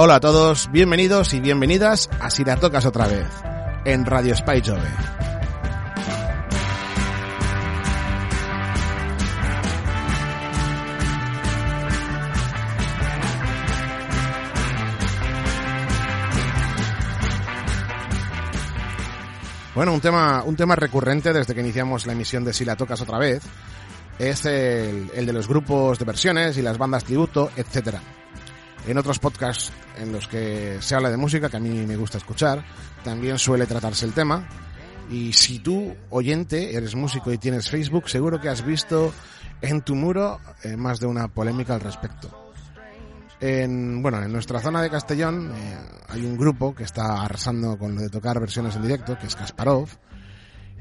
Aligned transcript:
Hola 0.00 0.14
a 0.14 0.20
todos, 0.20 0.70
bienvenidos 0.70 1.34
y 1.34 1.40
bienvenidas 1.40 2.08
a 2.20 2.30
Si 2.30 2.44
la 2.44 2.54
tocas 2.54 2.86
otra 2.86 3.08
vez, 3.08 3.26
en 3.84 4.06
Radio 4.06 4.32
Spy 4.36 4.62
Jove. 4.64 4.88
Bueno, 19.74 19.94
un 19.94 20.00
tema, 20.00 20.44
un 20.44 20.54
tema 20.54 20.76
recurrente 20.76 21.32
desde 21.32 21.56
que 21.56 21.60
iniciamos 21.60 22.06
la 22.06 22.12
emisión 22.12 22.44
de 22.44 22.52
Si 22.52 22.64
la 22.64 22.76
tocas 22.76 23.00
otra 23.00 23.18
vez 23.18 23.42
es 24.20 24.44
el, 24.44 25.10
el 25.12 25.26
de 25.26 25.32
los 25.32 25.48
grupos 25.48 25.98
de 25.98 26.04
versiones 26.04 26.56
y 26.56 26.62
las 26.62 26.78
bandas 26.78 27.02
tributo, 27.02 27.50
etcétera. 27.56 28.00
En 28.88 28.96
otros 28.96 29.18
podcasts 29.18 29.70
en 29.98 30.12
los 30.12 30.26
que 30.26 30.78
se 30.80 30.94
habla 30.94 31.10
de 31.10 31.18
música, 31.18 31.50
que 31.50 31.58
a 31.58 31.60
mí 31.60 31.86
me 31.86 31.94
gusta 31.94 32.16
escuchar, 32.16 32.64
también 33.04 33.38
suele 33.38 33.66
tratarse 33.66 34.06
el 34.06 34.14
tema. 34.14 34.48
Y 35.10 35.34
si 35.34 35.58
tú, 35.58 35.94
oyente, 36.08 36.74
eres 36.74 36.94
músico 36.94 37.30
y 37.30 37.36
tienes 37.36 37.68
Facebook, 37.68 38.08
seguro 38.08 38.40
que 38.40 38.48
has 38.48 38.64
visto 38.64 39.12
en 39.60 39.82
tu 39.82 39.94
muro 39.94 40.40
eh, 40.62 40.74
más 40.78 41.00
de 41.00 41.06
una 41.06 41.28
polémica 41.28 41.74
al 41.74 41.82
respecto. 41.82 42.50
En, 43.40 44.00
bueno, 44.02 44.22
en 44.22 44.32
nuestra 44.32 44.58
zona 44.58 44.80
de 44.80 44.88
Castellón 44.88 45.52
eh, 45.54 45.78
hay 46.08 46.24
un 46.24 46.38
grupo 46.38 46.74
que 46.74 46.84
está 46.84 47.22
arrasando 47.22 47.76
con 47.76 47.94
lo 47.94 48.00
de 48.00 48.08
tocar 48.08 48.40
versiones 48.40 48.74
en 48.76 48.82
directo, 48.82 49.18
que 49.18 49.26
es 49.26 49.36
Kasparov. 49.36 49.86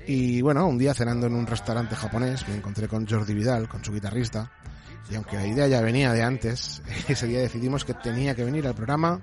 Y 0.08 0.42
bueno, 0.42 0.66
un 0.66 0.78
día 0.78 0.94
cenando 0.94 1.28
en 1.28 1.36
un 1.36 1.46
restaurante 1.46 1.98
japonés 1.98 2.48
me 2.48 2.56
encontré 2.56 2.88
con 2.88 3.06
Jordi 3.06 3.34
Vidal, 3.34 3.68
con 3.68 3.84
su 3.84 3.92
guitarrista. 3.92 4.50
Y 5.10 5.16
aunque 5.16 5.38
la 5.38 5.48
idea 5.48 5.68
ya 5.68 5.82
venía 5.82 6.12
de 6.14 6.24
antes, 6.24 6.82
ese 7.08 7.28
día 7.28 7.40
decidimos 7.40 7.86
que 7.86 7.94
tenía 7.94 8.36
que 8.36 8.44
venir 8.44 8.68
al 8.68 8.76
programa 8.76 9.22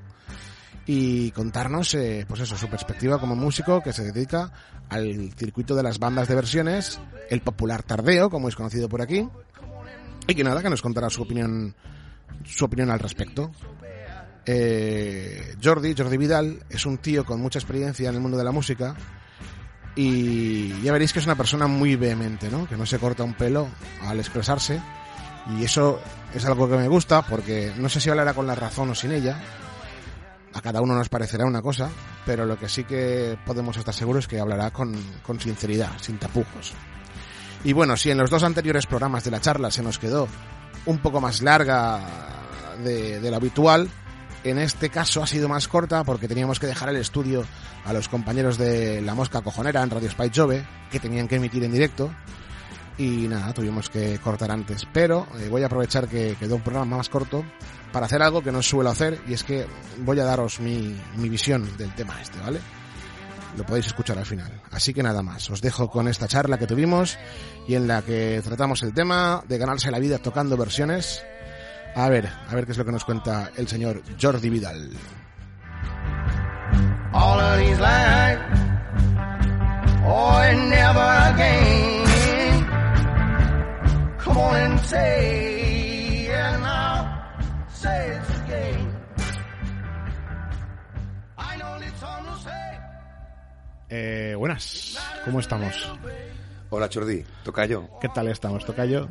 y 0.86 1.30
contarnos, 1.30 1.94
eh, 1.94 2.24
pues 2.28 2.40
eso, 2.40 2.56
su 2.56 2.68
perspectiva 2.68 3.18
como 3.18 3.34
músico 3.34 3.82
que 3.82 3.92
se 3.92 4.04
dedica 4.04 4.52
al 4.90 5.32
circuito 5.36 5.74
de 5.74 5.82
las 5.82 5.98
bandas 5.98 6.28
de 6.28 6.34
versiones, 6.34 7.00
el 7.30 7.40
popular 7.40 7.82
tardeo, 7.82 8.28
como 8.28 8.48
es 8.48 8.56
conocido 8.56 8.88
por 8.88 9.00
aquí. 9.00 9.28
Y 10.26 10.34
que 10.34 10.44
nada, 10.44 10.62
que 10.62 10.70
nos 10.70 10.82
contará 10.82 11.10
su 11.10 11.22
opinión 11.22 11.74
su 12.44 12.64
opinión 12.64 12.90
al 12.90 12.98
respecto. 12.98 13.50
Eh, 14.46 15.56
Jordi, 15.62 15.94
Jordi 15.96 16.16
Vidal, 16.16 16.62
es 16.68 16.84
un 16.84 16.98
tío 16.98 17.24
con 17.24 17.40
mucha 17.40 17.58
experiencia 17.58 18.08
en 18.08 18.14
el 18.14 18.20
mundo 18.20 18.36
de 18.36 18.44
la 18.44 18.52
música 18.52 18.94
y 19.96 20.82
ya 20.82 20.92
veréis 20.92 21.12
que 21.12 21.20
es 21.20 21.24
una 21.24 21.36
persona 21.36 21.66
muy 21.66 21.96
vehemente, 21.96 22.50
¿no? 22.50 22.68
Que 22.68 22.76
no 22.76 22.84
se 22.84 22.98
corta 22.98 23.24
un 23.24 23.34
pelo 23.34 23.68
al 24.02 24.18
expresarse 24.18 24.80
y 25.50 25.64
eso 25.64 26.00
es 26.34 26.44
algo 26.44 26.68
que 26.68 26.76
me 26.76 26.88
gusta 26.88 27.22
porque 27.22 27.72
no 27.76 27.88
sé 27.88 28.00
si 28.00 28.10
hablará 28.10 28.34
con 28.34 28.46
la 28.46 28.54
razón 28.54 28.90
o 28.90 28.94
sin 28.94 29.12
ella. 29.12 29.40
A 30.54 30.60
cada 30.60 30.80
uno 30.80 30.94
nos 30.94 31.08
parecerá 31.08 31.44
una 31.44 31.60
cosa, 31.60 31.90
pero 32.24 32.46
lo 32.46 32.56
que 32.56 32.68
sí 32.68 32.84
que 32.84 33.36
podemos 33.44 33.76
estar 33.76 33.92
seguros 33.92 34.24
es 34.24 34.28
que 34.28 34.38
hablará 34.38 34.70
con, 34.70 34.94
sinceridad, 35.40 35.90
sin 36.00 36.18
tapujos. 36.18 36.72
Y 37.64 37.72
bueno, 37.72 37.96
si 37.96 38.10
en 38.10 38.18
los 38.18 38.30
dos 38.30 38.44
anteriores 38.44 38.86
programas 38.86 39.24
de 39.24 39.32
la 39.32 39.40
charla 39.40 39.70
se 39.70 39.82
nos 39.82 39.98
quedó 39.98 40.28
un 40.86 40.98
poco 40.98 41.20
más 41.20 41.42
larga 41.42 42.00
de, 42.84 43.20
de, 43.20 43.30
lo 43.30 43.36
habitual. 43.36 43.88
En 44.44 44.58
este 44.58 44.90
caso 44.90 45.22
ha 45.22 45.26
sido 45.26 45.48
más 45.48 45.68
corta 45.68 46.04
porque 46.04 46.28
teníamos 46.28 46.60
que 46.60 46.66
dejar 46.66 46.90
el 46.90 46.96
estudio 46.96 47.44
a 47.84 47.92
los 47.92 48.08
compañeros 48.08 48.58
de 48.58 49.00
La 49.00 49.14
Mosca 49.14 49.40
Cojonera 49.40 49.82
en 49.82 49.90
Radio 49.90 50.10
Spy 50.10 50.30
Jove, 50.34 50.66
que 50.90 51.00
tenían 51.00 51.26
que 51.26 51.36
emitir 51.36 51.64
en 51.64 51.72
directo. 51.72 52.10
Y 52.96 53.28
nada, 53.28 53.52
tuvimos 53.52 53.90
que 53.90 54.18
cortar 54.18 54.50
antes. 54.50 54.86
Pero 54.92 55.26
eh, 55.38 55.48
voy 55.48 55.62
a 55.62 55.66
aprovechar 55.66 56.08
que 56.08 56.36
quedó 56.38 56.56
un 56.56 56.62
programa 56.62 56.96
más 56.96 57.08
corto 57.08 57.44
para 57.92 58.06
hacer 58.06 58.22
algo 58.22 58.42
que 58.42 58.52
no 58.52 58.62
suelo 58.62 58.90
hacer 58.90 59.20
y 59.26 59.34
es 59.34 59.44
que 59.44 59.66
voy 59.98 60.18
a 60.20 60.24
daros 60.24 60.60
mi, 60.60 60.96
mi 61.16 61.28
visión 61.28 61.76
del 61.76 61.94
tema 61.94 62.20
este, 62.20 62.38
¿vale? 62.40 62.60
lo 63.56 63.64
podéis 63.64 63.86
escuchar 63.86 64.18
al 64.18 64.26
final. 64.26 64.60
Así 64.70 64.92
que 64.92 65.02
nada 65.02 65.22
más, 65.22 65.48
os 65.50 65.60
dejo 65.60 65.88
con 65.88 66.08
esta 66.08 66.28
charla 66.28 66.58
que 66.58 66.66
tuvimos 66.66 67.18
y 67.66 67.74
en 67.74 67.86
la 67.86 68.02
que 68.02 68.40
tratamos 68.44 68.82
el 68.82 68.92
tema 68.92 69.42
de 69.48 69.58
ganarse 69.58 69.90
la 69.90 69.98
vida 69.98 70.18
tocando 70.18 70.56
versiones. 70.56 71.22
A 71.94 72.08
ver, 72.08 72.28
a 72.48 72.54
ver 72.54 72.66
qué 72.66 72.72
es 72.72 72.78
lo 72.78 72.84
que 72.84 72.92
nos 72.92 73.04
cuenta 73.04 73.50
el 73.56 73.68
señor 73.68 74.02
Jordi 74.20 74.50
Vidal. 74.50 74.90
Oh. 80.06 81.93
Come 84.24 84.38
on 84.38 84.56
and 84.56 84.80
say, 84.80 86.28
and 86.32 86.62
now 86.62 87.24
say 87.68 88.16
it 88.16 88.22
again. 88.46 88.96
I 91.36 91.56
know 91.58 91.76
it's 91.76 92.02
on 92.02 92.24
to 92.24 92.38
say. 92.38 92.78
Eh, 93.90 94.34
buenas, 94.34 94.98
¿cómo 95.26 95.40
estamos? 95.40 95.92
Hola 96.70 96.88
Jordi, 96.92 97.22
Tocayo. 97.44 97.90
¿Qué 98.00 98.08
tal 98.08 98.28
estamos, 98.28 98.64
Tocayo? 98.64 99.10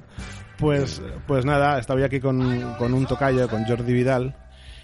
Pues, 0.57 0.99
pues 1.27 1.45
nada, 1.45 1.77
estaba 1.77 2.03
aquí 2.03 2.19
con, 2.19 2.73
con, 2.79 2.95
un 2.95 3.05
Tocayo, 3.05 3.47
con 3.47 3.65
Jordi 3.65 3.93
Vidal. 3.93 4.35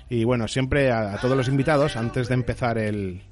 Y 0.10 0.26
bueno, 0.26 0.48
siempre 0.48 0.92
a, 0.92 1.16
a 1.16 1.18
todos 1.18 1.36
los 1.36 1.48
invitados, 1.48 1.96
antes 1.96 2.28
de 2.28 2.36
empezar 2.36 2.78
el, 2.78 3.24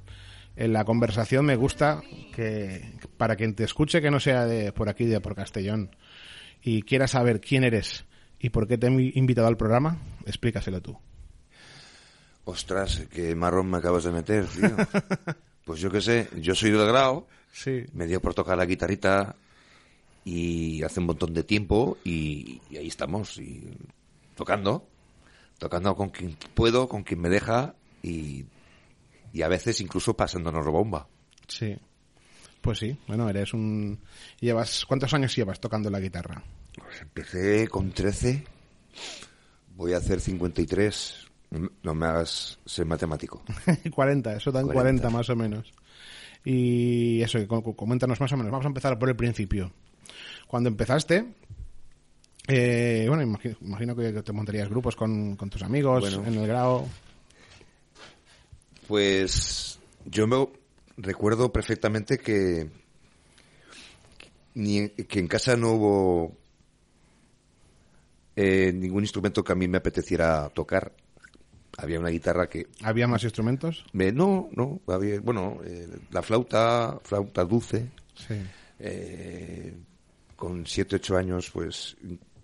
en 0.56 0.72
la 0.72 0.84
conversación, 0.84 1.46
me 1.46 1.54
gusta 1.54 2.02
que 2.34 2.98
para 3.16 3.36
quien 3.36 3.54
te 3.54 3.62
escuche 3.62 4.02
que 4.02 4.10
no 4.10 4.18
sea 4.18 4.44
de 4.46 4.72
por 4.72 4.88
aquí, 4.88 5.06
de 5.06 5.20
por 5.20 5.36
Castellón, 5.36 5.90
y 6.68 6.82
quiera 6.82 7.08
saber 7.08 7.40
quién 7.40 7.64
eres 7.64 8.04
y 8.38 8.50
por 8.50 8.68
qué 8.68 8.76
te 8.76 8.88
he 8.88 9.18
invitado 9.18 9.48
al 9.48 9.56
programa, 9.56 9.96
explícaselo 10.26 10.82
tú. 10.82 10.98
Ostras, 12.44 13.06
qué 13.10 13.34
marrón 13.34 13.70
me 13.70 13.78
acabas 13.78 14.04
de 14.04 14.12
meter, 14.12 14.46
tío. 14.46 14.76
Pues 15.64 15.80
yo 15.80 15.90
qué 15.90 16.00
sé, 16.00 16.30
yo 16.40 16.54
soy 16.54 16.70
del 16.70 16.86
grado, 16.86 17.26
sí. 17.52 17.84
me 17.92 18.06
dio 18.06 18.22
por 18.22 18.32
tocar 18.32 18.56
la 18.56 18.64
guitarrita 18.64 19.36
y 20.24 20.82
hace 20.82 21.00
un 21.00 21.06
montón 21.06 21.34
de 21.34 21.44
tiempo 21.44 21.98
y, 22.04 22.62
y, 22.70 22.78
ahí 22.78 22.86
estamos, 22.86 23.36
y 23.36 23.68
tocando, 24.34 24.88
tocando 25.58 25.94
con 25.94 26.08
quien 26.08 26.38
puedo, 26.54 26.88
con 26.88 27.02
quien 27.02 27.20
me 27.20 27.28
deja 27.28 27.74
y, 28.02 28.46
y 29.34 29.42
a 29.42 29.48
veces 29.48 29.82
incluso 29.82 30.16
pasándonos 30.16 30.64
bomba. 30.64 31.06
Sí, 31.48 31.76
pues 32.62 32.78
sí, 32.78 32.96
bueno, 33.06 33.28
eres 33.28 33.52
un... 33.52 34.00
llevas 34.40 34.86
¿Cuántos 34.86 35.12
años 35.12 35.36
llevas 35.36 35.60
tocando 35.60 35.90
la 35.90 36.00
guitarra? 36.00 36.42
Pues 36.78 37.02
empecé 37.02 37.68
con 37.68 37.92
13, 37.92 38.44
voy 39.76 39.92
a 39.92 39.98
hacer 39.98 40.20
53, 40.20 41.26
no 41.82 41.94
me 41.94 42.06
hagas 42.06 42.58
ser 42.64 42.86
matemático. 42.86 43.42
40, 43.94 44.36
eso 44.36 44.52
dan 44.52 44.66
40. 44.66 45.02
40. 45.02 45.10
más 45.10 45.30
o 45.30 45.36
menos. 45.36 45.72
Y 46.44 47.20
eso, 47.22 47.38
coméntanos 47.46 48.20
más 48.20 48.32
o 48.32 48.36
menos. 48.36 48.52
Vamos 48.52 48.66
a 48.66 48.68
empezar 48.68 48.98
por 48.98 49.08
el 49.08 49.16
principio. 49.16 49.72
Cuando 50.46 50.68
empezaste, 50.68 51.26
eh, 52.46 53.04
bueno, 53.06 53.22
imagino, 53.22 53.56
imagino, 53.60 53.94
que 53.94 54.22
te 54.22 54.32
montarías 54.32 54.68
grupos 54.68 54.96
con, 54.96 55.36
con 55.36 55.50
tus 55.50 55.62
amigos 55.62 56.00
bueno, 56.00 56.26
en 56.26 56.34
el 56.34 56.46
grado. 56.46 56.86
Pues 58.86 59.78
yo 60.06 60.26
me 60.26 60.48
recuerdo 60.96 61.52
perfectamente 61.52 62.16
que, 62.16 62.70
ni, 64.54 64.88
que 64.88 65.18
en 65.18 65.28
casa 65.28 65.56
no 65.56 65.72
hubo 65.72 66.36
eh, 68.40 68.72
ningún 68.72 69.02
instrumento 69.02 69.42
que 69.42 69.50
a 69.50 69.56
mí 69.56 69.66
me 69.66 69.78
apeteciera 69.78 70.48
tocar 70.50 70.92
había 71.76 71.98
una 71.98 72.08
guitarra 72.08 72.48
que... 72.48 72.68
¿Había 72.82 73.08
más 73.08 73.24
instrumentos? 73.24 73.84
Me, 73.92 74.12
no, 74.12 74.48
no, 74.52 74.80
había, 74.86 75.20
bueno, 75.20 75.58
eh, 75.64 75.88
la 76.10 76.22
flauta, 76.22 77.00
flauta 77.02 77.44
dulce. 77.44 77.88
Sí. 78.14 78.34
Eh, 78.78 79.76
con 80.36 80.66
siete, 80.66 80.96
ocho 80.96 81.16
años, 81.16 81.50
pues 81.52 81.96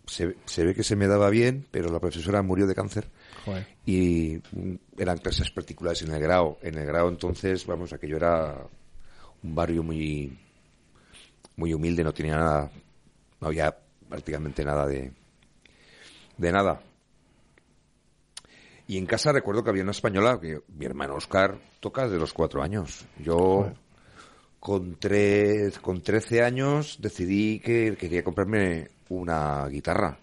se, 0.06 0.36
se, 0.44 0.64
ve 0.64 0.74
que 0.74 0.82
se 0.82 0.96
me 0.96 1.06
daba 1.06 1.30
bien, 1.30 1.66
pero 1.70 1.90
la 1.90 2.00
profesora 2.00 2.42
murió 2.42 2.66
de 2.66 2.74
cáncer. 2.74 3.08
Joder. 3.44 3.66
Y 3.86 4.40
eran 4.98 5.18
clases 5.18 5.50
particulares 5.50 6.02
en 6.02 6.12
el 6.12 6.20
grado. 6.20 6.58
En 6.62 6.76
el 6.76 6.86
grado 6.86 7.08
entonces, 7.08 7.66
vamos, 7.66 7.92
aquello 7.92 8.16
era 8.16 8.56
un 9.42 9.54
barrio 9.54 9.84
muy, 9.84 10.36
muy 11.56 11.72
humilde, 11.72 12.02
no 12.02 12.14
tenía 12.14 12.36
nada, 12.36 12.70
no 13.40 13.46
había 13.46 13.76
prácticamente 14.08 14.64
nada 14.64 14.86
de, 14.86 15.12
de 16.36 16.52
nada. 16.52 16.82
Y 18.86 18.98
en 18.98 19.06
casa 19.06 19.32
recuerdo 19.32 19.64
que 19.64 19.70
había 19.70 19.82
una 19.82 19.92
española, 19.92 20.38
que 20.40 20.60
mi 20.68 20.84
hermano 20.84 21.14
Oscar 21.14 21.58
toca 21.80 22.04
desde 22.04 22.18
los 22.18 22.34
cuatro 22.34 22.62
años. 22.62 23.06
Yo, 23.18 23.72
con, 24.60 24.96
tres, 24.96 25.78
con 25.78 26.02
13 26.02 26.42
años, 26.42 26.98
decidí 27.00 27.60
que 27.60 27.96
quería 27.96 28.22
comprarme 28.22 28.90
una 29.08 29.66
guitarra. 29.68 30.18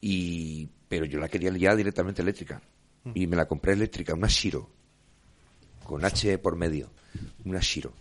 Y, 0.00 0.68
pero 0.88 1.06
yo 1.06 1.18
la 1.18 1.28
quería 1.28 1.50
ya 1.56 1.74
directamente 1.74 2.20
eléctrica. 2.20 2.60
Y 3.14 3.26
me 3.26 3.36
la 3.36 3.46
compré 3.46 3.72
eléctrica, 3.72 4.14
una 4.14 4.28
Shiro. 4.28 4.68
Con 5.82 6.04
H 6.04 6.38
por 6.38 6.56
medio. 6.56 6.90
Una 7.44 7.60
Shiro. 7.60 7.92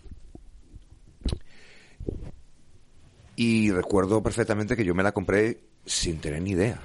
Y 3.35 3.71
recuerdo 3.71 4.21
perfectamente 4.21 4.75
que 4.75 4.85
yo 4.85 4.93
me 4.93 5.03
la 5.03 5.11
compré 5.11 5.61
sin 5.85 6.19
tener 6.19 6.41
ni 6.41 6.51
idea. 6.51 6.79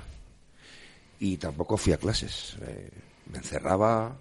Y 1.21 1.37
tampoco 1.37 1.77
fui 1.77 1.93
a 1.93 1.97
clases. 1.97 2.57
Eh, 2.63 2.91
me 3.31 3.39
encerraba 3.39 4.17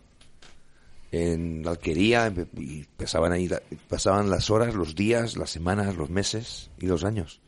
en 1.11 1.63
la 1.63 1.71
alquería 1.71 2.33
y 2.57 2.83
pasaban 2.83 3.31
ahí, 3.31 3.49
pasaban 3.87 4.29
las 4.29 4.49
horas, 4.49 4.75
los 4.75 4.95
días, 4.95 5.37
las 5.37 5.49
semanas, 5.49 5.95
los 5.95 6.09
meses 6.09 6.69
y 6.79 6.87
los 6.87 7.03
años. 7.03 7.41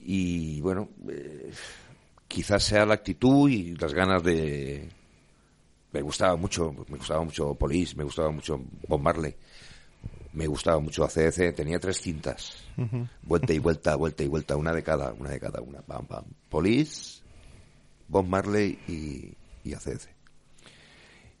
Y 0.00 0.60
bueno, 0.60 0.88
eh, 1.08 1.50
quizás 2.28 2.62
sea 2.64 2.84
la 2.84 2.94
actitud 2.94 3.48
y 3.48 3.74
las 3.76 3.94
ganas 3.94 4.22
de... 4.22 4.88
Me 5.92 6.00
gustaba 6.02 6.36
mucho, 6.36 6.72
me 6.88 6.96
gustaba 6.96 7.22
mucho 7.22 7.54
Police, 7.54 7.94
me 7.96 8.04
gustaba 8.04 8.30
mucho 8.30 8.58
Bob 8.88 9.00
Marley, 9.00 9.34
me 10.32 10.46
gustaba 10.46 10.80
mucho 10.80 11.04
ACDC, 11.04 11.54
tenía 11.54 11.78
tres 11.78 12.00
cintas, 12.00 12.64
vuelta 13.22 13.52
y 13.52 13.58
vuelta, 13.58 13.94
vuelta 13.96 14.22
y 14.22 14.28
vuelta, 14.28 14.56
una 14.56 14.72
de 14.72 14.82
cada, 14.82 15.12
una 15.12 15.28
de 15.28 15.38
cada, 15.38 15.60
una, 15.60 15.82
pam, 15.82 16.06
pam. 16.06 16.24
Police, 16.48 17.21
Bob 18.12 18.26
Marley 18.26 18.78
y, 18.86 19.32
y 19.64 19.74
ACDC. 19.74 20.08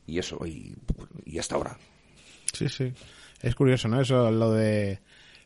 Y 0.06 0.18
eso, 0.18 0.40
y, 0.46 0.74
y 1.26 1.38
hasta 1.38 1.54
ahora. 1.54 1.76
Sí, 2.52 2.68
sí. 2.68 2.92
Es 3.40 3.54
curioso, 3.54 3.88
¿no? 3.88 4.00
Eso, 4.00 4.30
lo 4.30 4.52
de 4.52 5.00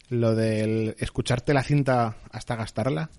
lo 0.08 0.37
del 0.37 0.94
escucharte 1.00 1.52
la 1.52 1.64
cinta 1.64 2.17
hasta 2.31 2.55
gastarla. 2.55 3.11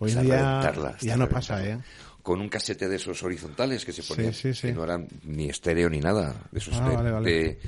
Hoy 0.00 0.12
en 0.12 0.22
día 0.22 0.72
ya 1.00 1.16
no 1.16 1.28
pasa, 1.28 1.64
¿eh? 1.64 1.78
Con 2.28 2.42
un 2.42 2.50
casete 2.50 2.90
de 2.90 2.96
esos 2.96 3.22
horizontales 3.22 3.86
que 3.86 3.92
se 3.94 4.02
ponían, 4.02 4.34
que 4.34 4.72
no 4.74 4.84
eran 4.84 5.08
ni 5.24 5.48
estéreo 5.48 5.88
ni 5.88 5.98
nada, 5.98 6.36
de 6.52 6.58
esos 6.58 6.74
ah, 6.74 7.22
de, 7.22 7.58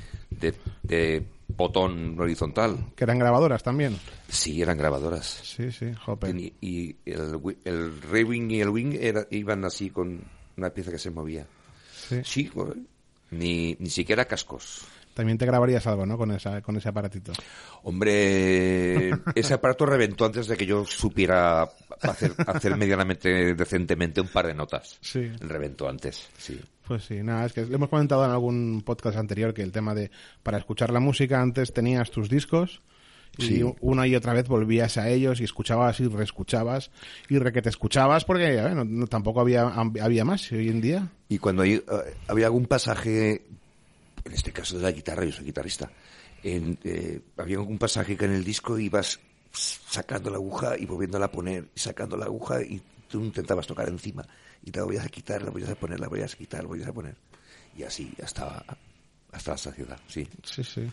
De, 0.83 1.25
botón 1.47 2.15
horizontal. 2.19 2.91
¿Que 2.95 3.05
eran 3.05 3.17
grabadoras 3.17 3.63
también? 3.63 3.97
Sí, 4.29 4.61
eran 4.61 4.77
grabadoras. 4.77 5.39
Sí, 5.41 5.71
sí, 5.71 5.91
jope. 6.05 6.29
Y, 6.61 6.95
el, 7.07 7.41
el 7.65 7.91
Wing 8.23 8.51
y 8.51 8.61
el 8.61 8.69
Wing 8.69 8.99
era, 9.01 9.25
iban 9.31 9.65
así 9.65 9.89
con 9.89 10.21
una 10.55 10.69
pieza 10.69 10.91
que 10.91 10.99
se 10.99 11.09
movía. 11.09 11.47
Sí. 12.07 12.21
Sí, 12.23 12.51
ni, 13.31 13.75
ni 13.79 13.89
siquiera 13.89 14.25
cascos. 14.25 14.83
También 15.13 15.37
te 15.37 15.45
grabarías 15.45 15.85
algo, 15.87 16.05
¿no? 16.05 16.17
Con, 16.17 16.31
esa, 16.31 16.61
con 16.61 16.77
ese 16.77 16.89
aparatito. 16.89 17.33
Hombre, 17.83 19.09
ese 19.35 19.53
aparato 19.53 19.85
reventó 19.85 20.25
antes 20.25 20.47
de 20.47 20.57
que 20.57 20.65
yo 20.65 20.85
supiera 20.85 21.69
hacer, 22.01 22.33
hacer 22.47 22.77
medianamente 22.77 23.53
decentemente 23.53 24.21
un 24.21 24.27
par 24.27 24.47
de 24.47 24.53
notas. 24.53 24.97
Sí. 25.01 25.29
Reventó 25.39 25.89
antes, 25.89 26.29
sí. 26.37 26.59
Pues 26.87 27.05
sí, 27.05 27.23
nada, 27.23 27.45
es 27.45 27.53
que 27.53 27.65
le 27.65 27.75
hemos 27.75 27.89
comentado 27.89 28.25
en 28.25 28.31
algún 28.31 28.81
podcast 28.85 29.17
anterior 29.17 29.53
que 29.53 29.61
el 29.61 29.71
tema 29.71 29.93
de 29.93 30.11
para 30.43 30.57
escuchar 30.57 30.91
la 30.91 30.99
música 30.99 31.41
antes 31.41 31.71
tenías 31.73 32.11
tus 32.11 32.29
discos 32.29 32.81
y 33.37 33.63
una 33.79 34.07
y 34.07 34.15
otra 34.15 34.33
vez 34.33 34.47
volvías 34.47 34.97
a 34.97 35.07
ellos 35.07 35.39
y 35.39 35.45
escuchabas 35.45 35.99
y 35.99 36.07
reescuchabas 36.07 36.91
y 37.29 37.39
re 37.39 37.53
que 37.53 37.61
te 37.61 37.69
escuchabas 37.69 38.25
porque 38.25 38.61
no, 38.75 39.07
tampoco 39.07 39.39
había, 39.39 39.67
había 40.01 40.25
más 40.25 40.51
hoy 40.51 40.67
en 40.67 40.81
día. 40.81 41.07
Y 41.29 41.37
cuando 41.37 41.63
hay, 41.63 41.75
eh, 41.75 41.83
había 42.27 42.47
algún 42.47 42.65
pasaje 42.65 43.45
en 44.23 44.33
este 44.33 44.51
caso 44.51 44.77
de 44.77 44.83
la 44.83 44.91
guitarra, 44.91 45.25
yo 45.25 45.31
soy 45.31 45.45
guitarrista, 45.45 45.91
en, 46.43 46.77
eh, 46.83 47.21
había 47.37 47.59
un 47.59 47.77
pasaje 47.77 48.17
que 48.17 48.25
en 48.25 48.33
el 48.33 48.43
disco 48.43 48.77
ibas 48.77 49.19
sacando 49.53 50.29
la 50.29 50.37
aguja 50.37 50.77
y 50.77 50.85
volviéndola 50.85 51.25
a 51.25 51.31
poner, 51.31 51.69
sacando 51.75 52.17
la 52.17 52.25
aguja 52.25 52.61
y 52.61 52.81
tú 53.07 53.23
intentabas 53.23 53.67
tocar 53.67 53.89
encima 53.89 54.25
y 54.63 54.71
te 54.71 54.79
la 54.79 54.85
volvías 54.85 55.05
a 55.05 55.09
quitar, 55.09 55.41
la 55.41 55.49
volvías 55.49 55.71
a 55.71 55.75
poner, 55.75 55.99
la 55.99 56.07
volvías 56.07 56.33
a 56.33 56.37
quitar, 56.37 56.61
la 56.63 56.67
volvías 56.67 56.87
a 56.87 56.93
poner. 56.93 57.15
Y 57.77 57.83
así 57.83 58.13
hasta, 58.23 58.63
hasta 59.31 59.51
la 59.51 59.57
saciedad, 59.57 59.99
sí. 60.07 60.27
Sí, 60.43 60.63
sí. 60.63 60.89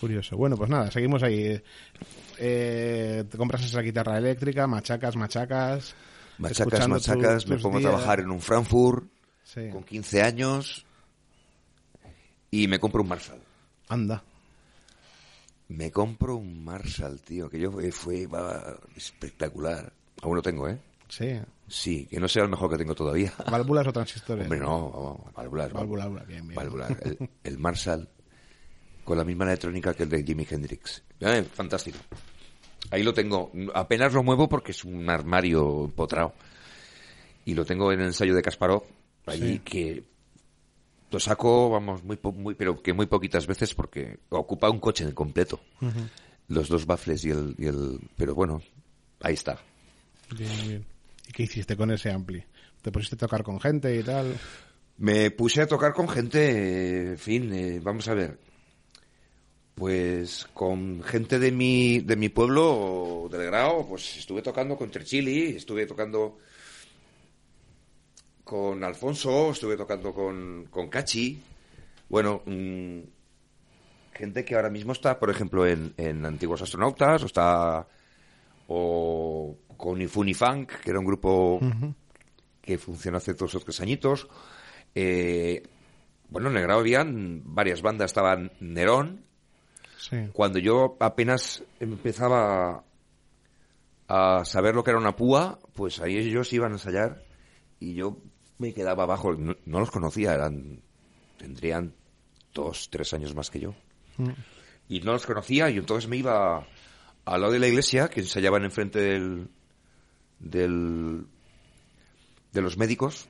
Curioso. 0.00 0.36
Bueno, 0.36 0.56
pues 0.56 0.70
nada, 0.70 0.90
seguimos 0.90 1.22
ahí. 1.22 1.60
Eh, 2.38 3.24
te 3.28 3.36
compras 3.36 3.64
esa 3.64 3.80
guitarra 3.80 4.16
eléctrica, 4.18 4.66
machacas, 4.66 5.16
machacas. 5.16 5.94
Machacas, 6.38 6.88
machacas. 6.88 7.46
me 7.46 7.58
pongo 7.58 7.78
a 7.78 7.82
trabajar 7.82 8.20
en 8.20 8.30
un 8.30 8.40
Frankfurt 8.40 9.04
con 9.72 9.82
15 9.82 10.22
años 10.22 10.86
y 12.50 12.66
me 12.66 12.78
compro 12.78 13.02
un 13.02 13.08
Marshall. 13.08 13.40
Anda. 13.88 14.22
Me 15.68 15.90
compro 15.92 16.36
un 16.36 16.64
Marshall, 16.64 17.20
tío, 17.20 17.48
que 17.48 17.60
yo 17.60 17.70
fue, 17.92 18.28
espectacular. 18.96 19.92
Aún 20.22 20.36
lo 20.36 20.42
tengo, 20.42 20.68
¿eh? 20.68 20.78
Sí. 21.08 21.40
Sí, 21.68 22.06
que 22.06 22.18
no 22.18 22.26
sea 22.26 22.42
el 22.42 22.48
mejor 22.48 22.70
que 22.70 22.78
tengo 22.78 22.94
todavía. 22.94 23.32
¿Válvulas 23.50 23.86
o 23.86 23.92
transistores? 23.92 24.44
Hombre, 24.44 24.58
no, 24.58 25.24
válvulas. 25.34 25.72
Válvulas, 25.72 26.26
bien, 26.26 26.48
bien. 26.48 26.56
Válvulas. 26.56 26.92
El, 27.44 27.58
Marshall 27.58 28.08
con 29.04 29.16
la 29.16 29.24
misma 29.24 29.44
electrónica 29.44 29.94
que 29.94 30.02
el 30.02 30.08
de 30.08 30.24
Jimi 30.24 30.46
Hendrix. 30.48 31.02
Eh, 31.20 31.44
fantástico. 31.44 31.98
Ahí 32.90 33.04
lo 33.04 33.14
tengo. 33.14 33.52
Apenas 33.74 34.12
lo 34.12 34.24
muevo 34.24 34.48
porque 34.48 34.72
es 34.72 34.84
un 34.84 35.08
armario 35.08 35.84
empotrado. 35.84 36.34
Y 37.44 37.54
lo 37.54 37.64
tengo 37.64 37.92
en 37.92 38.00
el 38.00 38.06
ensayo 38.06 38.34
de 38.34 38.42
Kasparov, 38.42 38.82
allí 39.26 39.60
que 39.60 40.04
lo 41.10 41.20
saco, 41.20 41.70
vamos, 41.70 42.02
muy, 42.04 42.18
muy, 42.34 42.54
pero 42.54 42.82
que 42.82 42.92
muy 42.92 43.06
poquitas 43.06 43.46
veces 43.46 43.74
porque 43.74 44.18
ocupa 44.28 44.70
un 44.70 44.78
coche 44.78 45.04
en 45.04 45.12
completo. 45.12 45.60
Los 46.48 46.68
dos 46.68 46.86
baffles 46.86 47.24
y 47.24 47.30
el, 47.30 47.54
y 47.58 47.66
el, 47.66 48.00
pero 48.16 48.34
bueno, 48.34 48.62
ahí 49.20 49.34
está. 49.34 49.58
Bien, 50.36 50.50
bien. 50.66 50.86
¿Y 51.28 51.32
qué 51.32 51.44
hiciste 51.44 51.76
con 51.76 51.90
ese 51.90 52.10
ampli? 52.10 52.42
¿Te 52.82 52.90
pusiste 52.90 53.16
a 53.16 53.18
tocar 53.18 53.42
con 53.42 53.60
gente 53.60 53.94
y 53.94 54.02
tal? 54.02 54.36
Me 54.98 55.30
puse 55.30 55.62
a 55.62 55.66
tocar 55.66 55.92
con 55.92 56.08
gente, 56.08 57.12
en 57.12 57.18
fin, 57.18 57.52
eh, 57.52 57.80
vamos 57.82 58.08
a 58.08 58.14
ver. 58.14 58.38
Pues 59.74 60.46
con 60.52 61.02
gente 61.02 61.38
de 61.38 61.52
mi, 61.52 62.00
de 62.00 62.16
mi 62.16 62.28
pueblo, 62.28 63.28
del 63.30 63.46
Grao, 63.46 63.88
pues 63.88 64.18
estuve 64.18 64.42
tocando 64.42 64.76
con 64.76 64.90
Trechili, 64.90 65.56
estuve 65.56 65.86
tocando 65.86 66.38
con 68.50 68.82
Alfonso, 68.82 69.52
estuve 69.52 69.76
tocando 69.76 70.12
con, 70.12 70.66
con 70.72 70.88
Cachi. 70.88 71.40
Bueno, 72.08 72.42
mm, 72.44 72.98
gente 74.12 74.44
que 74.44 74.56
ahora 74.56 74.70
mismo 74.70 74.90
está, 74.90 75.20
por 75.20 75.30
ejemplo, 75.30 75.64
en, 75.68 75.94
en 75.96 76.26
Antiguos 76.26 76.60
Astronautas, 76.60 77.22
o 77.22 77.26
está 77.26 77.86
o 78.66 79.56
con 79.76 80.02
Ifunifunk, 80.02 80.80
que 80.80 80.90
era 80.90 80.98
un 80.98 81.04
grupo 81.04 81.60
que 82.60 82.76
funcionó 82.76 83.18
hace 83.18 83.34
dos 83.34 83.54
o 83.54 83.60
tres 83.60 83.80
añitos. 83.82 84.26
Eh, 84.96 85.62
bueno, 86.28 86.50
en 86.50 86.56
el 86.56 86.62
grado 86.62 86.80
habían 86.80 87.42
varias 87.44 87.82
bandas, 87.82 88.10
estaban 88.10 88.50
Nerón. 88.58 89.26
Cuando 90.32 90.58
yo 90.58 90.96
apenas 90.98 91.62
empezaba 91.78 92.82
a 94.08 94.44
saber 94.44 94.74
lo 94.74 94.82
que 94.82 94.90
era 94.90 94.98
una 94.98 95.14
púa, 95.14 95.60
pues 95.72 96.00
ahí 96.00 96.16
ellos 96.16 96.52
iban 96.52 96.72
a 96.72 96.74
ensayar 96.74 97.22
y 97.78 97.94
yo 97.94 98.18
me 98.60 98.74
quedaba 98.74 99.04
abajo. 99.04 99.34
No, 99.34 99.56
los 99.80 99.90
conocía, 99.90 100.34
eran 100.34 100.82
tendrían 101.38 101.94
dos, 102.52 102.90
tres 102.90 103.12
años 103.14 103.34
más 103.34 103.50
que 103.50 103.60
yo. 103.60 103.74
Mm. 104.18 104.30
Y 104.88 105.00
no 105.00 105.12
los 105.12 105.24
conocía 105.24 105.70
y 105.70 105.78
entonces 105.78 106.08
me 106.08 106.18
iba 106.18 106.66
al 107.24 107.40
lado 107.40 107.52
de 107.52 107.58
la 107.58 107.68
iglesia, 107.68 108.08
que 108.08 108.20
ensayaban 108.20 108.64
enfrente 108.64 108.98
del, 108.98 109.48
del, 110.38 111.26
de 112.52 112.60
los 112.60 112.76
médicos, 112.76 113.28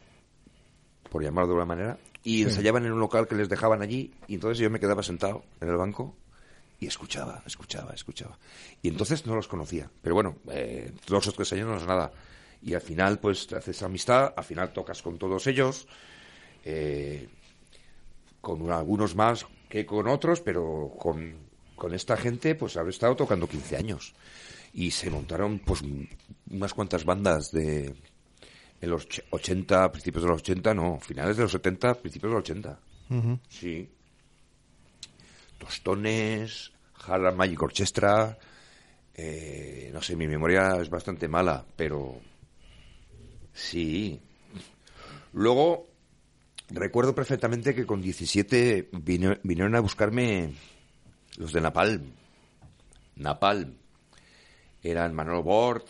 por 1.11 1.23
llamarlo 1.23 1.49
de 1.49 1.61
alguna 1.61 1.77
manera, 1.77 1.99
y 2.25 2.43
ensayaban 2.43 2.87
en 2.87 2.93
un 2.93 3.01
local 3.01 3.29
que 3.29 3.35
les 3.35 3.49
dejaban 3.49 3.83
allí, 3.83 4.13
y 4.27 4.35
entonces 4.35 4.59
yo 4.59 4.71
me 4.71 4.81
quedaba 4.81 5.03
sentado 5.03 5.45
en 5.61 5.69
el 5.69 5.77
banco 5.77 6.17
y 6.79 6.87
escuchaba, 6.87 7.43
escuchaba, 7.47 7.93
escuchaba. 7.93 8.39
Y 8.83 8.89
entonces 8.89 9.27
no 9.27 9.35
los 9.35 9.49
conocía. 9.49 9.91
Pero 10.03 10.15
bueno, 10.15 10.37
eh, 10.51 10.93
dos 11.07 11.29
o 11.29 11.33
tres 11.33 11.53
años 11.53 11.69
no 11.69 11.77
es 11.77 11.87
nada 11.87 12.11
y 12.63 12.75
al 12.75 12.81
final 12.81 13.19
pues 13.19 13.47
te 13.47 13.57
haces 13.57 13.83
amistad, 13.83 14.35
al 14.37 14.45
final 14.45 14.73
tocas 14.73 15.03
con 15.03 15.19
todos 15.19 15.47
ellos, 15.47 15.87
eh, 16.65 17.29
con 18.41 18.71
algunos 18.71 19.15
más 19.15 19.47
que 19.69 19.87
con 19.87 20.09
otros, 20.09 20.41
pero 20.41 20.93
con, 20.99 21.35
con 21.77 21.95
esta 21.95 22.17
gente 22.17 22.55
pues 22.55 22.77
habré 22.77 22.91
estado 22.91 23.17
tocando 23.17 23.49
15 23.49 23.77
años 23.77 24.15
y 24.73 24.91
se 24.91 25.11
montaron 25.11 25.59
pues 25.61 25.83
unas 26.51 26.75
cuantas 26.75 27.05
bandas 27.05 27.51
de 27.51 27.95
en 28.81 28.91
los 28.91 29.07
80, 29.31 29.93
principios 29.93 30.25
de 30.25 30.31
los 30.31 30.41
80, 30.41 30.75
no, 30.75 30.99
finales 31.01 31.37
de 31.37 31.43
los 31.43 31.53
70, 31.53 31.95
principios 31.95 32.31
de 32.31 32.35
los 32.35 32.43
80. 32.43 32.79
Sí. 33.49 33.89
Tostones, 35.59 36.73
Harlem 37.07 37.37
Magic 37.37 37.63
Orchestra, 37.63 38.39
eh, 39.15 39.91
no 39.93 40.01
sé, 40.01 40.17
mi 40.17 40.27
memoria 40.27 40.79
es 40.81 40.89
bastante 40.89 41.29
mala, 41.29 41.63
pero 41.77 42.21
Sí. 43.61 44.21
Luego, 45.33 45.87
recuerdo 46.71 47.15
perfectamente 47.15 47.75
que 47.75 47.87
con 47.87 48.01
17 48.01 48.89
vinieron 48.93 49.77
a 49.77 49.81
buscarme 49.81 50.55
los 51.37 51.53
de 51.53 51.61
Napalm. 51.61 52.13
Napalm. 53.17 53.75
Eran 54.83 55.15
Manolo 55.15 55.43
Bort, 55.43 55.87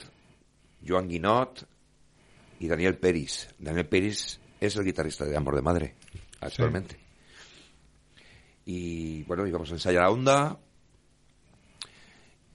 Joan 0.87 1.09
Guinot 1.09 1.67
y 2.59 2.67
Daniel 2.67 2.99
Peris. 2.99 3.49
Daniel 3.59 3.87
Peris 3.87 4.41
es 4.61 4.77
el 4.77 4.85
guitarrista 4.85 5.25
de 5.25 5.37
Amor 5.37 5.55
de 5.55 5.63
Madre, 5.63 5.95
actualmente. 6.41 6.99
Y 8.67 9.23
bueno, 9.25 9.47
íbamos 9.47 9.71
a 9.71 9.75
ensayar 9.75 10.03
a 10.03 10.11
Onda. 10.11 10.59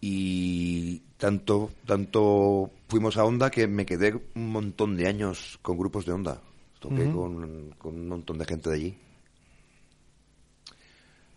Y 0.01 0.99
tanto, 1.17 1.71
tanto 1.85 2.71
fuimos 2.87 3.17
a 3.17 3.25
Onda 3.25 3.49
que 3.49 3.67
me 3.67 3.85
quedé 3.85 4.13
un 4.35 4.49
montón 4.49 4.95
de 4.95 5.07
años 5.07 5.59
con 5.61 5.77
grupos 5.77 6.05
de 6.05 6.13
Onda. 6.13 6.41
Toqué 6.79 7.11
con, 7.11 7.73
un 7.83 8.07
montón 8.07 8.37
de 8.37 8.45
gente 8.45 8.69
de 8.69 8.75
allí. 8.75 8.97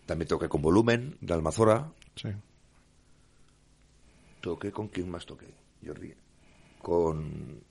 También 0.05 0.27
toqué 0.27 0.47
con 0.47 0.61
Volumen, 0.61 1.17
de 1.21 1.33
Almazora. 1.33 1.91
Sí. 2.15 2.29
Toqué 4.41 4.71
con 4.71 4.87
quién 4.87 5.09
más 5.09 5.25
toqué, 5.25 5.47
Jordi. 5.85 6.13
Con. 6.81 7.61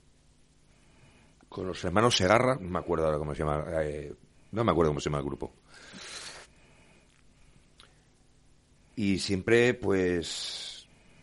Con 1.47 1.67
los 1.67 1.83
hermanos 1.83 2.15
Segarra, 2.15 2.55
no 2.55 2.69
me 2.69 2.79
acuerdo 2.79 3.05
ahora 3.05 3.17
cómo 3.17 3.33
se 3.33 3.39
llama. 3.39 3.65
eh, 3.83 4.13
no 4.51 4.63
me 4.63 4.71
acuerdo 4.71 4.91
cómo 4.91 4.99
se 4.99 5.09
llama 5.09 5.19
el 5.19 5.25
grupo. 5.25 5.53
Y 8.95 9.19
siempre, 9.19 9.73
pues. 9.73 10.68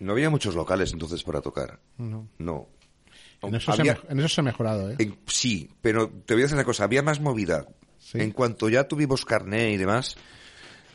No 0.01 0.13
había 0.13 0.31
muchos 0.31 0.55
locales 0.55 0.93
entonces 0.93 1.23
para 1.23 1.41
tocar. 1.41 1.81
No. 1.99 2.29
No. 2.39 2.69
En, 3.43 3.55
eso 3.55 3.73
se 3.73 3.79
ha 3.79 3.83
Había- 3.83 3.97
mej- 3.97 4.07
en 4.11 4.19
eso 4.21 4.29
se 4.29 4.41
ha 4.41 4.45
mejorado, 4.45 4.91
¿eh? 4.91 4.97
en- 4.99 5.19
sí, 5.27 5.71
pero 5.81 6.09
te 6.09 6.35
voy 6.35 6.43
a 6.43 6.45
decir 6.45 6.57
una 6.57 6.65
cosa, 6.65 6.85
había 6.85 7.03
más 7.03 7.21
movida. 7.21 7.67
Sí. 7.99 8.19
En 8.21 8.31
cuanto 8.33 8.69
ya 8.69 8.89
tuvimos 8.89 9.25
carné 9.25 9.73
y 9.73 9.77
demás, 9.77 10.17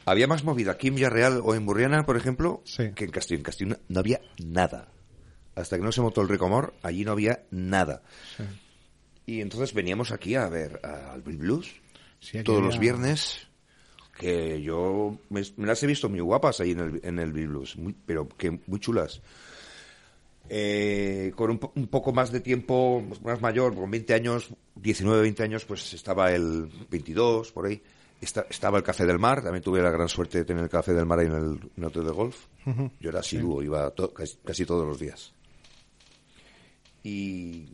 había 0.05 0.27
más 0.27 0.43
movida 0.43 0.71
aquí 0.71 0.87
en 0.87 0.95
Villarreal 0.95 1.41
o 1.43 1.53
en 1.55 1.65
Burriana, 1.65 2.03
por 2.03 2.17
ejemplo, 2.17 2.61
Sí. 2.65 2.91
que 2.95 3.03
en 3.05 3.11
Castillo. 3.11 3.37
En 3.37 3.43
Castillo 3.43 3.77
no, 3.89 3.99
había 3.99 4.21
nada. 4.43 4.87
Hasta 5.55 5.77
que 5.77 5.83
no 5.83 5.91
se 5.91 6.01
montó 6.01 6.21
el 6.21 6.29
Recomor, 6.29 6.73
allí 6.81 7.03
no 7.05 7.11
había 7.11 7.43
nada. 7.51 8.01
Sí. 8.37 8.43
Y 9.25 9.41
entonces 9.41 9.73
veníamos 9.73 10.11
aquí 10.11 10.35
a 10.35 10.47
ver 10.49 10.79
al 10.83 11.21
Blues 11.21 11.71
Sí, 12.19 12.43
todos 12.43 12.63
los 12.63 12.79
viernes, 12.79 13.47
que 14.21 14.61
yo 14.61 15.17
me, 15.31 15.41
me 15.57 15.65
las 15.65 15.81
he 15.81 15.87
visto 15.87 16.07
muy 16.07 16.19
guapas 16.19 16.59
ahí 16.59 16.71
en 16.71 16.79
el, 16.79 16.99
en 17.03 17.17
el 17.17 17.33
Blues, 17.33 17.75
muy- 17.75 17.95
pero 18.05 18.29
que 18.29 18.51
muy 18.67 18.79
chulas. 18.79 19.19
Eh, 20.47 21.31
con 21.35 21.49
un, 21.49 21.59
un 21.75 21.87
poco 21.87 22.13
más 22.13 22.31
de 22.31 22.39
tiempo, 22.39 23.03
más 23.23 23.41
mayor, 23.41 23.73
con 23.73 23.89
20 23.89 24.13
años, 24.13 24.49
19, 24.75 25.21
20 25.23 25.41
años, 25.43 25.65
pues 25.65 25.93
estaba 25.93 26.31
el 26.33 26.69
22, 26.91 27.51
por 27.51 27.65
ahí. 27.65 27.81
Esta- 28.21 28.45
estaba 28.47 28.77
el 28.77 28.83
Café 28.83 29.07
del 29.07 29.17
Mar, 29.17 29.41
también 29.41 29.63
tuve 29.63 29.81
la 29.81 29.89
gran 29.89 30.07
suerte 30.07 30.37
de 30.37 30.45
tener 30.45 30.63
el 30.65 30.69
Café 30.69 30.93
del 30.93 31.07
Mar 31.07 31.17
ahí 31.17 31.25
en 31.25 31.33
el, 31.33 31.43
en 31.53 31.71
el 31.77 31.85
hotel 31.85 32.03
de 32.05 32.11
golf. 32.11 32.45
Yo 32.99 33.09
era 33.09 33.21
asiduo, 33.21 33.63
iba 33.63 33.89
to- 33.91 34.13
casi, 34.13 34.37
casi 34.45 34.65
todos 34.67 34.85
los 34.85 34.99
días. 34.99 35.33
Y, 37.03 37.69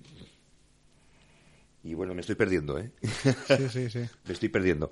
y 1.83 1.93
bueno, 1.93 2.13
me 2.13 2.21
estoy 2.21 2.35
perdiendo, 2.35 2.77
¿eh? 2.79 2.91
Sí, 3.01 3.69
sí, 3.69 3.89
sí. 3.89 3.99
me 4.25 4.33
estoy 4.33 4.47
perdiendo. 4.49 4.89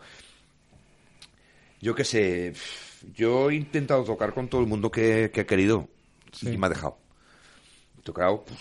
Yo 1.82 1.94
qué 1.96 2.04
sé, 2.04 2.54
yo 3.14 3.50
he 3.50 3.56
intentado 3.56 4.04
tocar 4.04 4.34
con 4.34 4.48
todo 4.48 4.62
el 4.62 4.68
mundo 4.68 4.90
que, 4.92 5.32
que 5.34 5.42
ha 5.42 5.46
querido 5.48 5.88
Sí. 6.32 6.50
y 6.52 6.58
me 6.58 6.66
ha 6.68 6.70
dejado. 6.70 6.98
He 7.98 8.02
tocado, 8.02 8.44
pues, 8.44 8.60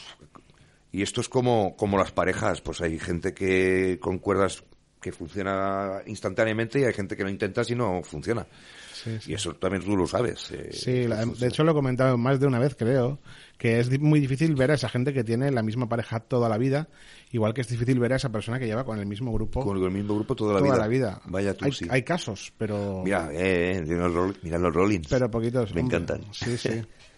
y 0.93 1.03
esto 1.03 1.21
es 1.21 1.29
como, 1.29 1.75
como 1.77 1.99
las 1.99 2.13
parejas, 2.13 2.61
pues 2.61 2.81
hay 2.81 2.99
gente 3.01 3.35
que 3.35 3.99
con 4.01 4.19
cuerdas 4.19 4.63
que 5.05 5.13
funciona 5.13 6.01
instantáneamente 6.07 6.81
y 6.81 6.85
hay 6.85 6.95
gente 6.95 7.15
que 7.15 7.23
lo 7.25 7.29
intenta 7.29 7.61
y 7.69 7.75
no 7.75 8.03
funciona. 8.03 8.47
Sí, 8.95 9.19
sí. 9.21 9.33
Y 9.33 9.35
eso 9.35 9.55
también 9.57 9.85
tú 9.85 9.95
lo 9.99 10.07
sabes. 10.07 10.51
eh, 10.53 10.71
Sí, 10.73 11.07
la- 11.07 11.27
de 11.27 11.47
hecho 11.47 11.63
lo 11.63 11.73
he 11.73 11.75
comentado 11.75 12.17
más 12.17 12.41
de 12.41 12.47
una 12.47 12.59
vez, 12.59 12.75
creo, 12.75 13.19
que 13.59 13.79
es 13.81 14.01
muy 14.01 14.19
difícil 14.19 14.55
ver 14.55 14.71
a 14.71 14.75
esa 14.77 14.89
gente 14.89 15.13
que 15.13 15.23
tiene 15.23 15.51
la 15.51 15.63
misma 15.63 15.91
pareja 15.91 16.21
toda 16.21 16.49
la 16.49 16.57
vida, 16.57 16.89
igual 17.33 17.53
que 17.53 17.61
es 17.61 17.69
difícil 17.69 17.99
ver 18.01 18.15
a 18.15 18.17
esa 18.17 18.31
persona 18.33 18.59
que 18.59 18.65
lleva 18.67 18.85
con 18.85 18.99
el 18.99 19.05
mismo 19.05 19.31
grupo 19.31 19.61
con 19.63 19.77
el 19.77 19.91
mismo 19.91 20.15
grupo 20.15 20.35
toda 20.35 20.55
la 20.55 20.61
toda 20.61 20.71
vida. 20.73 20.79
la 20.83 20.89
vida. 20.89 21.21
Vaya 21.27 21.53
tú, 21.55 21.67
hay, 21.67 21.73
sí. 21.73 21.87
hay 21.91 22.03
casos, 22.03 22.51
pero 22.57 23.03
Mira, 23.05 23.29
eh, 23.31 23.77
eh, 23.77 23.83
mira 23.87 24.09
los, 24.09 24.15
Roll- 24.15 24.37
mira 24.43 24.59
los 24.59 24.73
Rollins. 24.75 25.09
pero 25.11 25.31
poquitos. 25.31 25.75
Me 25.75 25.83
hombre. 25.83 25.99
encantan. 25.99 26.33
Sí, 26.33 26.57
sí. 26.57 26.71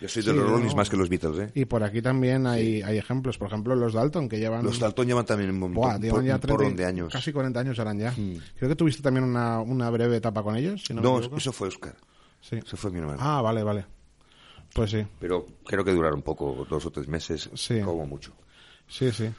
Yo 0.00 0.08
soy 0.08 0.22
de 0.22 0.30
Sí, 0.30 0.36
los 0.36 0.48
Rollins 0.48 0.70
no. 0.72 0.76
más 0.76 0.88
que 0.90 0.96
los 0.96 1.08
Beatles, 1.08 1.38
¿eh? 1.38 1.50
Y 1.54 1.64
por 1.64 1.82
aquí 1.82 2.00
también 2.00 2.46
hay, 2.46 2.82
hay 2.82 2.98
ejemplos, 2.98 3.36
por 3.38 3.48
ejemplo, 3.48 3.74
los 3.74 3.94
Dalton 3.94 4.28
que 4.28 4.38
llevan 4.38 4.64
Los 4.64 4.78
Dalton 4.78 5.06
llevan 5.06 5.26
también 5.26 5.50
un, 5.50 5.74
Buah, 5.74 5.92
montón, 5.92 6.02
llevan 6.02 6.16
por- 6.20 6.24
ya 6.26 6.34
un 6.36 6.40
porrón 6.40 6.58
30 6.58 6.82
de 6.82 6.88
años. 6.88 7.12
Casi 7.12 7.32
40 7.32 7.60
años 7.60 7.78
harán 7.78 7.98
ya. 7.98 8.12
Hmm. 8.12 8.36
Creo 8.56 8.68
que 8.68 8.76
tuviste 8.76 9.02
también 9.02 9.24
una, 9.24 9.60
una 9.60 9.90
breve 9.90 10.16
etapa 10.16 10.42
con 10.42 10.54
ellos, 10.56 10.82
si 10.86 10.94
no, 10.94 11.00
No, 11.02 11.18
eso 11.36 11.52
fue 11.52 11.68
Oscar. 11.68 11.96
Sí. 12.40 12.56
Eso 12.56 12.76
fue 12.76 12.90
mi 12.92 12.98
hermano. 13.00 13.18
Ah, 13.20 13.42
vale, 13.42 13.62
vale. 13.64 13.84
Pues 14.72 14.90
sí, 14.90 15.04
Pero 15.18 15.46
creo 15.64 15.82
que 15.84 15.92
duraron 15.92 16.22
poco, 16.22 16.66
dos 16.68 16.84
o 16.86 16.90
tres 16.90 17.08
meses, 17.08 17.48
Sí. 17.54 17.80
como 17.80 18.06
mucho. 18.06 18.32
sí, 18.86 19.10
sí. 19.10 19.30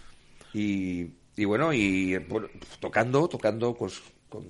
Y, 0.53 1.07
y 1.41 1.45
bueno, 1.45 1.71
y 1.71 2.17
bueno, 2.17 2.47
tocando, 2.79 3.27
tocando, 3.29 3.73
pues, 3.75 4.01
con, 4.27 4.43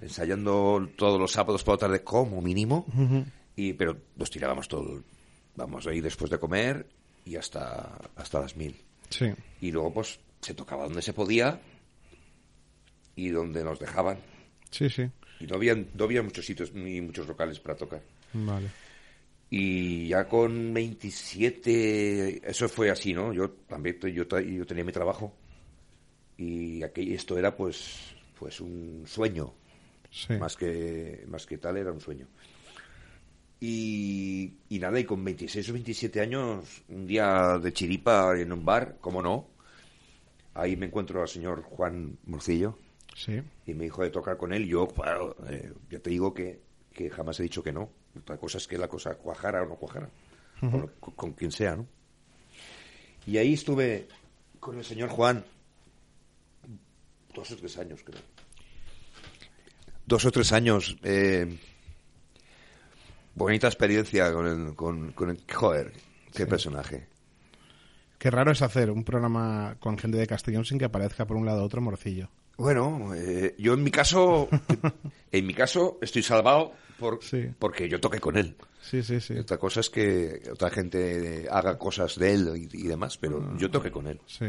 ensayando 0.00 0.88
todos 0.96 1.18
los 1.20 1.32
sábados 1.32 1.64
por 1.64 1.74
la 1.74 1.78
tarde 1.78 2.02
como 2.04 2.40
mínimo, 2.42 2.86
y 3.58 3.72
pero 3.72 3.96
nos 4.16 4.30
tirábamos 4.30 4.68
todo, 4.68 5.02
vamos 5.56 5.84
ahí 5.88 6.00
después 6.00 6.30
de 6.30 6.38
comer 6.38 6.86
y 7.24 7.34
hasta, 7.36 7.98
hasta 8.14 8.40
las 8.40 8.56
mil. 8.56 8.74
Sí, 9.10 9.26
Y 9.60 9.72
luego, 9.72 9.92
pues, 9.94 10.20
se 10.40 10.54
tocaba 10.54 10.84
donde 10.84 11.02
se 11.02 11.12
podía 11.12 11.60
y 13.16 13.30
donde 13.30 13.64
nos 13.64 13.78
dejaban. 13.80 14.18
sí, 14.70 14.88
sí. 14.88 15.10
Y 15.40 15.46
no 15.46 15.54
había, 15.56 15.74
no 15.74 16.04
había 16.04 16.22
muchos 16.22 16.44
sitios 16.46 16.72
ni 16.72 17.00
muchos 17.00 17.26
locales 17.28 17.58
para 17.60 17.76
tocar. 17.76 18.02
Vale. 18.32 18.68
Y 19.50 20.08
ya 20.08 20.28
con 20.28 20.74
27, 20.74 22.48
eso 22.50 22.68
fue 22.68 22.90
así, 22.90 23.12
¿no? 23.14 23.32
Yo 23.32 23.50
también 23.68 23.98
yo, 24.00 24.24
yo 24.24 24.66
tenía 24.66 24.84
mi 24.84 24.92
trabajo 24.92 25.32
y 26.36 26.82
aquí 26.82 27.12
esto 27.14 27.38
era 27.38 27.56
pues 27.56 28.14
pues 28.38 28.60
un 28.60 29.04
sueño, 29.06 29.52
Sí. 30.10 30.34
más 30.34 30.56
que 30.56 31.24
más 31.28 31.44
que 31.46 31.58
tal 31.58 31.76
era 31.76 31.92
un 31.92 32.00
sueño. 32.00 32.26
Y, 33.60 34.52
y 34.68 34.78
nada, 34.78 35.00
y 35.00 35.04
con 35.04 35.24
26 35.24 35.68
o 35.70 35.72
27 35.72 36.20
años, 36.20 36.82
un 36.88 37.06
día 37.06 37.58
de 37.58 37.72
chiripa 37.72 38.38
en 38.38 38.52
un 38.52 38.64
bar, 38.64 38.98
como 39.00 39.20
no, 39.20 39.48
ahí 40.54 40.76
me 40.76 40.86
encuentro 40.86 41.20
al 41.22 41.28
señor 41.28 41.62
Juan 41.62 42.16
Morcillo 42.26 42.78
Sí. 43.16 43.42
y 43.66 43.74
me 43.74 43.84
dijo 43.84 44.02
de 44.04 44.10
tocar 44.10 44.36
con 44.36 44.52
él. 44.52 44.64
Yo, 44.66 44.86
claro, 44.86 45.36
eh, 45.48 45.72
ya 45.90 45.98
te 45.98 46.10
digo 46.10 46.32
que, 46.32 46.60
que 46.92 47.10
jamás 47.10 47.40
he 47.40 47.42
dicho 47.44 47.62
que 47.64 47.72
no. 47.72 47.90
Otra 48.16 48.36
cosa 48.36 48.58
es 48.58 48.68
que 48.68 48.78
la 48.78 48.86
cosa 48.88 49.14
cuajara 49.16 49.62
o 49.62 49.66
no 49.66 49.74
cuajara, 49.74 50.08
con- 50.60 50.90
con 51.00 51.32
quien 51.32 51.50
sea, 51.50 51.74
¿no? 51.76 51.86
Y 53.26 53.36
ahí 53.38 53.54
estuve 53.54 54.06
con 54.60 54.78
el 54.78 54.84
señor 54.84 55.08
Juan 55.10 55.44
dos 57.34 57.50
o 57.50 57.56
tres 57.56 57.76
años, 57.78 58.00
creo. 58.04 58.20
Dos 60.06 60.24
o 60.24 60.30
tres 60.32 60.52
años. 60.52 60.96
eh, 61.02 61.58
bonita 63.38 63.66
experiencia 63.68 64.32
con 64.32 64.46
el, 64.46 64.74
con, 64.74 65.12
con 65.12 65.30
el... 65.30 65.38
Joder, 65.52 65.92
qué 66.34 66.46
personaje. 66.46 67.06
Qué 68.18 68.30
raro 68.30 68.50
es 68.50 68.62
hacer 68.62 68.90
un 68.90 69.04
programa 69.04 69.76
con 69.78 69.96
gente 69.96 70.18
de 70.18 70.26
Castellón 70.26 70.64
sin 70.64 70.78
que 70.78 70.84
aparezca 70.86 71.24
por 71.26 71.36
un 71.36 71.46
lado 71.46 71.62
otro 71.62 71.80
morcillo. 71.80 72.28
Bueno, 72.56 73.12
eh, 73.14 73.54
yo 73.58 73.74
en 73.74 73.84
mi 73.84 73.92
caso, 73.92 74.48
en 75.32 75.46
mi 75.46 75.54
caso 75.54 75.98
estoy 76.02 76.22
salvado 76.24 76.72
por, 76.98 77.22
Sí. 77.22 77.46
porque 77.58 77.88
yo 77.88 78.00
toqué 78.00 78.18
con 78.18 78.36
él. 78.36 78.56
Sí, 78.80 79.02
sí, 79.04 79.20
sí. 79.20 79.34
Otra 79.38 79.58
cosa 79.58 79.80
es 79.80 79.90
que 79.90 80.42
otra 80.52 80.68
gente 80.70 81.46
haga 81.50 81.78
cosas 81.78 82.18
de 82.18 82.34
él 82.34 82.68
y, 82.72 82.84
y 82.84 82.88
demás, 82.88 83.16
pero 83.18 83.56
yo 83.56 83.70
toqué 83.70 83.90
con 83.92 84.08
él. 84.08 84.20
Sí. 84.26 84.46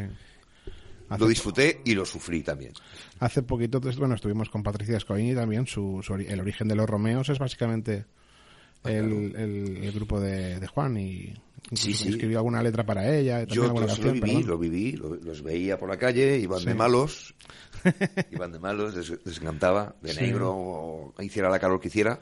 Lo 1.17 1.27
disfruté 1.27 1.81
y 1.85 1.93
lo 1.95 2.05
sufrí 2.05 2.41
también. 2.43 2.73
hace 3.19 3.41
poquito, 3.43 3.81
pues, 3.81 3.97
bueno, 3.97 4.13
estuvimos 4.15 4.49
con 4.49 4.61
Patricia 4.63 4.97
Escoini 4.97 5.33
también. 5.33 5.65
Su, 5.67 6.01
el 6.27 6.39
origen 6.39 6.67
de 6.67 6.75
los 6.75 6.87
Romeos 6.89 7.29
es 7.29 7.39
básicamente 7.39 8.05
el, 8.83 9.35
el- 9.35 9.77
el 9.83 9.91
grupo 9.91 10.19
de, 10.19 10.59
de 10.59 10.67
Juan 10.67 10.97
y 10.97 11.33
Sí, 11.73 11.93
sí. 11.93 12.09
escribió 12.09 12.39
alguna 12.39 12.63
letra 12.63 12.83
para 12.85 13.13
ella. 13.15 13.43
Yo 13.43 13.63
alguna 13.65 13.85
pues, 13.85 13.97
lo 13.99 14.03
canción, 14.03 14.13
viví, 14.15 14.35
perdón. 14.37 14.47
lo 14.49 14.57
viví, 14.57 14.91
lo- 14.93 15.15
los 15.15 15.43
veía 15.43 15.77
por 15.77 15.87
la 15.89 15.97
calle, 15.97 16.37
iban 16.39 16.63
de 16.65 16.71
Sí. 16.71 16.77
malos, 16.77 17.35
iban 18.31 18.51
de 18.51 18.59
malos, 18.59 18.95
les, 18.95 19.25
les 19.25 19.37
encantaba, 19.39 19.95
de 20.01 20.13
Sí. 20.13 20.21
negro, 20.21 20.51
o 20.55 21.13
hiciera 21.21 21.49
la 21.49 21.59
calor 21.59 21.79
que 21.79 21.89
hiciera. 21.89 22.19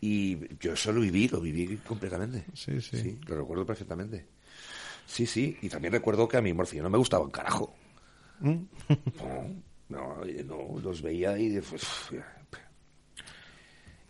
Y 0.00 0.38
yo 0.58 0.74
eso 0.74 0.92
lo 0.92 1.00
viví, 1.00 1.28
lo 1.28 1.40
viví 1.40 1.76
completamente. 1.78 2.44
Sí, 2.54 2.80
sí. 2.80 3.18
lo 3.26 3.36
recuerdo 3.38 3.64
perfectamente. 3.66 4.26
Sí, 5.06 5.26
sí, 5.26 5.56
y 5.62 5.68
también 5.68 5.92
recuerdo 5.92 6.28
que 6.28 6.36
a 6.36 6.42
mí 6.42 6.52
Morcillo 6.52 6.82
no 6.84 6.90
me 6.90 6.98
gustaba 6.98 7.24
un 7.24 7.30
carajo. 7.30 7.74
Mm. 8.40 8.56
No, 9.18 9.62
no, 9.88 10.24
no, 10.44 10.80
los 10.80 11.02
veía 11.02 11.36
y 11.38 11.48
de- 11.48 11.62
pues, 11.62 11.82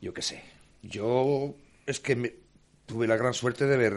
yo 0.00 0.12
qué 0.12 0.23
sé. 0.23 0.42
Yo 0.82 1.54
es 1.86 2.00
que 2.00 2.16
me- 2.16 2.34
tuve 2.86 3.06
la 3.06 3.16
gran 3.16 3.34
suerte 3.34 3.66
de 3.66 3.76
ver 3.76 3.96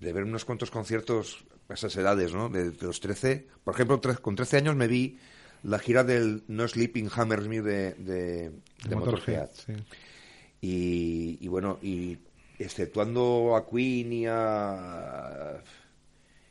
de 0.00 0.12
ver 0.12 0.24
unos 0.24 0.44
cuantos 0.44 0.70
conciertos 0.70 1.44
a 1.68 1.74
esas 1.74 1.96
edades, 1.96 2.32
¿no? 2.34 2.48
De, 2.50 2.70
de 2.70 2.86
los 2.86 3.00
13. 3.00 3.46
Por 3.64 3.74
ejemplo, 3.74 4.00
tre- 4.00 4.20
con 4.20 4.36
13 4.36 4.58
años 4.58 4.76
me 4.76 4.86
vi 4.88 5.18
la 5.62 5.78
gira 5.78 6.04
del 6.04 6.44
No 6.48 6.68
Sleeping 6.68 7.08
Hammersmith 7.14 7.62
de, 7.62 7.94
de, 7.94 8.50
de 8.88 8.96
Motorhead. 8.96 9.48
sí. 9.54 9.72
Y, 10.60 11.38
y 11.40 11.48
bueno, 11.48 11.78
y 11.82 12.18
exceptuando 12.58 13.56
a 13.56 13.66
Queen 13.68 14.12
y 14.12 14.26
a, 14.26 15.62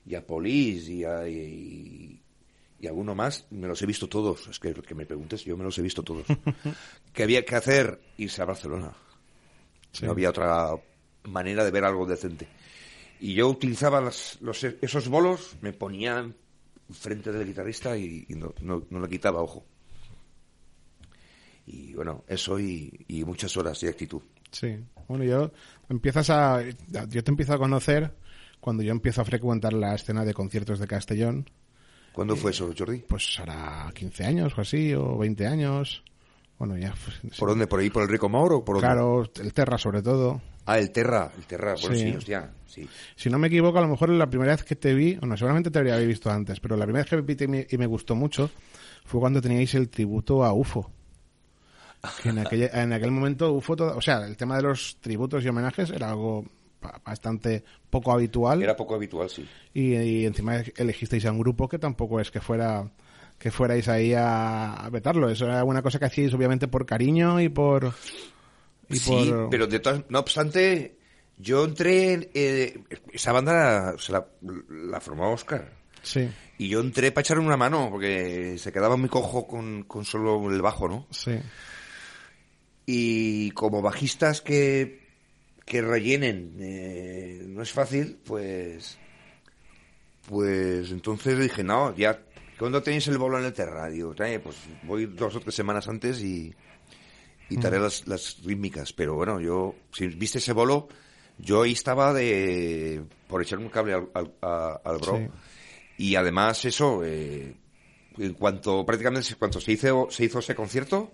y 0.05 0.15
a 0.15 0.25
Police 0.25 0.91
y 0.91 1.03
a, 1.03 1.27
y, 1.27 2.21
y 2.79 2.87
alguno 2.87 3.15
más, 3.15 3.45
me 3.51 3.67
los 3.67 3.81
he 3.81 3.85
visto 3.85 4.07
todos. 4.09 4.47
Es 4.47 4.59
que 4.59 4.73
lo 4.73 4.81
que 4.83 4.95
me 4.95 5.05
preguntes, 5.05 5.43
yo 5.45 5.55
me 5.57 5.63
los 5.63 5.77
he 5.77 5.81
visto 5.81 6.03
todos. 6.03 6.25
¿Qué 7.13 7.23
había 7.23 7.43
que 7.45 7.55
hacer? 7.55 7.99
Irse 8.17 8.41
a 8.41 8.45
Barcelona. 8.45 8.91
Sí. 9.95 10.05
No 10.05 10.11
había 10.11 10.29
otra 10.29 10.71
manera 11.23 11.63
de 11.63 11.71
ver 11.71 11.83
algo 11.85 12.05
decente. 12.05 12.47
Y 13.19 13.33
yo 13.33 13.47
utilizaba 13.49 14.01
las- 14.01 14.37
los, 14.41 14.63
esos 14.63 15.07
bolos, 15.07 15.55
me 15.61 15.71
ponía 15.73 16.29
frente 16.91 17.31
del 17.31 17.47
guitarrista 17.47 17.97
y, 17.97 18.25
y 18.29 18.35
no, 18.35 18.53
no, 18.61 18.85
no 18.89 18.99
le 18.99 19.07
quitaba 19.09 19.41
ojo. 19.41 19.65
y 21.67 21.93
bueno, 21.93 22.23
eso 22.27 22.59
y, 22.59 23.05
y 23.07 23.23
muchas 23.25 23.55
horas 23.57 23.79
de 23.81 23.89
actitud. 23.89 24.21
Sí. 24.51 24.77
Bueno, 25.07 25.23
yo 25.23 25.51
empiezas 25.89 26.29
a 26.29 26.61
yo 27.09 27.23
te 27.23 27.31
empiezo 27.31 27.53
a 27.53 27.57
conocer 27.57 28.13
cuando 28.59 28.83
yo 28.83 28.91
empiezo 28.91 29.21
a 29.21 29.25
frecuentar 29.25 29.73
la 29.73 29.95
escena 29.95 30.23
de 30.25 30.33
conciertos 30.33 30.79
de 30.79 30.87
Castellón. 30.87 31.49
¿Cuándo 32.13 32.35
fue 32.35 32.51
eso, 32.51 32.71
Jordi? 32.77 32.99
Pues 32.99 33.37
hará 33.39 33.91
15 33.93 34.23
años 34.25 34.53
o 34.57 34.61
así, 34.61 34.93
o 34.93 35.17
20 35.17 35.47
años. 35.47 36.03
Bueno, 36.57 36.77
ya. 36.77 36.93
pues, 37.03 37.37
¿Por 37.37 37.49
dónde? 37.49 37.67
¿Por 37.67 37.79
ahí? 37.81 37.89
¿Por 37.89 38.03
el 38.03 38.09
Rico 38.09 38.29
Mauro? 38.29 38.63
Claro, 38.63 39.23
el 39.41 39.53
Terra 39.53 39.77
sobre 39.77 40.01
todo. 40.01 40.41
Ah, 40.65 40.79
el 40.79 40.91
Terra. 40.91 41.31
El 41.37 41.45
Terra. 41.45 41.75
Bueno, 41.81 41.95
Sí. 41.95 42.01
sí, 42.11 42.15
hostia. 42.15 42.49
Sí. 42.65 42.89
Si 43.15 43.29
no 43.29 43.37
me 43.37 43.47
equivoco, 43.47 43.77
a 43.77 43.81
lo 43.81 43.87
mejor 43.87 44.09
la 44.09 44.27
primera 44.29 44.53
vez 44.53 44.63
que 44.63 44.75
te 44.75 44.93
vi, 44.93 45.15
bueno, 45.15 45.35
seguramente 45.37 45.69
te 45.69 45.79
habría 45.79 45.97
visto 45.97 46.29
antes, 46.31 46.59
pero 46.59 46.75
la 46.77 46.85
primera 46.85 47.03
vez 47.03 47.09
que 47.09 47.21
vi 47.21 47.43
y 47.43 47.47
me, 47.47 47.67
y 47.69 47.77
me 47.77 47.85
gustó 47.85 48.15
mucho 48.15 48.49
fue 49.05 49.19
cuando 49.19 49.41
teníais 49.41 49.73
el 49.75 49.89
tributo 49.89 50.43
a 50.43 50.53
UFO. 50.53 50.91
Que 52.21 52.29
en, 52.29 52.39
aquella- 52.39 52.69
en 52.83 52.93
aquel 52.93 53.11
momento 53.11 53.51
UFO, 53.53 53.75
todo- 53.75 53.97
o 53.97 54.01
sea, 54.01 54.25
el 54.25 54.37
tema 54.37 54.57
de 54.57 54.63
los 54.63 54.97
tributos 55.01 55.43
y 55.43 55.47
homenajes 55.49 55.89
era 55.89 56.09
algo 56.09 56.45
ba- 56.81 57.01
bastante 57.03 57.63
poco 57.89 58.11
habitual 58.11 58.61
Era 58.61 58.75
poco 58.75 58.93
habitual, 58.95 59.29
sí. 59.29 59.47
y, 59.73 59.93
y 59.95 60.25
encima 60.25 60.57
elegisteis 60.77 61.25
a 61.25 61.31
un 61.31 61.39
grupo 61.39 61.67
que 61.67 61.79
tampoco 61.79 62.19
es 62.19 62.29
que 62.29 62.41
fuera 62.41 62.91
que 63.37 63.51
fuerais 63.51 63.87
ahí 63.87 64.13
a, 64.13 64.73
a 64.73 64.89
vetarlo. 64.89 65.29
Eso 65.29 65.45
era 65.45 65.63
una 65.63 65.81
cosa 65.81 65.99
que 65.99 66.05
hacíais 66.05 66.33
obviamente 66.33 66.67
por 66.67 66.85
cariño 66.85 67.39
y 67.41 67.49
por... 67.49 67.93
Y 68.89 68.97
sí, 68.97 69.09
por... 69.29 69.49
pero 69.49 69.67
de 69.67 69.79
todas, 69.79 70.03
no 70.09 70.19
obstante, 70.19 70.97
yo 71.37 71.65
entré, 71.65 72.13
en, 72.13 72.29
eh, 72.33 72.79
esa 73.11 73.31
banda 73.31 73.95
la, 74.09 74.27
la 74.69 75.01
formó 75.01 75.33
Oscar. 75.33 75.71
Sí, 76.03 76.29
Y 76.59 76.69
yo 76.69 76.81
entré 76.81 77.11
para 77.11 77.21
echarle 77.23 77.43
una 77.43 77.57
mano, 77.57 77.89
porque 77.89 78.57
se 78.59 78.71
quedaba 78.71 78.95
muy 78.95 79.09
cojo 79.09 79.47
con, 79.47 79.83
con 79.83 80.05
solo 80.05 80.51
el 80.51 80.61
bajo, 80.61 80.87
¿no? 80.87 81.07
sí, 81.09 81.39
Y 82.85 83.49
como 83.51 83.81
bajistas 83.81 84.41
que, 84.41 85.03
que 85.65 85.81
rellenen 85.81 86.57
eh, 86.59 87.43
no 87.47 87.63
es 87.63 87.71
fácil, 87.71 88.19
pues... 88.23 88.99
Pues 90.29 90.91
entonces 90.91 91.39
dije, 91.39 91.63
no, 91.63 91.95
ya, 91.95 92.19
¿cuándo 92.57 92.81
tenéis 92.83 93.07
el 93.07 93.17
bolo 93.17 93.37
en 93.39 93.45
el 93.45 93.53
Terra? 93.53 93.87
Digo, 93.89 94.13
"Eh, 94.19 94.39
pues 94.39 94.55
voy 94.83 95.05
dos 95.07 95.35
o 95.35 95.39
tres 95.39 95.55
semanas 95.55 95.87
antes 95.87 96.21
y, 96.21 96.53
y 97.49 97.57
te 97.57 97.67
haré 97.67 97.79
las, 97.79 98.07
las 98.07 98.37
rítmicas. 98.43 98.93
Pero 98.93 99.15
bueno, 99.15 99.39
yo, 99.39 99.75
si 99.91 100.07
viste 100.07 100.37
ese 100.39 100.53
bolo, 100.53 100.87
yo 101.37 101.63
ahí 101.63 101.73
estaba 101.73 102.13
de 102.13 103.03
por 103.27 103.41
echar 103.41 103.59
un 103.59 103.69
cable 103.69 103.93
al, 103.93 104.09
al, 104.13 104.33
a- 104.41 104.81
al 104.83 104.97
bro. 104.99 105.17
Sí. 105.17 105.27
Y 105.97 106.15
además 106.15 106.63
eso, 106.65 107.03
eh, 107.03 107.55
en 108.17 108.33
cuanto 108.33 108.85
prácticamente 108.85 109.29
en 109.29 109.35
cuanto 109.37 109.59
se 109.61 109.71
hizo, 109.73 110.07
se 110.09 110.25
hizo 110.25 110.39
ese 110.39 110.55
concierto, 110.55 111.11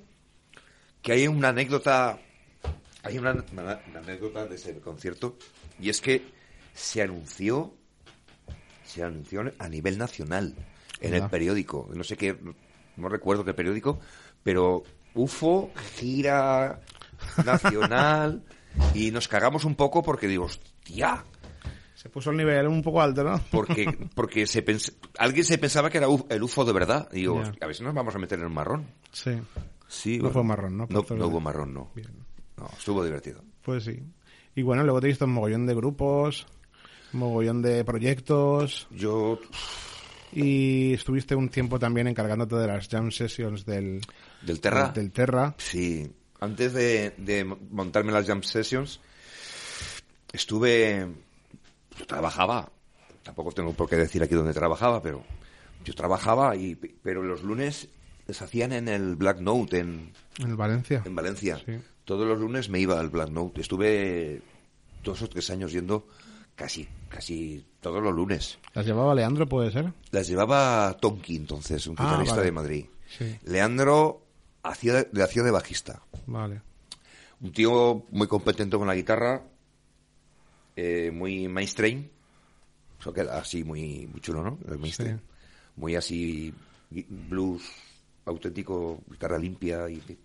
que 1.01 1.13
hay 1.13 1.27
una 1.27 1.49
anécdota, 1.49 2.19
hay 3.03 3.17
una, 3.17 3.31
una- 3.51 3.81
una 3.89 3.99
anécdota 3.99 4.45
de 4.45 4.55
ese 4.55 4.79
concierto, 4.79 5.37
y 5.79 5.89
es 5.89 5.99
que 6.01 6.23
se 6.73 7.01
anunció, 7.01 7.73
se 8.85 9.03
anunció 9.03 9.51
a 9.59 9.67
nivel 9.69 9.97
nacional 9.97 10.55
en 11.01 11.13
el 11.15 11.29
periódico, 11.29 11.89
no 11.93 12.03
sé 12.03 12.15
qué, 12.17 12.37
no 12.97 13.09
recuerdo 13.09 13.43
qué 13.43 13.53
periódico, 13.53 13.99
pero 14.43 14.83
UFO 15.15 15.71
gira 15.97 16.79
nacional 17.45 18.43
y 18.93 19.11
nos 19.11 19.27
cagamos 19.27 19.65
un 19.65 19.75
poco 19.75 20.01
porque 20.01 20.27
digo, 20.27 20.45
hostia, 20.45 21.23
se 21.95 22.09
puso 22.09 22.31
el 22.31 22.37
nivel 22.37 22.67
un 22.67 22.81
poco 22.81 23.01
alto, 23.01 23.23
¿no? 23.23 23.39
porque 23.51 23.85
porque 24.15 24.47
se 24.47 24.65
pens- 24.65 24.93
alguien 25.17 25.43
se 25.45 25.57
pensaba 25.57 25.89
que 25.89 25.97
era 25.99 26.07
uf- 26.07 26.25
el 26.29 26.41
UFO 26.43 26.65
de 26.65 26.73
verdad. 26.73 27.07
Y 27.11 27.17
digo, 27.17 27.41
a 27.41 27.65
ver 27.67 27.75
si 27.75 27.83
nos 27.83 27.93
vamos 27.93 28.15
a 28.15 28.19
meter 28.19 28.39
en 28.39 28.45
un 28.45 28.53
marrón. 28.53 28.87
Sí, 29.11 29.31
Sí, 29.87 30.19
No 30.19 30.29
fue 30.31 30.43
marrón, 30.43 30.77
¿no? 30.77 30.87
No, 30.89 31.01
hubo 31.01 31.41
marrón, 31.41 31.73
no. 31.73 31.91
bien. 31.93 32.07
No, 32.57 32.69
estuvo 32.77 33.03
divertido. 33.03 33.43
Pues 33.61 33.83
sí. 33.83 34.01
Y 34.55 34.61
bueno, 34.61 34.83
luego 34.83 35.01
te 35.01 35.07
he 35.07 35.09
visto 35.09 35.25
un 35.25 35.33
mogollón 35.33 35.65
de 35.65 35.75
grupos, 35.75 36.47
un 37.13 37.19
mogollón 37.19 37.61
de 37.61 37.83
proyectos 37.83 38.87
Yo, 38.91 39.37
y 40.33 40.93
estuviste 40.93 41.35
un 41.35 41.49
tiempo 41.49 41.77
también 41.79 42.07
encargándote 42.07 42.55
de 42.55 42.67
las 42.67 42.87
jam 42.87 43.11
sessions 43.11 43.65
del, 43.65 44.01
del 44.41 44.59
Terra, 44.59 44.85
del, 44.85 44.93
del 45.03 45.11
Terra. 45.11 45.55
sí. 45.57 46.11
Antes 46.43 46.73
de, 46.73 47.11
de 47.17 47.43
montarme 47.43 48.11
las 48.11 48.25
jam 48.25 48.41
sessions, 48.41 48.99
estuve, 50.33 51.07
yo 51.99 52.05
trabajaba, 52.07 52.71
tampoco 53.23 53.51
tengo 53.51 53.73
por 53.73 53.87
qué 53.87 53.95
decir 53.95 54.23
aquí 54.23 54.33
dónde 54.35 54.53
trabajaba, 54.53 55.01
pero 55.03 55.23
yo 55.85 55.93
trabajaba, 55.93 56.55
y 56.55 56.75
pero 56.75 57.21
los 57.21 57.43
lunes 57.43 57.89
les 58.27 58.41
hacían 58.41 58.71
en 58.73 58.87
el 58.87 59.15
Black 59.15 59.39
Note, 59.39 59.79
en, 59.79 60.11
En 60.39 60.57
Valencia. 60.57 61.03
en 61.05 61.15
Valencia. 61.15 61.61
Sí. 61.65 61.73
Todos 62.05 62.27
los 62.27 62.39
lunes 62.39 62.69
me 62.69 62.79
iba 62.79 62.99
al 62.99 63.09
Black 63.09 63.29
Note. 63.29 63.61
Estuve 63.61 64.41
dos 65.03 65.21
o 65.21 65.29
tres 65.29 65.49
años 65.51 65.71
yendo 65.71 66.07
casi, 66.61 66.87
casi 67.09 67.65
todos 67.79 68.03
los 68.03 68.13
lunes. 68.13 68.59
¿Las 68.75 68.85
llevaba 68.85 69.15
Leandro, 69.15 69.47
puede 69.47 69.71
ser? 69.71 69.91
Las 70.11 70.27
llevaba 70.27 70.95
Tonki 71.01 71.35
entonces, 71.35 71.87
un 71.87 71.95
Ah, 71.97 72.03
guitarrista 72.03 72.35
vale. 72.35 72.45
de 72.45 72.51
Madrid. 72.51 72.85
Sí. 73.17 73.35
Leandro 73.45 74.21
hacía, 74.61 75.07
le 75.11 75.23
hacía 75.23 75.41
de 75.41 75.49
bajista. 75.51 76.01
Vale. 76.27 76.61
Un 77.41 77.51
tío 77.51 78.05
muy 78.11 78.27
competente 78.27 78.77
con 78.77 78.85
la 78.87 78.93
guitarra, 78.95 79.41
eh, 80.75 81.09
muy 81.11 81.47
mainstream. 81.47 82.07
Eso 82.99 83.11
queda 83.11 83.39
así 83.39 83.63
muy, 83.63 84.07
muy 84.11 84.21
chulo, 84.21 84.43
¿no? 84.43 84.59
El 84.71 84.77
mainstream. 84.77 85.17
Sí. 85.17 85.23
Muy 85.77 85.95
así 85.95 86.53
blues 86.91 87.63
auténtico, 88.25 89.01
guitarra 89.09 89.39
limpia 89.39 89.89
y 89.89 89.95
en 89.95 90.01
fin. 90.01 90.19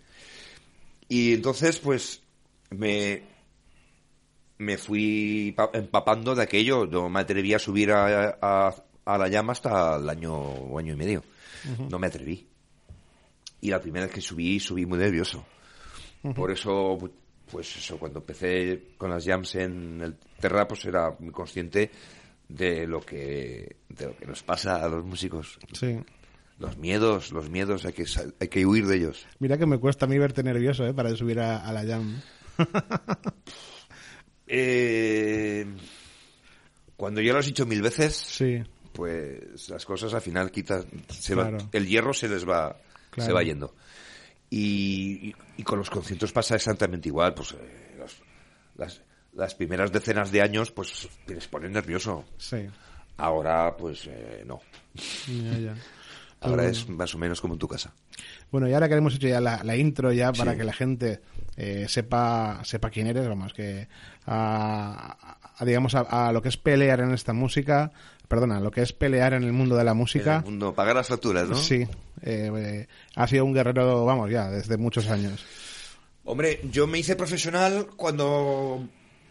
Y 1.08 1.32
entonces, 1.32 1.78
pues, 1.78 2.20
me, 2.70 3.22
me 4.58 4.76
fui 4.78 5.52
pa- 5.56 5.70
empapando 5.74 6.34
de 6.34 6.42
aquello. 6.42 6.86
No 6.86 7.08
me 7.08 7.20
atreví 7.20 7.54
a 7.54 7.58
subir 7.58 7.92
a, 7.92 8.38
a, 8.40 8.74
a 9.04 9.18
la 9.18 9.28
llama 9.28 9.52
hasta 9.52 9.96
el 9.96 10.08
año 10.08 10.34
o 10.34 10.78
año 10.78 10.94
y 10.94 10.96
medio. 10.96 11.22
No 11.90 11.98
me 11.98 12.06
atreví. 12.06 12.46
Y 13.60 13.70
la 13.70 13.80
primera 13.80 14.06
vez 14.06 14.14
que 14.14 14.20
subí, 14.20 14.60
subí 14.60 14.86
muy 14.86 14.98
nervioso. 14.98 15.44
Por 16.34 16.50
eso, 16.50 16.98
pues 17.50 17.76
eso, 17.76 17.98
cuando 17.98 18.18
empecé 18.20 18.94
con 18.98 19.10
las 19.10 19.24
jams 19.24 19.54
en 19.56 20.00
el 20.00 20.16
Terra, 20.40 20.66
pues 20.68 20.84
era 20.84 21.14
muy 21.18 21.32
consciente 21.32 21.90
de 22.48 22.86
lo 22.86 23.00
que, 23.00 23.76
de 23.88 24.06
lo 24.06 24.16
que 24.16 24.26
nos 24.26 24.42
pasa 24.42 24.84
a 24.84 24.88
los 24.88 25.04
músicos. 25.04 25.58
Sí. 25.72 25.98
Los 26.58 26.76
miedos, 26.78 27.32
los 27.32 27.50
miedos, 27.50 27.84
hay 27.84 27.92
que, 27.92 28.04
hay 28.40 28.48
que 28.48 28.64
huir 28.66 28.86
de 28.86 28.96
ellos. 28.96 29.26
Mira 29.40 29.58
que 29.58 29.66
me 29.66 29.78
cuesta 29.78 30.06
a 30.06 30.08
mí 30.08 30.18
verte 30.18 30.42
nervioso, 30.42 30.86
¿eh? 30.86 30.94
Para 30.94 31.14
subir 31.16 31.38
a, 31.40 31.58
a 31.66 31.72
la 31.72 31.84
jam. 31.84 32.20
Eh, 34.46 35.66
cuando 36.96 37.20
ya 37.20 37.32
lo 37.32 37.38
has 37.40 37.46
dicho 37.46 37.66
mil 37.66 37.82
veces, 37.82 38.16
Sí. 38.16 38.62
pues 38.92 39.68
las 39.68 39.84
cosas 39.84 40.14
al 40.14 40.20
final 40.22 40.50
quitas, 40.50 40.86
se 41.08 41.34
va- 41.34 41.48
Claro. 41.48 41.68
el 41.72 41.86
hierro 41.86 42.14
se 42.14 42.28
les 42.28 42.48
va, 42.48 42.76
Claro. 43.10 43.26
se 43.28 43.32
va 43.32 43.42
yendo. 43.42 43.74
Y, 44.48 45.28
y- 45.30 45.34
y 45.58 45.62
con 45.62 45.78
los 45.78 45.90
conciertos 45.90 46.32
pasa 46.32 46.54
exactamente 46.54 47.08
igual, 47.08 47.34
pues 47.34 47.52
eh, 47.52 47.96
los- 47.98 48.22
las, 48.76 49.02
las 49.34 49.54
primeras 49.54 49.90
decenas 49.92 50.30
de 50.30 50.40
años, 50.40 50.70
pues 50.70 51.08
te 51.26 51.34
les 51.34 51.46
pone 51.48 51.68
nervioso. 51.68 52.24
Sí. 52.38 52.66
Ahora, 53.18 53.76
pues 53.76 54.06
eh, 54.06 54.44
no. 54.46 54.60
Ya, 55.26 55.58
ya. 55.58 55.74
Ahora 56.46 56.62
Pero 56.62 56.72
es 56.72 56.88
más 56.88 57.14
o 57.14 57.18
menos 57.18 57.40
como 57.40 57.54
en 57.54 57.58
tu 57.58 57.68
casa. 57.68 57.92
Bueno, 58.50 58.68
y 58.68 58.72
ahora 58.74 58.88
que 58.88 58.94
hemos 58.94 59.14
hecho 59.14 59.28
ya 59.28 59.40
la, 59.40 59.62
la 59.64 59.76
intro 59.76 60.12
ya 60.12 60.32
para 60.32 60.52
Sí. 60.52 60.58
que 60.58 60.64
la 60.64 60.72
gente 60.72 61.20
eh, 61.56 61.86
sepa 61.88 62.60
sepa 62.64 62.90
quién 62.90 63.06
eres, 63.06 63.26
vamos, 63.28 63.52
que 63.52 63.88
a, 64.26 65.38
a- 65.58 65.64
digamos 65.64 65.94
a, 65.94 66.28
a 66.28 66.32
lo 66.32 66.42
que 66.42 66.48
es 66.48 66.56
pelear 66.56 67.00
en 67.00 67.12
esta 67.12 67.32
música, 67.32 67.92
perdona, 68.28 68.60
lo 68.60 68.70
que 68.70 68.82
es 68.82 68.92
pelear 68.92 69.32
en 69.34 69.42
el 69.44 69.52
mundo 69.52 69.76
de 69.76 69.84
la 69.84 69.92
En 69.92 69.96
música, 69.96 70.38
el 70.38 70.44
mundo, 70.44 70.74
pagar 70.74 70.96
las 70.96 71.08
facturas, 71.08 71.48
¿no? 71.48 71.56
sí, 71.56 71.86
eh, 72.22 72.50
eh, 72.56 72.86
ha 73.14 73.26
sido 73.26 73.44
un 73.44 73.54
guerrero, 73.54 74.04
vamos, 74.04 74.30
ya 74.30 74.48
desde 74.50 74.76
muchos 74.76 75.08
años. 75.08 75.44
Hombre, 76.24 76.60
yo 76.72 76.86
me 76.86 76.98
hice 76.98 77.14
profesional 77.16 77.86
cuando 77.96 78.86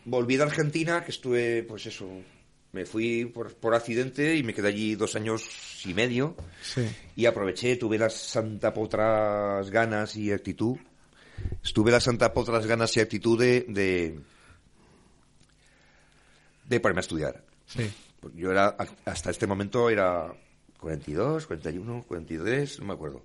volví 0.06 0.38
de 0.38 0.44
Argentina, 0.44 1.04
que 1.04 1.12
estuve, 1.12 1.64
pues 1.64 1.86
eso, 1.86 2.08
me 2.76 2.86
fui 2.86 3.24
por, 3.24 3.54
por 3.56 3.74
accidente 3.74 4.36
y 4.36 4.44
me 4.44 4.54
quedé 4.54 4.68
allí 4.68 4.96
dos 4.96 5.16
años 5.16 5.48
y 5.86 5.94
medio. 5.94 6.36
Sí, 6.62 6.86
Y 7.16 7.26
aproveché, 7.26 7.78
tuve 7.78 7.98
las 7.98 8.14
santa 8.14 8.74
potras 8.74 9.70
ganas 9.72 10.18
y 10.18 10.34
actitud. 10.34 10.76
Estuve 11.64 11.92
las 11.92 12.04
santa 12.04 12.34
potras 12.34 12.66
ganas 12.66 12.96
y 12.98 13.00
actitud 13.00 13.40
de, 13.40 13.62
de, 13.70 14.20
de 16.68 16.80
ponerme 16.82 17.00
a 17.00 17.08
estudiar. 17.08 17.44
sí, 17.66 17.90
Yo 18.36 18.52
era, 18.52 18.76
hasta 19.06 19.32
este 19.32 19.48
momento 19.48 19.90
era 19.90 20.34
42, 20.78 21.48
41, 21.48 22.04
43, 22.06 22.80
no 22.82 22.86
me 22.88 22.94
acuerdo. 22.94 23.24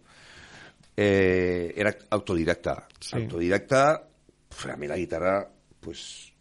Eh, 0.96 1.72
era 1.76 1.96
autodidacta. 2.10 2.86
Sí. 3.00 3.16
Autodidacta, 3.16 4.06
pues 4.48 4.66
a 4.66 4.76
mí 4.76 4.86
la 4.86 4.96
guitarra, 4.96 5.50
pues 5.80 6.32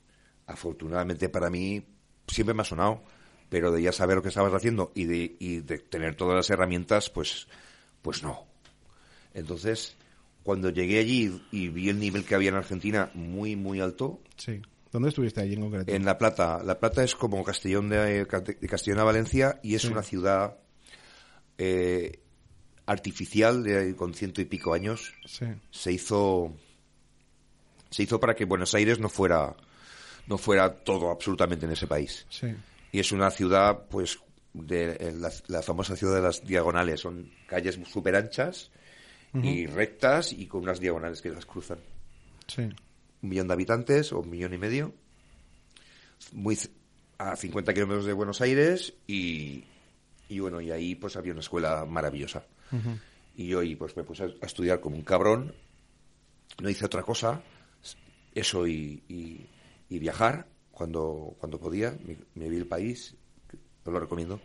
afortunadamente 0.45 1.30
para 1.30 1.50
mí 1.50 1.84
siempre 2.30 2.54
me 2.54 2.62
ha 2.62 2.65
sonado, 2.65 3.04
pero 3.50 3.72
de 3.72 3.82
ya 3.82 3.92
saber 3.92 4.15
lo 4.18 4.22
que 4.24 4.30
estabas 4.30 4.54
haciendo 4.54 4.92
y 4.96 5.06
de, 5.06 5.36
y 5.39 5.60
de 5.60 5.80
tener 5.80 6.15
todas 6.15 6.36
las 6.36 6.50
herramientas, 6.50 7.10
pues, 7.10 7.48
pues 8.02 8.24
no. 8.24 8.46
Entonces, 9.34 9.96
cuando 10.44 10.70
llegué 10.70 11.00
allí 11.00 11.42
y 11.52 11.70
vi 11.70 11.89
el 11.89 12.00
nivel 12.00 12.26
que 12.26 12.36
había 12.36 12.50
en 12.50 12.56
Argentina 12.56 13.12
muy, 13.13 13.56
muy 13.56 13.80
alto, 13.82 14.22
Sí. 14.38 14.62
¿Dónde 14.92 15.10
estuviste 15.10 15.39
allí 15.42 15.54
en 15.54 15.62
concreto? 15.62 15.92
en 15.92 16.04
La 16.04 16.18
Plata. 16.18 16.63
La 16.63 16.80
Plata 16.80 17.04
es 17.04 17.15
como 17.15 17.44
Castellón 17.44 17.89
de, 17.89 18.26
de 18.26 18.68
Castellón 18.68 19.00
a 19.00 19.04
Valencia 19.04 19.60
y 19.62 19.76
es 19.76 19.84
Sí. 19.84 19.89
una 19.89 20.02
ciudad 20.02 20.58
eh, 21.60 22.20
artificial 22.88 23.63
de, 23.63 23.96
con 23.96 24.13
ciento 24.15 24.42
y 24.42 24.46
pico 24.46 24.74
años. 24.74 25.13
Sí. 25.26 25.46
Se 25.70 25.92
hizo 25.92 26.54
se 27.92 28.04
hizo 28.04 28.20
para 28.20 28.36
que 28.36 28.46
Buenos 28.46 28.74
Aires 28.74 29.00
no 29.00 29.10
fuera 29.10 29.56
no 30.30 30.38
fuera 30.38 30.74
todo 30.74 31.12
absolutamente 31.12 31.65
en 31.65 31.74
ese 31.74 31.88
país. 31.88 32.26
Sí. 32.30 32.48
Y 32.94 33.00
es 33.00 33.12
una 33.12 33.30
ciudad, 33.32 33.86
pues, 33.89 34.20
de 34.54 35.12
la, 35.20 35.32
la 35.48 35.62
famosa 35.62 35.96
ciudad 35.96 36.15
de 36.15 36.22
las 36.22 36.46
diagonales. 36.46 37.02
Son 37.02 37.30
calles 37.48 37.78
súper 37.92 38.15
anchas 38.15 38.72
y 39.34 39.65
rectas 39.68 40.32
y 40.34 40.48
con 40.48 40.62
unas 40.63 40.80
diagonales 40.80 41.22
que 41.22 41.30
las 41.30 41.46
cruzan 41.46 41.78
Sí. 42.48 42.63
un 42.63 43.30
millón 43.30 43.48
de 43.48 43.54
habitantes 43.54 44.12
o 44.12 44.20
un 44.22 44.30
millón 44.30 44.54
y 44.54 44.58
medio, 44.58 44.92
muy 46.32 46.58
a 47.20 47.36
50 47.36 47.74
kilómetros 47.74 48.06
de 48.06 48.13
Buenos 48.13 48.42
Aires 48.42 48.94
y, 49.06 49.63
y 50.30 50.39
bueno, 50.39 50.62
y 50.62 50.72
ahí 50.72 50.96
pues 50.96 51.15
había 51.15 51.32
una 51.34 51.42
escuela 51.42 51.86
maravillosa. 51.86 52.44
Y 53.36 53.48
yo 53.48 53.60
ahí 53.60 53.76
pues 53.76 53.96
me 53.96 54.04
puse 54.04 54.24
a, 54.24 54.28
a 54.42 54.46
estudiar 54.46 54.80
como 54.80 54.96
un 54.96 55.04
cabrón, 55.04 55.54
no 56.62 56.70
hice 56.70 56.86
otra 56.86 57.04
cosa, 57.04 57.42
eso 58.34 58.65
y, 58.68 59.04
y- 59.08 59.46
y 59.89 59.99
viajar 59.99 60.47
cuando, 60.71 61.36
cuando 61.39 61.60
podía, 61.60 61.97
me, 62.06 62.17
me 62.36 62.49
vi 62.49 62.58
el 62.58 62.67
país, 62.67 63.15
os 63.86 63.93
lo 63.93 63.99
recomiendo. 63.99 64.39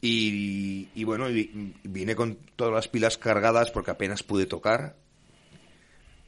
Y, 0.00 0.88
y 0.94 1.04
bueno, 1.04 1.30
y 1.30 1.74
vine 1.84 2.14
con 2.14 2.36
todas 2.56 2.74
las 2.74 2.88
pilas 2.88 3.16
cargadas 3.18 3.70
porque 3.70 3.90
apenas 3.90 4.22
pude 4.22 4.46
tocar. 4.46 4.96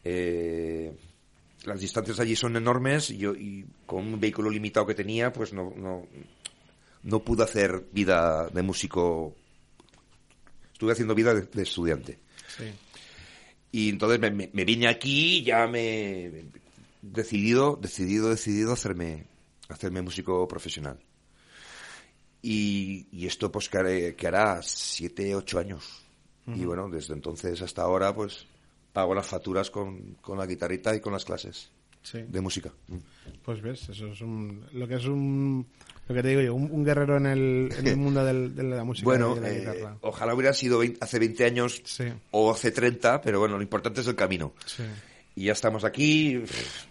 Eh, 0.05 0.97
las 1.65 1.81
distancias 1.81 2.21
allí 2.21 2.37
son 2.37 2.57
enormes 2.57 3.11
y, 3.11 3.19
yo, 3.19 3.35
y 3.35 3.67
con 3.87 4.07
un 4.15 4.21
vehículo 4.21 4.51
limitado 4.51 4.87
que 4.87 4.95
tenía, 4.95 5.33
pues 5.33 5.53
no, 5.53 5.73
no, 5.77 6.07
no 7.03 7.21
pude 7.25 7.43
hacer 7.45 7.85
vida 7.93 8.49
de 8.49 8.63
músico. 8.63 9.35
Estuve 10.73 10.93
haciendo 10.93 11.15
vida 11.15 11.35
de, 11.35 11.43
de 11.43 11.63
estudiante. 11.63 12.19
Sí. 12.57 12.65
Y 13.73 13.89
entonces 13.91 14.21
me, 14.21 14.31
me- 14.31 14.51
me 14.53 14.65
vine 14.65 14.89
aquí 14.89 15.43
ya 15.43 15.67
me 15.67 16.45
decidido, 17.13 17.77
decidido, 17.81 18.31
decidido 18.31 18.73
hacerme, 18.73 19.27
hacerme 19.69 20.03
músico 20.03 20.47
profesional. 20.49 20.99
Y, 22.43 23.09
y 23.11 23.27
esto 23.27 23.51
pues 23.51 23.69
que, 23.69 23.79
haré- 23.79 24.15
que 24.17 24.27
hará 24.29 24.61
siete, 24.63 25.35
ocho 25.35 25.59
años. 25.59 26.03
Y 26.47 26.65
bueno, 26.65 26.89
desde 26.89 27.13
entonces 27.15 27.61
hasta 27.61 27.83
ahora 27.83 28.15
pues 28.15 28.47
pago 28.93 29.15
las 29.17 29.27
facturas 29.27 29.69
con, 29.69 30.15
con 30.21 30.39
la 30.39 30.47
guitarrita 30.47 30.95
y 30.95 31.01
con 31.01 31.13
las 31.13 31.25
clases 31.25 31.71
Sí. 32.03 32.19
de 32.23 32.41
música. 32.41 32.71
Pues 33.45 33.61
ves, 33.61 33.89
eso 33.89 34.07
es 34.07 34.21
un, 34.21 34.65
lo 34.75 34.87
que 34.87 34.95
es 34.95 35.07
un, 35.07 35.67
lo 36.07 36.15
que 36.15 36.23
te 36.23 36.29
digo 36.29 36.41
yo, 36.43 36.55
un, 36.55 36.71
un 36.71 36.85
guerrero 36.85 37.17
en 37.17 37.27
el, 37.27 37.69
en 37.77 37.85
el 37.89 37.97
mundo 37.97 38.25
del- 38.25 38.55
de 38.55 38.63
la 38.63 38.85
música 38.85 39.05
Bueno, 39.07 39.33
y 39.37 39.41
de 39.41 39.41
la 39.41 39.51
eh, 39.51 39.59
guitarra. 39.75 39.99
ojalá 40.03 40.33
hubiera 40.35 40.53
sido 40.53 40.79
vein- 40.79 40.97
hace 41.01 41.19
20 41.19 41.45
años 41.45 41.83
Sí. 41.85 42.05
o 42.31 42.53
hace 42.53 42.71
30, 42.71 43.21
pero 43.23 43.41
bueno, 43.41 43.57
lo 43.57 43.63
importante 43.65 44.03
es 44.03 44.07
el 44.07 44.15
camino. 44.15 44.55
Sí, 44.65 44.85
Y 45.37 45.45
ya 45.45 45.53
estamos 45.53 45.85
aquí, 45.85 46.43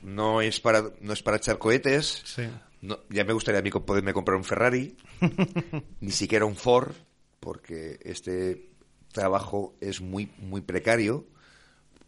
no 0.03 0.39
es 0.39 0.59
para, 0.59 0.83
no 1.01 1.13
es 1.13 1.23
para 1.23 1.37
echar 1.37 1.57
cohetes, 1.57 2.21
sí, 2.23 2.43
No, 2.79 2.99
ya 3.09 3.25
me 3.25 3.33
gustaría 3.33 3.59
a 3.59 3.63
mí 3.63 3.71
poderme 3.71 4.13
comprar 4.13 4.37
un 4.37 4.43
Ferrari, 4.43 4.95
ni 5.99 6.11
siquiera 6.11 6.45
un 6.45 6.55
Ford, 6.55 6.93
porque 7.39 7.97
este 8.03 8.69
trabajo 9.11 9.75
es 9.81 9.99
muy, 9.99 10.31
muy 10.37 10.61
precario, 10.61 11.25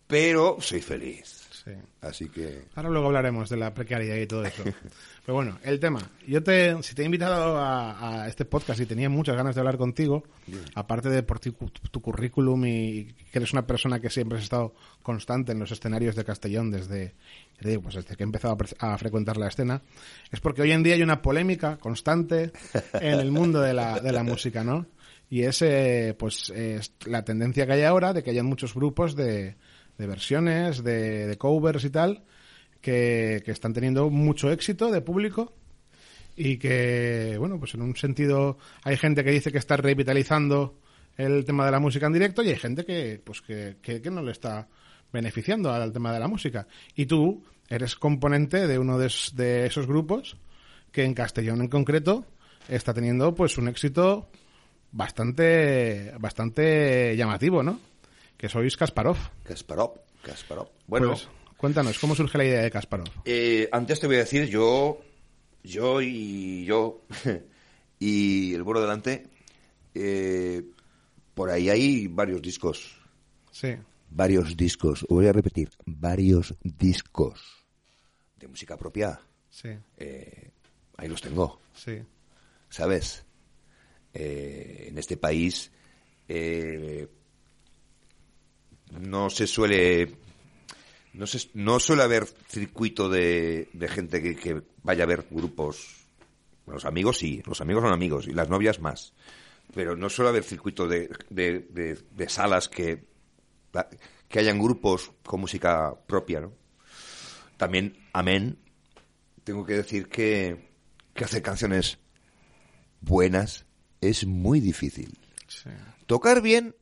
pero 0.05 0.57
soy 0.61 0.81
feliz. 0.81 1.46
Sí. 1.67 1.73
Así 2.01 2.29
que, 2.29 2.63
Ahora 2.75 2.89
luego 2.89 3.07
hablaremos 3.07 3.49
de 3.49 3.57
la 3.57 3.73
precariedad 3.73 4.15
y 4.15 4.27
todo 4.27 4.45
eso. 4.45 4.63
Pero 5.25 5.35
bueno, 5.35 5.59
el 5.63 5.79
tema. 5.79 5.99
Yo 6.25 6.41
te, 6.41 6.81
si 6.83 6.95
te 6.95 7.01
he 7.01 7.05
invitado 7.05 7.57
a, 7.57 8.23
a 8.23 8.27
este 8.27 8.45
podcast 8.45 8.79
y 8.79 8.85
tenía 8.85 9.09
muchas 9.09 9.35
ganas 9.35 9.55
de 9.55 9.61
hablar 9.61 9.77
contigo, 9.77 10.23
aparte 10.75 11.09
de 11.09 11.23
por 11.23 11.39
ti, 11.39 11.51
tu, 11.51 12.01
currículum 12.01 12.65
y 12.65 13.05
que 13.31 13.39
eres 13.39 13.51
una 13.51 13.67
persona 13.67 13.99
que 13.99 14.09
siempre 14.09 14.37
has 14.37 14.45
estado 14.45 14.73
constante 15.03 15.51
en 15.51 15.59
los 15.59 15.71
escenarios 15.71 16.15
de 16.15 16.23
Castellón 16.23 16.71
desde, 16.71 17.15
digo, 17.59 17.81
pues 17.81 17.95
desde 17.95 18.15
que 18.15 18.23
he 18.23 18.25
empezado 18.25 18.57
a, 18.79 18.93
a 18.93 18.97
frecuentar 18.97 19.37
la 19.37 19.47
escena, 19.47 19.81
es 20.31 20.39
porque 20.39 20.61
hoy 20.61 20.71
en 20.71 20.83
día 20.83 20.95
hay 20.95 21.03
una 21.03 21.21
polémica 21.21 21.77
constante 21.77 22.51
en 22.93 23.19
el 23.19 23.31
mundo 23.31 23.59
de 23.59 23.73
la, 23.73 23.99
de 23.99 24.11
la 24.11 24.23
música, 24.23 24.63
¿no? 24.63 24.85
Y 25.29 25.43
es, 25.43 25.61
eh, 25.61 26.15
pues, 26.17 26.49
es 26.51 26.93
la 27.05 27.25
tendencia 27.25 27.65
que 27.65 27.73
hay 27.73 27.83
ahora 27.83 28.13
de 28.13 28.23
que 28.23 28.29
hayan 28.29 28.45
muchos 28.45 28.73
grupos 28.73 29.15
de, 29.15 29.57
de 29.97 30.07
versiones, 30.07 30.83
de, 30.83 31.35
covers 31.37 31.83
y 31.85 31.89
tal, 31.89 32.23
que, 32.81 33.41
que 33.43 33.51
están 33.51 33.73
teniendo 33.73 34.09
mucho 34.09 34.51
éxito 34.51 34.91
de 34.91 35.01
público 35.01 35.53
y 36.35 36.57
que, 36.57 37.35
bueno, 37.39 37.59
pues 37.59 37.73
en 37.73 37.81
un 37.81 37.95
sentido 37.95 38.57
hay 38.83 38.95
gente 38.97 39.23
que 39.23 39.31
dice 39.31 39.51
que 39.51 39.57
está 39.57 39.75
revitalizando 39.77 40.79
el 41.17 41.45
tema 41.45 41.65
de 41.65 41.71
la 41.71 41.79
música 41.79 42.05
en 42.05 42.13
directo 42.13 42.43
y 42.43 42.49
hay 42.49 42.57
gente 42.57 42.85
que, 42.85 43.19
pues 43.23 43.41
que, 43.41 43.77
que, 43.81 43.99
no 44.11 44.21
le 44.21 44.31
está 44.31 44.67
beneficiando 45.11 45.71
al 45.73 45.91
tema 45.91 46.13
de 46.13 46.19
la 46.19 46.27
música. 46.27 46.67
Y 46.95 47.07
tú 47.07 47.43
eres 47.69 47.95
componente 47.95 48.67
de 48.67 48.77
uno 48.77 48.99
de, 48.99 49.07
es- 49.07 49.33
de 49.35 49.65
esos 49.65 49.87
grupos 49.87 50.37
que 50.91 51.03
en 51.03 51.15
Castellón 51.15 51.61
en 51.61 51.69
concreto 51.69 52.25
está 52.69 52.93
teniendo 52.93 53.33
pues 53.33 53.57
un 53.57 53.67
éxito 53.67 54.29
bastante 54.91 56.13
bastante 56.19 57.15
llamativo, 57.17 57.63
¿no? 57.63 57.79
Que 58.37 58.49
sois 58.49 58.77
Kasparov. 58.77 59.17
Kasparov, 59.43 59.99
Kasparov. 60.21 60.69
Bueno, 60.87 61.09
Pues, 61.09 61.27
cuéntanos, 61.57 61.97
¿cómo 61.99 62.15
surge 62.15 62.37
la 62.37 62.45
idea 62.45 62.61
de 62.61 62.71
Kasparov? 62.71 63.07
eh, 63.25 63.67
antes 63.71 63.99
te 63.99 64.07
voy 64.07 64.17
a 64.17 64.19
decir, 64.19 64.45
yo, 64.47 64.99
yo 65.63 66.01
y 66.01 66.65
yo, 66.65 67.01
y 67.99 68.53
el 68.53 68.63
vuelo 68.63 68.81
delante, 68.81 69.27
eh, 69.95 70.63
por 71.33 71.49
ahí 71.49 71.69
hay 71.69 72.07
varios 72.07 72.41
discos. 72.41 72.95
Sí, 73.51 73.75
Varios 74.09 74.55
discos, 74.55 75.05
voy 75.09 75.27
a 75.27 75.33
repetir, 75.33 75.69
varios 75.85 76.55
discos 76.63 77.41
de 78.37 78.47
música 78.47 78.77
propia. 78.77 79.19
sí, 79.49 79.69
eh, 79.97 80.51
ahí 80.95 81.07
los 81.09 81.21
tengo, 81.21 81.59
sí, 81.73 82.01
¿sabes? 82.69 83.25
En 84.13 84.97
este 84.97 85.17
país 85.17 85.71
eh, 86.29 87.07
no 88.99 89.29
se 89.29 89.47
suele 89.47 90.15
no 91.13 91.25
se, 91.27 91.49
no 91.53 91.79
suele 91.79 92.03
haber 92.03 92.25
circuito 92.47 93.09
de, 93.09 93.69
de 93.73 93.87
gente 93.87 94.21
que, 94.21 94.35
que 94.35 94.61
vaya 94.83 95.03
a 95.03 95.07
ver 95.07 95.25
grupos. 95.31 96.05
Los 96.67 96.85
amigos 96.85 97.17
sí 97.19 97.41
los 97.45 97.61
amigos 97.61 97.83
son 97.83 97.93
amigos 97.93 98.27
y 98.27 98.31
las 98.31 98.49
novias 98.49 98.79
más. 98.79 99.13
Pero 99.73 99.95
no 99.95 100.09
suele 100.09 100.29
haber 100.29 100.43
circuito 100.43 100.87
de, 100.87 101.09
de, 101.29 101.59
de- 101.69 101.99
de 102.11 102.29
salas 102.29 102.67
que 102.69 103.05
que 104.27 104.39
hayan 104.39 104.59
grupos 104.59 105.11
con 105.23 105.41
música 105.41 105.93
propia 106.07 106.41
no 106.41 106.53
también 107.57 107.97
amén 108.13 108.57
tengo 109.43 109.65
que 109.65 109.73
decir 109.73 110.07
que, 110.09 110.69
que 111.13 111.23
hacer 111.25 111.41
canciones 111.41 111.99
buenas 113.01 113.65
es 114.01 114.25
muy 114.25 114.59
difícil. 114.59 115.17
sí, 115.47 115.69
Tocar 116.05 116.41
bien 116.41 116.75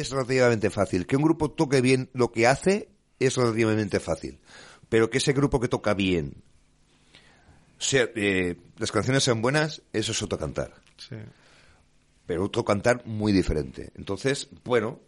es 0.00 0.10
relativamente 0.10 0.70
fácil. 0.70 1.06
Que 1.06 1.16
un 1.16 1.22
grupo 1.22 1.50
toque 1.50 1.80
bien 1.80 2.08
lo 2.12 2.32
que 2.32 2.46
hace 2.46 2.88
es 3.18 3.36
relativamente 3.36 4.00
fácil. 4.00 4.38
Pero 4.88 5.10
que 5.10 5.18
ese 5.18 5.32
grupo 5.32 5.58
que 5.60 5.68
toca 5.68 5.94
bien, 5.94 6.34
sea, 7.78 8.08
eh, 8.14 8.56
las 8.78 8.92
canciones 8.92 9.24
sean 9.24 9.42
buenas, 9.42 9.82
eso 9.92 10.12
es 10.12 10.22
otro 10.22 10.38
cantar. 10.38 10.74
sí. 10.96 11.16
Pero 12.26 12.44
otro 12.44 12.64
cantar 12.64 13.06
muy 13.06 13.30
diferente. 13.32 13.92
Entonces, 13.94 14.48
bueno, 14.64 14.98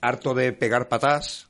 harto 0.00 0.34
de 0.34 0.52
pegar 0.52 0.88
patas, 0.88 1.48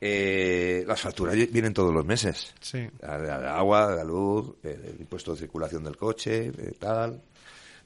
eh, 0.00 0.84
las 0.86 1.00
facturas 1.00 1.34
vienen 1.36 1.74
todos 1.74 1.92
los 1.92 2.04
meses. 2.04 2.54
Sí. 2.60 2.88
La- 3.00 3.18
la- 3.18 3.36
El 3.36 3.46
agua, 3.46 3.94
la 3.94 4.04
luz, 4.04 4.54
el, 4.62 4.84
el 4.84 5.00
impuesto 5.00 5.32
de 5.32 5.38
circulación 5.40 5.84
del 5.84 5.96
coche, 5.96 6.46
eh, 6.46 6.72
tal. 6.78 7.22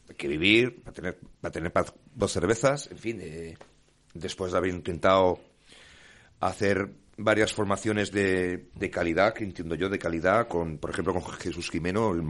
Hay 0.08 0.14
que 0.16 0.28
vivir, 0.28 0.82
para 0.82 0.92
tener, 0.94 1.18
para 1.40 1.52
tener 1.52 1.72
dos 2.14 2.32
cervezas, 2.32 2.88
en 2.90 2.98
fin. 2.98 3.18
eh, 3.20 3.56
después 4.14 4.52
de 4.52 4.58
haber 4.58 4.70
intentado 4.70 5.40
hacer 6.40 6.90
varias 7.18 7.52
formaciones 7.52 8.12
de, 8.12 8.68
de 8.74 8.90
calidad, 8.90 9.32
que 9.34 9.44
entiendo 9.44 9.74
yo 9.74 9.88
de 9.88 9.98
calidad, 9.98 10.48
con, 10.48 10.78
por 10.78 10.90
ejemplo, 10.90 11.14
con 11.14 11.22
Jesús 11.34 11.70
Jimeno, 11.70 12.12
el, 12.12 12.22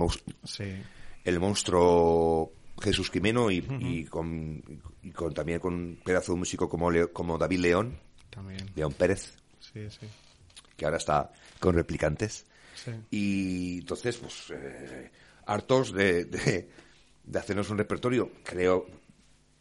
Sí, 0.45 0.65
el 1.25 1.41
monstruo 1.41 2.53
Jesús 2.81 3.11
Jimeno 3.11 3.51
y, 3.51 3.65
y 3.81 4.05
con, 4.05 4.62
y 5.03 5.11
con 5.11 5.33
también 5.35 5.59
con 5.61 5.75
un 5.75 6.01
pedazo 6.05 6.33
de 6.33 6.39
músico 6.39 6.69
como, 6.69 6.91
Leo- 6.91 7.12
como 7.12 7.37
David 7.39 7.59
León, 7.61 7.99
también. 8.31 8.65
León 8.75 8.93
Pérez, 8.93 9.37
Sí, 9.61 9.89
sí, 9.91 10.07
que 10.77 10.85
ahora 10.85 10.99
está 10.99 11.33
con 11.59 11.75
replicantes. 11.75 12.47
Y 13.11 13.79
entonces, 13.79 14.17
pues, 14.19 14.51
eh, 14.51 15.11
hartos 15.47 15.93
de, 15.93 16.25
de, 16.27 16.69
de 17.27 17.39
hacernos 17.39 17.71
un 17.71 17.79
repertorio, 17.79 18.31
creo 18.43 18.87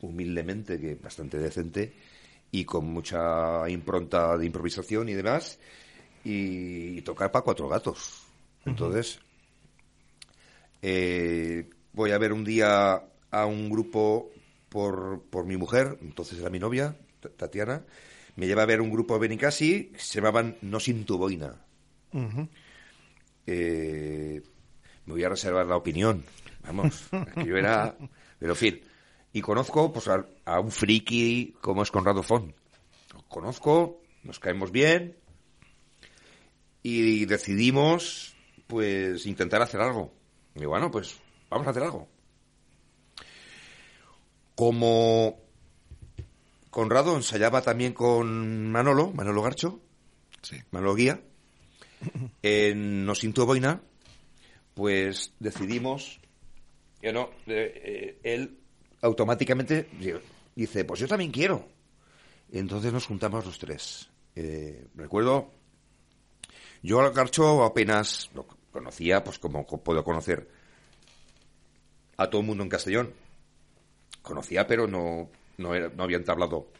humildemente 0.01 0.79
que 0.79 0.95
bastante 0.95 1.37
decente, 1.37 1.93
y 2.51 2.63
con 2.63 2.85
mucha 2.85 3.67
impronta 3.69 4.37
de 4.37 4.45
improvisación 4.45 5.09
y 5.09 5.13
demás, 5.13 5.59
y, 6.23 7.01
tocar 7.01 7.31
para 7.31 7.43
cuatro 7.43 7.67
gatos. 7.67 8.23
Entonces, 8.65 9.19
eh, 10.81 11.69
voy 11.93 12.11
a 12.11 12.17
ver 12.17 12.33
un 12.33 12.43
día 12.43 13.03
a 13.31 13.45
un 13.45 13.69
grupo 13.69 14.31
por, 14.69 15.23
por 15.29 15.45
mi 15.45 15.57
mujer, 15.57 15.97
entonces 16.01 16.39
era 16.39 16.49
mi 16.49 16.59
novia, 16.59 16.95
Tatiana, 17.37 17.83
me 18.35 18.47
lleva 18.47 18.63
a 18.63 18.65
ver 18.65 18.81
un 18.81 18.91
grupo 18.91 19.13
de 19.15 19.21
Benicassi, 19.21 19.91
se 19.97 20.15
llamaban 20.15 20.57
No 20.61 20.79
Sin 20.79 21.05
Tu 21.05 21.17
Boina. 21.17 21.55
Eh, 23.47 24.41
me 25.05 25.13
voy 25.13 25.23
a 25.23 25.29
reservar 25.29 25.65
la 25.67 25.77
opinión. 25.77 26.23
Vamos, 26.67 27.07
yo 27.45 27.57
era. 27.57 27.95
Pero 28.39 28.53
en 28.53 28.57
fin. 28.57 28.81
Y 29.33 29.41
conozco 29.41 29.91
pues, 29.91 30.07
a, 30.07 30.59
un 30.59 30.71
friki 30.71 31.55
como 31.61 31.83
es 31.83 31.91
Conrado 31.91 32.23
Font. 32.23 32.55
Lo 33.13 33.21
conozco, 33.23 34.01
nos 34.23 34.39
caemos 34.39 34.71
bien. 34.71 35.17
Y 36.83 37.25
decidimos, 37.25 38.35
pues, 38.67 39.25
intentar 39.25 39.61
hacer 39.61 39.81
algo. 39.81 40.13
Y 40.55 40.65
bueno, 40.65 40.89
pues, 40.91 41.17
vamos 41.49 41.67
a 41.67 41.71
hacer 41.71 41.83
algo. 41.83 42.07
Como 44.55 45.37
Conrado 46.69 47.15
ensayaba 47.15 47.61
también 47.61 47.93
con 47.93 48.71
Manolo, 48.71 49.11
Manolo 49.11 49.41
Garcho, 49.41 49.81
sí. 50.41 50.57
Manolo 50.71 50.95
Guía, 50.95 51.21
en 52.41 53.05
No 53.05 53.15
Sinto 53.15 53.45
Boina, 53.45 53.81
pues 54.73 55.33
decidimos, 55.39 56.19
yo 57.05 57.13
no, 57.13 57.29
eh, 57.45 58.17
él 58.23 58.57
automáticamente 59.01 59.87
dice, 60.55 60.85
pues 60.85 60.99
yo 60.99 61.07
también 61.07 61.31
quiero. 61.31 61.67
entonces 62.51 62.91
nos 62.91 63.05
juntamos 63.05 63.45
los 63.45 63.59
tres. 63.59 64.09
Eh, 64.35 64.87
recuerdo, 64.95 65.51
yo 66.81 67.01
al 67.01 67.13
Garcho 67.13 67.63
apenas 67.63 68.31
lo 68.33 68.47
conocía, 68.71 69.23
pues 69.23 69.37
como 69.37 69.67
puedo 69.67 70.03
conocer 70.03 70.49
a 72.17 72.27
todo 72.27 72.41
el 72.41 72.47
mundo 72.47 72.63
en 72.63 72.69
Castellón. 72.69 73.13
Conocía, 74.23 74.65
pero 74.65 74.87
no, 74.87 75.29
no, 75.57 75.75
era, 75.75 75.89
no 75.89 76.01
había 76.01 76.17
entablado 76.17 76.71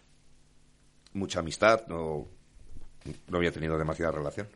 mucha 1.14 1.42
amistad, 1.42 1.86
no, 1.86 2.28
no 3.28 3.38
había 3.38 3.52
tenido 3.52 3.78
demasiada 3.78 4.12
relación. 4.12 4.48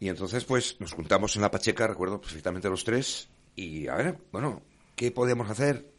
Y 0.00 0.08
entonces, 0.08 0.44
pues, 0.44 0.80
nos 0.80 0.92
juntamos 0.94 1.36
en 1.36 1.42
la 1.42 1.50
Pacheca, 1.52 1.86
recuerdo 1.86 2.20
perfectamente 2.20 2.68
los 2.68 2.82
tres, 2.82 3.28
y 3.56 3.88
a 3.88 3.96
ver, 3.96 4.18
bueno, 4.32 4.62
¿qué 4.96 5.10
podemos 5.10 5.50
hacer? 5.50 5.92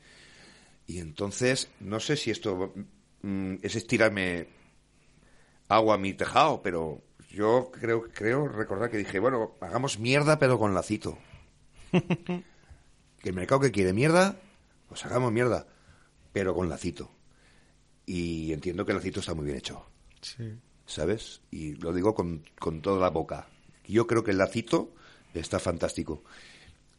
Y 0.87 0.99
entonces, 0.99 1.69
no 1.79 1.99
sé 1.99 2.17
si 2.17 2.31
esto 2.31 2.73
mm, 3.21 3.55
es 3.61 3.75
estirarme 3.75 4.47
agua 5.67 5.95
a 5.95 5.97
mi 5.97 6.13
tejado, 6.13 6.61
pero 6.61 7.01
yo 7.29 7.71
creo, 7.71 8.03
creo 8.13 8.47
recordar 8.47 8.89
que 8.89 8.97
dije, 8.97 9.19
bueno, 9.19 9.53
hagamos 9.61 9.99
mierda 9.99 10.39
pero 10.39 10.59
con 10.59 10.73
lacito. 10.73 11.17
que 11.91 13.29
el 13.29 13.33
mercado 13.33 13.61
que 13.61 13.71
quiere 13.71 13.93
mierda, 13.93 14.39
pues 14.87 15.05
hagamos 15.05 15.31
mierda, 15.31 15.67
pero 16.31 16.53
con 16.53 16.69
lacito. 16.69 17.09
Y 18.05 18.51
entiendo 18.51 18.85
que 18.85 18.91
el 18.91 18.97
lacito 18.97 19.21
está 19.21 19.33
muy 19.33 19.45
bien 19.45 19.57
hecho. 19.57 19.85
Sí. 20.21 20.59
¿Sabes? 20.85 21.41
Y 21.49 21.75
lo 21.75 21.93
digo 21.93 22.13
con, 22.13 22.43
con 22.59 22.81
toda 22.81 22.99
la 22.99 23.09
boca. 23.09 23.47
Yo 23.87 24.05
creo 24.05 24.23
que 24.23 24.31
el 24.31 24.37
lacito 24.37 24.93
está 25.33 25.59
fantástico. 25.59 26.23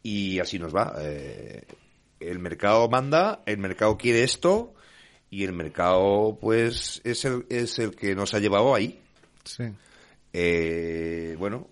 Y 0.05 0.39
así 0.39 0.59
nos 0.59 0.71
va. 0.71 0.93
Eh, 0.99 1.63
el 2.19 2.37
mercado 2.37 2.87
manda, 2.87 3.41
el 3.47 3.57
mercado 3.57 3.97
quiere 3.97 4.21
esto 4.21 4.75
y 5.31 5.45
el 5.45 5.51
mercado 5.51 6.37
pues 6.39 7.01
es 7.03 7.25
el, 7.25 7.47
es 7.49 7.79
el 7.79 7.95
que 7.95 8.13
nos 8.13 8.35
ha 8.35 8.39
llevado 8.39 8.75
ahí. 8.75 9.01
Sí. 9.43 9.63
Eh, 10.31 11.35
bueno, 11.39 11.67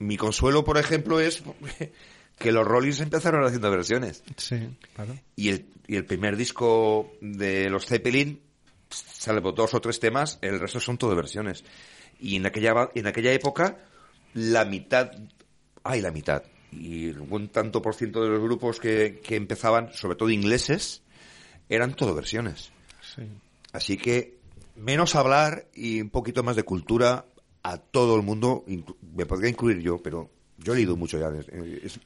mi 0.00 0.16
consuelo, 0.16 0.64
por 0.64 0.78
ejemplo, 0.78 1.20
es 1.20 1.44
que 2.38 2.50
los 2.50 2.66
Rollins 2.66 3.02
empezaron 3.02 3.44
haciendo 3.44 3.70
versiones. 3.70 4.24
Sí, 4.36 4.76
claro. 4.96 5.16
Y 5.36 5.50
el, 5.50 5.66
y 5.86 5.94
el 5.94 6.04
primer 6.04 6.36
disco 6.36 7.12
de 7.20 7.70
los 7.70 7.86
Zeppelin 7.86 8.40
sale 8.90 9.40
por 9.40 9.54
dos 9.54 9.74
o 9.74 9.80
tres 9.80 10.00
temas, 10.00 10.40
el 10.42 10.58
resto 10.58 10.80
son 10.80 10.98
todo 10.98 11.14
versiones. 11.14 11.62
Y 12.18 12.34
en 12.34 12.46
aquella, 12.46 12.90
en 12.96 13.06
aquella 13.06 13.32
época 13.32 13.78
la 14.34 14.64
mitad, 14.64 15.12
ay, 15.84 16.00
la 16.00 16.10
mitad, 16.10 16.42
y 16.72 17.08
un 17.08 17.48
tanto 17.48 17.82
por 17.82 17.94
ciento 17.94 18.22
de 18.22 18.30
los 18.30 18.40
grupos 18.40 18.80
que, 18.80 19.20
que 19.22 19.36
empezaban, 19.36 19.92
sobre 19.92 20.16
todo 20.16 20.30
ingleses, 20.30 21.02
eran 21.68 21.94
todo 21.94 22.14
versiones. 22.14 22.70
Sí. 23.14 23.22
Así 23.72 23.96
que 23.96 24.38
menos 24.76 25.14
hablar 25.14 25.66
y 25.74 26.00
un 26.00 26.10
poquito 26.10 26.42
más 26.42 26.56
de 26.56 26.62
cultura 26.62 27.26
a 27.62 27.78
todo 27.78 28.16
el 28.16 28.22
mundo, 28.22 28.64
me 29.14 29.26
podría 29.26 29.50
incluir 29.50 29.80
yo, 29.80 29.98
pero 29.98 30.30
yo 30.58 30.72
he 30.72 30.76
leído 30.76 30.96
mucho 30.96 31.18
ya. 31.18 31.30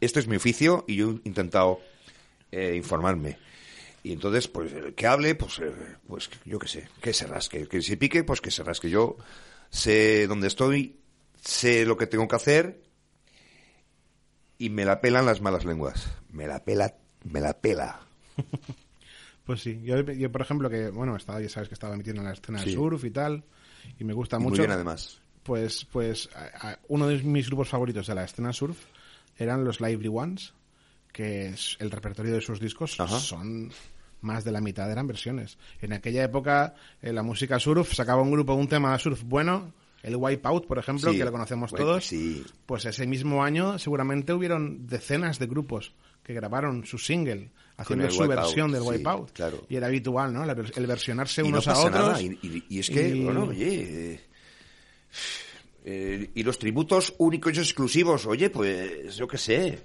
Este 0.01 0.21
es 0.21 0.27
mi 0.27 0.37
oficio 0.37 0.85
y 0.87 0.97
yo 0.97 1.11
he 1.11 1.29
intentado 1.29 1.81
eh, 2.51 2.75
informarme. 2.77 3.39
Y 4.03 4.13
entonces, 4.13 4.49
pues, 4.49 4.73
el 4.73 4.95
que 4.95 5.07
hable, 5.07 5.35
pues, 5.35 5.61
eh, 5.61 5.73
pues 6.07 6.29
yo 6.45 6.59
qué 6.59 6.69
sé, 6.69 6.89
que 7.01 7.13
se 7.13 7.27
rasque. 7.27 7.67
Que 7.67 7.81
se 7.81 7.97
pique, 7.97 8.23
pues 8.23 8.41
que 8.41 8.51
se 8.51 8.63
rasque. 8.63 8.91
Yo 8.91 9.17
sé 9.71 10.27
dónde 10.27 10.49
estoy, 10.49 10.97
sé 11.41 11.87
lo 11.87 11.97
que 11.97 12.07
tengo 12.07 12.29
que 12.29 12.37
hacer 12.37 12.84
y 14.59 14.71
me 14.71 14.85
la 14.85 15.01
pelan 15.01 15.27
las 15.27 15.41
malas 15.41 15.65
lenguas. 15.65 16.11
Me 16.31 16.47
la 16.47 16.65
pela, 16.65 16.95
me 17.25 17.41
la 17.41 17.55
pela. 17.61 18.01
Pues 19.45 19.61
sí, 19.61 19.79
yo, 19.85 20.01
yo, 20.01 20.33
por 20.33 20.41
ejemplo 20.41 20.71
que, 20.71 20.89
bueno, 20.89 21.15
estaba, 21.17 21.39
ya 21.39 21.51
sabes 21.51 21.69
que 21.69 21.75
estaba 21.75 21.95
metiendo 21.99 22.23
en 22.23 22.29
la 22.29 22.33
escena 22.33 22.61
Sí. 22.61 22.67
del 22.71 22.75
surf 22.77 23.05
y 23.05 23.11
tal, 23.11 23.45
y 23.99 24.05
me 24.05 24.15
gusta 24.15 24.37
Y 24.37 24.41
muy 24.41 24.51
mucho. 24.53 24.63
bien, 24.63 24.71
además. 24.73 25.21
Pues, 25.43 25.85
pues 25.93 26.31
a- 26.35 26.71
a- 26.71 26.79
uno 26.89 27.07
de 27.09 27.23
mis 27.23 27.49
grupos 27.49 27.69
favoritos 27.69 28.07
de 28.07 28.15
la 28.15 28.25
escena 28.25 28.55
surf 28.55 28.79
eran 29.37 29.63
los 29.63 29.83
Lively 29.83 30.09
Ones, 30.09 30.55
que 31.13 31.49
es 31.49 31.77
el 31.81 31.91
repertorio 31.91 32.33
de 32.33 32.41
sus 32.41 32.59
discos 32.59 32.99
Ajá. 32.99 33.19
son 33.21 33.71
más 34.23 34.45
de 34.45 34.53
la 34.53 34.63
mitad 34.63 34.91
eran 34.91 35.07
versiones. 35.07 35.59
En 35.83 35.93
aquella 35.93 36.25
época 36.25 36.75
eh, 37.03 37.13
la 37.13 37.23
música 37.23 37.59
surf 37.59 37.93
sacaba 37.93 38.23
un 38.23 38.31
grupo 38.31 38.55
un 38.55 38.67
tema 38.69 38.99
surf 38.99 39.23
bueno, 39.25 39.75
el 40.05 40.15
Wipeout, 40.17 40.67
por 40.69 40.79
ejemplo, 40.79 41.11
Sí. 41.11 41.19
que 41.19 41.25
lo 41.25 41.33
conocemos 41.33 41.73
todos. 41.73 42.05
sí. 42.07 42.45
Pues 42.67 42.85
ese 42.85 43.07
mismo 43.07 43.43
año 43.43 43.79
seguramente 43.79 44.33
hubieron 44.33 44.87
decenas 44.87 45.39
de 45.41 45.47
grupos 45.47 45.93
que 46.23 46.33
grabaron 46.35 46.87
su 46.87 46.97
single 46.99 47.51
haciendo 47.77 48.09
su 48.11 48.21
Wipeout, 48.23 48.41
versión 48.45 48.71
del 48.73 48.83
sí, 48.83 48.89
Wipeout. 48.89 49.33
claro. 49.33 49.67
Y 49.69 49.77
era 49.77 49.89
habitual, 49.89 50.33
¿no? 50.33 50.45
El, 50.45 50.87
versionarse 50.87 51.41
y 51.41 51.45
no 51.45 51.49
unos 51.51 51.67
a 51.69 51.77
otros. 51.79 51.93
nada. 51.93 52.23
Y, 52.23 52.39
y- 52.43 52.65
y 52.69 52.79
es 52.79 52.89
que, 52.89 53.15
bueno, 53.15 53.45
oye. 53.45 54.13
eh, 54.15 54.21
eh, 55.85 56.31
y 56.35 56.43
los 56.43 56.59
tributos 56.59 57.15
únicos 57.19 57.55
y 57.57 57.61
exclusivos, 57.61 58.27
oye, 58.27 58.51
pues 58.51 59.17
yo 59.17 59.27
qué 59.29 59.39
sé. 59.39 59.85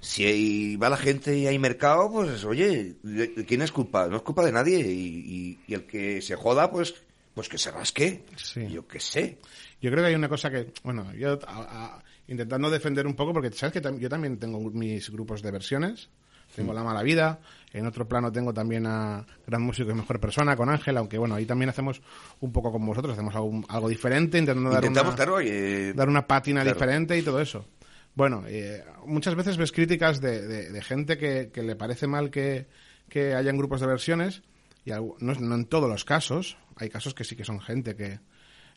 Si 0.00 0.24
hay- 0.24 0.76
va 0.76 0.88
la 0.88 0.96
gente 0.96 1.36
y 1.36 1.46
hay 1.46 1.58
mercado, 1.58 2.10
pues 2.10 2.42
oye, 2.44 2.96
¿de 3.02 3.26
de 3.28 3.44
quién 3.44 3.60
es 3.62 3.70
culpa? 3.70 4.08
No 4.08 4.16
es 4.16 4.22
culpa 4.22 4.44
de 4.44 4.52
nadie. 4.52 4.80
Y, 4.80 4.88
y- 4.88 5.58
y 5.68 5.74
el 5.74 5.84
que 5.86 6.22
se 6.22 6.36
joda, 6.36 6.70
pues 6.70 6.94
pues 7.34 7.48
que 7.48 7.58
se 7.58 7.70
rasque. 7.70 8.24
Sí. 8.36 8.68
Yo 8.68 8.86
qué 8.86 9.00
sé. 9.00 9.38
Yo 9.80 9.90
creo 9.90 10.02
que 10.02 10.08
hay 10.08 10.14
una 10.14 10.28
cosa 10.28 10.50
que, 10.50 10.72
bueno, 10.82 11.12
yo 11.14 11.38
a- 11.46 11.96
a- 11.96 12.02
intentando 12.28 12.70
defender 12.70 13.06
un 13.06 13.14
poco, 13.14 13.32
porque 13.32 13.50
sabes 13.52 13.72
que 13.72 13.82
tam- 13.82 13.98
yo 13.98 14.08
también 14.08 14.38
tengo 14.38 14.58
mis 14.70 15.10
grupos 15.10 15.42
de 15.42 15.50
versiones. 15.50 16.08
Tengo 16.54 16.72
La 16.74 16.82
Mala 16.82 17.04
Vida, 17.04 17.38
en 17.72 17.86
otro 17.86 18.08
plano 18.08 18.32
tengo 18.32 18.52
también 18.52 18.84
a 18.84 19.24
Gran 19.46 19.62
Músico 19.62 19.92
y 19.92 19.94
Mejor 19.94 20.18
Persona 20.18 20.56
con 20.56 20.68
Ángel, 20.68 20.96
aunque 20.96 21.16
bueno, 21.16 21.36
ahí 21.36 21.46
también 21.46 21.68
hacemos 21.68 22.02
un 22.40 22.50
poco 22.52 22.72
como 22.72 22.86
vosotros, 22.88 23.12
hacemos 23.12 23.32
algo, 23.36 23.62
algo 23.68 23.88
diferente, 23.88 24.36
intentando 24.36 24.68
dar 24.68 24.82
Intentamos, 24.82 25.10
una, 25.14 25.16
claro, 25.16 25.40
eh, 25.40 25.92
dar 25.94 26.08
una 26.08 26.26
pátina 26.26 26.62
claro. 26.62 26.74
diferente 26.76 27.16
y 27.16 27.22
todo 27.22 27.40
eso. 27.40 27.64
Bueno, 28.16 28.42
eh, 28.48 28.82
muchas 29.06 29.36
veces 29.36 29.56
ves 29.58 29.70
críticas 29.70 30.20
de, 30.20 30.44
de- 30.44 30.70
de 30.72 30.82
gente 30.82 31.16
que, 31.16 31.50
que 31.54 31.62
le 31.62 31.76
parece 31.76 32.08
mal 32.08 32.30
que, 32.32 32.66
que 33.08 33.34
hayan 33.34 33.56
grupos 33.56 33.80
de 33.80 33.86
versiones, 33.86 34.42
y 34.84 34.90
no, 34.90 35.16
no 35.20 35.54
en 35.54 35.64
todos 35.66 35.88
los 35.88 36.04
casos, 36.04 36.56
hay 36.76 36.88
casos 36.88 37.14
que 37.14 37.24
sí 37.24 37.36
que 37.36 37.44
son 37.44 37.60
gente 37.60 37.94
que, 37.96 38.20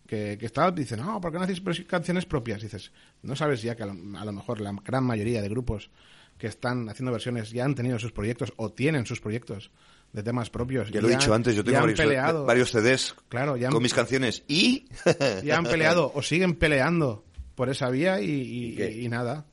que, 0.07 0.37
que 0.37 0.45
está, 0.45 0.69
dicen, 0.71 0.99
no, 0.99 1.19
¿por 1.21 1.31
qué 1.31 1.37
no 1.37 1.43
hacéis 1.45 1.61
canciones 1.87 2.25
propias? 2.25 2.61
dices, 2.61 2.91
no 3.21 3.35
sabes 3.35 3.61
ya 3.61 3.75
que 3.75 3.83
a 3.83 3.87
lo, 3.87 3.93
a 4.19 4.25
lo 4.25 4.31
mejor 4.33 4.59
la 4.61 4.73
gran 4.83 5.03
mayoría 5.05 5.41
de 5.41 5.49
grupos 5.49 5.89
que 6.37 6.47
están 6.47 6.89
haciendo 6.89 7.11
versiones 7.11 7.51
ya 7.51 7.63
han 7.63 7.75
tenido 7.75 7.99
sus 7.99 8.11
proyectos 8.11 8.51
o 8.57 8.71
tienen 8.71 9.05
sus 9.05 9.21
proyectos 9.21 9.71
de 10.11 10.23
temas 10.23 10.49
propios. 10.49 10.91
ya 10.91 11.01
lo 11.01 11.07
he 11.07 11.11
dicho 11.11 11.33
antes, 11.33 11.55
yo 11.55 11.63
tengo 11.63 11.79
varios, 11.79 11.99
peleado, 11.99 12.45
varios 12.45 12.71
CDs 12.71 13.15
Claro, 13.29 13.55
ya 13.57 13.67
han- 13.67 13.73
con 13.73 13.81
mis 13.81 13.93
canciones. 13.93 14.43
Y. 14.47 14.87
ya 15.43 15.57
han 15.57 15.63
peleado 15.63 16.11
o 16.13 16.21
siguen 16.21 16.55
peleando 16.55 17.23
por 17.55 17.69
esa 17.69 17.89
vía 17.89 18.19
y, 18.19 18.29
y- 18.29 18.65
¿Y 18.73 18.75
qué? 18.75 18.91
y 18.91 19.09
nada. 19.09 19.45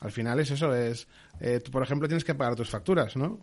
Al 0.00 0.12
final 0.12 0.38
es 0.40 0.50
eso, 0.50 0.74
es... 0.74 1.08
eh, 1.40 1.60
tú, 1.64 1.70
por 1.70 1.82
ejemplo, 1.82 2.06
tienes 2.06 2.24
que 2.24 2.34
pagar 2.34 2.54
tus 2.54 2.68
facturas, 2.68 3.16
¿no? 3.16 3.40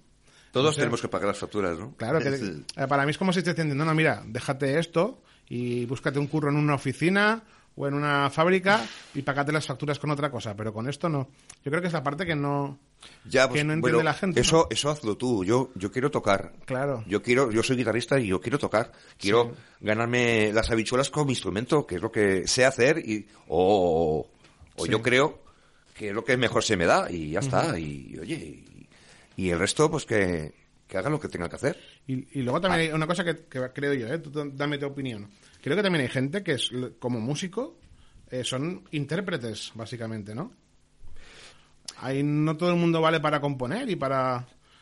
Todos 0.53 0.69
O 0.69 0.73
sea, 0.73 0.83
tenemos 0.83 1.01
que 1.01 1.09
pagar 1.09 1.27
las 1.27 1.37
facturas, 1.39 1.77
¿no? 1.77 1.93
Claro, 1.97 2.19
que 2.19 2.29
el- 2.29 2.65
eh, 2.77 2.87
para 2.87 3.03
mí 3.05 3.09
es 3.11 3.17
como 3.17 3.33
si 3.33 3.43
te 3.43 3.49
diciendo, 3.49 3.75
no, 3.75 3.83
no, 3.83 3.93
mira, 3.93 4.23
déjate 4.25 4.79
esto 4.79 5.21
y 5.49 5.85
búscate 5.85 6.17
un 6.19 6.27
curro 6.27 6.49
en 6.49 6.55
una 6.55 6.75
oficina 6.75 7.43
o 7.75 7.87
en 7.87 7.95
una 7.95 8.29
fábrica 8.29 8.85
y 9.15 9.23
pagate 9.23 9.51
las 9.51 9.65
facturas 9.65 9.97
con 9.97 10.11
otra 10.11 10.29
cosa, 10.29 10.55
pero 10.55 10.71
con 10.71 10.87
esto 10.87 11.09
no. 11.09 11.27
Yo 11.65 11.71
creo 11.71 11.81
que 11.81 11.87
es 11.87 11.93
la 11.93 12.03
parte 12.03 12.23
que 12.23 12.35
no, 12.35 12.77
Ya, 13.27 13.49
pues, 13.49 13.59
que 13.59 13.63
no 13.65 13.73
entiende 13.73 13.97
bueno, 13.97 14.03
la 14.03 14.13
gente. 14.13 14.39
Eso, 14.41 14.57
¿no? 14.57 14.67
eso 14.69 14.91
hazlo 14.91 15.17
tú. 15.17 15.43
Yo, 15.43 15.71
yo 15.73 15.91
quiero 15.91 16.11
tocar. 16.11 16.53
Claro. 16.65 17.03
Yo 17.07 17.23
quiero, 17.23 17.49
yo 17.51 17.63
soy 17.63 17.75
guitarrista 17.75 18.19
y 18.19 18.27
yo 18.27 18.39
quiero 18.39 18.59
tocar. 18.59 18.91
Quiero 19.17 19.55
ganarme 19.81 20.53
las 20.53 20.69
habichuelas 20.69 21.09
con 21.09 21.25
mi 21.25 21.31
instrumento, 21.33 21.87
que 21.87 21.95
es 21.95 22.01
lo 22.03 22.11
que 22.11 22.47
sé 22.47 22.63
hacer 22.63 22.99
y, 22.99 23.27
o, 23.47 24.29
o 24.75 24.85
Sí. 24.85 24.91
yo 24.91 25.01
creo 25.01 25.41
que 25.95 26.09
es 26.09 26.13
lo 26.13 26.23
que 26.23 26.37
mejor 26.37 26.63
se 26.63 26.77
me 26.77 26.85
da 26.85 27.09
y 27.11 27.31
ya 27.31 27.39
está. 27.39 27.77
Y, 27.79 28.17
oye, 28.21 28.63
y, 29.37 29.49
el 29.49 29.59
resto, 29.59 29.89
pues 29.91 30.05
que, 30.05 30.53
que 30.87 30.97
hagan 30.97 31.11
lo 31.11 31.19
que 31.19 31.27
tengan 31.29 31.49
que 31.49 31.55
hacer. 31.55 31.79
Y, 32.07 32.39
y 32.39 32.41
luego 32.43 32.61
también 32.61 32.81
hay 32.89 32.95
una 32.95 33.07
cosa 33.07 33.23
que, 33.23 33.45
que 33.49 33.59
creo 33.73 33.93
yo, 33.93 34.07
¿eh? 34.07 34.19
Tú 34.19 34.31
dame 34.53 34.77
tu 34.77 34.85
opinión. 34.85 35.29
Creo 35.61 35.75
que 35.77 35.83
también 35.83 36.03
hay 36.03 36.09
gente 36.11 36.43
que 36.43 36.53
es, 36.53 36.69
como 36.99 37.19
músico, 37.19 37.77
eh, 38.29 38.43
son 38.43 38.83
intérpretes, 38.91 39.71
básicamente, 39.75 40.33
¿no? 40.35 40.51
Ahí 41.97 42.23
no 42.23 42.57
todo 42.57 42.69
el 42.71 42.75
mundo 42.77 43.01
vale 43.01 43.19
para 43.19 43.39
componer 43.39 43.89
y 43.89 43.95
para... 43.95 44.37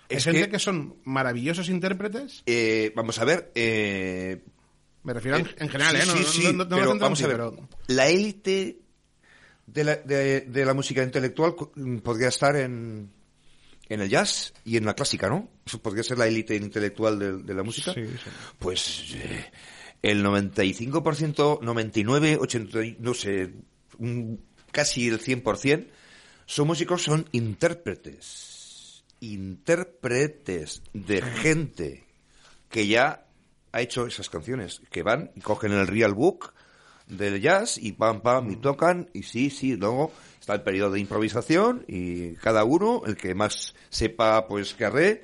Hay 0.09 0.17
Es 0.17 0.23
gente 0.25 0.41
que- 0.43 0.49
que... 0.51 0.59
son 0.59 0.95
maravillosos 1.05 1.69
intérpretes, 1.69 2.43
Eh, 2.45 2.91
vamos 2.95 3.17
a 3.19 3.25
ver, 3.25 3.51
eh, 3.55 4.41
me 5.03 5.13
refiero 5.13 5.37
en, 5.37 5.45
Eh, 5.45 5.55
en 5.59 5.69
general, 5.69 6.01
sí, 6.01 6.01
¿eh? 6.01 6.05
No, 6.15 6.23
sí, 6.23 6.43
no- 6.53 6.65
no- 6.65 6.75
pero 6.75 6.97
vamos 6.97 7.23
a 7.23 7.27
ver. 7.27 7.37
pero- 7.37 7.67
La 7.87 8.07
élite 8.09 8.79
de 9.67 9.83
la, 9.83 9.95
de, 9.97 10.41
de 10.41 10.65
la 10.65 10.73
música 10.73 11.01
intelectual 11.03 11.55
podría 12.03 12.27
estar 12.27 12.55
en, 12.57 13.09
en 13.93 14.01
el 14.01 14.10
jazz 14.10 14.54
y 14.65 14.77
en 14.77 14.86
la 14.86 14.93
clásica, 14.93 15.27
¿no? 15.30 15.49
Eso 15.65 15.82
podría 15.82 16.04
ser 16.04 16.17
la 16.17 16.27
élite 16.27 16.56
intelectual 16.56 17.19
de, 17.19 17.38
de 17.43 17.54
la 17.54 17.63
música. 17.63 17.93
Sí, 17.93 18.06
sí. 18.06 18.30
Pues 18.60 19.06
eh, 19.15 19.51
el 20.01 20.23
95%, 20.23 21.60
99, 21.62 22.38
80, 22.39 22.84
y- 22.86 22.97
no 22.99 23.13
sé, 23.13 23.51
un- 23.99 24.39
casi 24.71 25.08
el 25.08 25.19
100% 25.19 25.88
son 26.45 26.67
músicos, 26.67 27.04
son 27.04 27.27
intérpretes. 27.32 29.04
Intérpretes 29.19 30.82
de 30.93 31.21
gente 31.21 32.06
que 32.69 32.88
ya 32.88 33.25
ha 33.71 33.82
hecho 33.82 34.06
esas 34.08 34.30
canciones, 34.30 34.82
que 34.91 35.04
van 35.04 35.32
y 35.36 35.41
cogen 35.41 35.71
el 35.73 35.88
real 35.88 36.13
book 36.13 36.54
del 37.08 37.41
jazz 37.41 37.77
y 37.77 37.91
pam 37.91 38.21
pam 38.21 38.49
y 38.51 38.56
tocan 38.56 39.10
y 39.13 39.23
sí, 39.23 39.49
sí, 39.49 39.75
luego 39.75 40.12
está 40.41 40.56
el 40.56 40.63
periodo 40.63 40.91
de 40.91 40.99
improvisación 40.99 41.86
y 41.88 42.34
cada 42.34 42.63
uno, 42.63 43.04
el 43.06 43.15
que 43.15 43.36
más 43.36 43.75
sepa 43.89 44.47
pues 44.47 44.73
que 44.73 44.86
arre. 44.86 45.23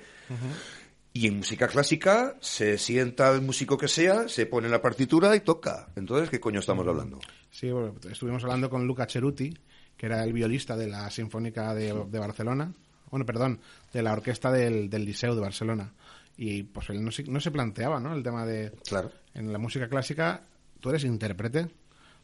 Y 1.11 1.25
en 1.25 1.37
música 1.37 1.67
clásica 1.67 2.35
se 2.39 2.77
sienta 2.77 3.33
el 3.33 3.41
músico 3.41 3.77
que 3.77 3.87
sea, 3.87 4.29
se 4.29 4.45
pone 4.45 4.69
la 4.69 4.79
partitura 4.79 5.35
y 5.35 5.39
toca. 5.39 5.89
Entonces, 5.95 6.29
¿qué 6.29 6.39
coño 6.39 6.59
estamos 6.59 6.87
hablando? 6.87 7.19
Sí, 7.49 7.71
bueno, 7.71 7.95
estuvimos 8.09 8.43
hablando 8.43 8.69
con 8.69 8.85
Luca 8.85 9.07
Ceruti, 9.07 9.57
que 9.97 10.05
era 10.05 10.23
el 10.23 10.33
violista 10.33 10.77
de 10.77 10.87
la 10.87 11.09
Sinfónica 11.09 11.73
de, 11.73 12.05
de 12.07 12.19
Barcelona, 12.19 12.71
bueno, 13.09 13.25
perdón, 13.25 13.59
de 13.91 14.03
la 14.03 14.13
orquesta 14.13 14.51
del, 14.51 14.87
del 14.87 15.05
Liceu 15.05 15.33
de 15.33 15.41
Barcelona. 15.41 15.91
Y 16.37 16.61
pues 16.61 16.91
él 16.91 17.03
no 17.03 17.09
se, 17.09 17.23
no 17.23 17.39
se 17.39 17.49
planteaba, 17.49 17.99
¿no? 17.99 18.13
El 18.13 18.21
tema 18.21 18.45
de... 18.45 18.71
Claro. 18.87 19.11
En 19.33 19.51
la 19.51 19.57
música 19.57 19.89
clásica, 19.89 20.43
tú 20.79 20.89
eres 20.89 21.03
intérprete, 21.03 21.67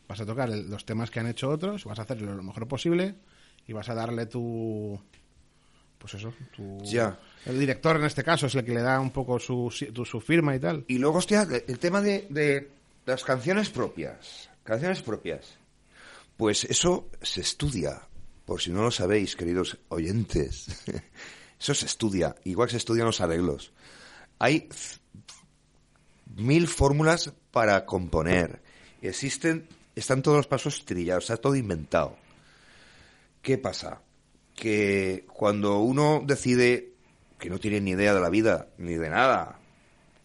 vas 0.07 0.19
a 0.21 0.25
tocar 0.25 0.49
el- 0.49 0.69
los 0.69 0.85
temas 0.85 1.09
que 1.11 1.19
han 1.19 1.27
hecho 1.27 1.49
otros, 1.49 1.85
vas 1.85 1.99
a 1.99 2.03
hacerlo 2.03 2.33
lo 2.35 2.43
mejor 2.43 2.67
posible 2.67 3.15
y 3.67 3.73
vas 3.73 3.89
a 3.89 3.95
darle 3.95 4.25
tu... 4.25 4.99
Pues 5.97 6.15
eso, 6.15 6.33
tu... 6.55 6.79
Ya. 6.83 7.17
El 7.45 7.59
director 7.59 7.95
en 7.95 8.03
este 8.03 8.23
caso 8.23 8.47
es 8.47 8.55
el 8.55 8.65
que 8.65 8.73
le 8.73 8.81
da 8.81 8.99
un 8.99 9.11
poco 9.11 9.39
su, 9.39 9.73
tu- 9.93 10.03
su 10.05 10.19
firma 10.19 10.53
y 10.55 10.59
tal. 10.59 10.83
Y 10.87 10.97
luego, 10.97 11.17
hostia, 11.19 11.47
el 11.67 11.79
tema 11.79 12.01
de, 12.01 12.27
de 12.29 12.69
las 13.05 13.23
canciones 13.23 13.69
propias. 13.69 14.49
Canciones 14.63 15.01
propias. 15.01 15.57
Pues 16.35 16.65
eso 16.65 17.09
se 17.21 17.39
estudia. 17.41 18.01
Por 18.45 18.59
si 18.61 18.71
no 18.71 18.81
lo 18.81 18.91
sabéis, 18.91 19.35
queridos 19.37 19.77
oyentes. 19.87 20.67
Eso 21.59 21.73
se 21.73 21.85
estudia. 21.85 22.35
Igual 22.43 22.69
se 22.69 22.75
estudian 22.75 23.05
los 23.05 23.21
arreglos. 23.21 23.71
Hay 24.39 24.67
mil 26.35 26.67
fórmulas 26.67 27.33
para 27.51 27.85
componer. 27.85 28.61
Existen, 29.01 29.67
están 29.95 30.21
todos 30.21 30.37
los 30.37 30.47
pasos 30.47 30.85
trillados, 30.85 31.25
está 31.25 31.37
todo 31.37 31.55
inventado. 31.55 32.17
¿Qué 33.41 33.57
pasa? 33.57 34.01
Que 34.55 35.25
cuando 35.33 35.79
uno 35.79 36.23
decide 36.25 36.93
que 37.39 37.49
no 37.49 37.59
tiene 37.59 37.81
ni 37.81 37.91
idea 37.91 38.13
de 38.13 38.21
la 38.21 38.29
vida, 38.29 38.69
ni 38.77 38.93
de 38.95 39.09
nada, 39.09 39.59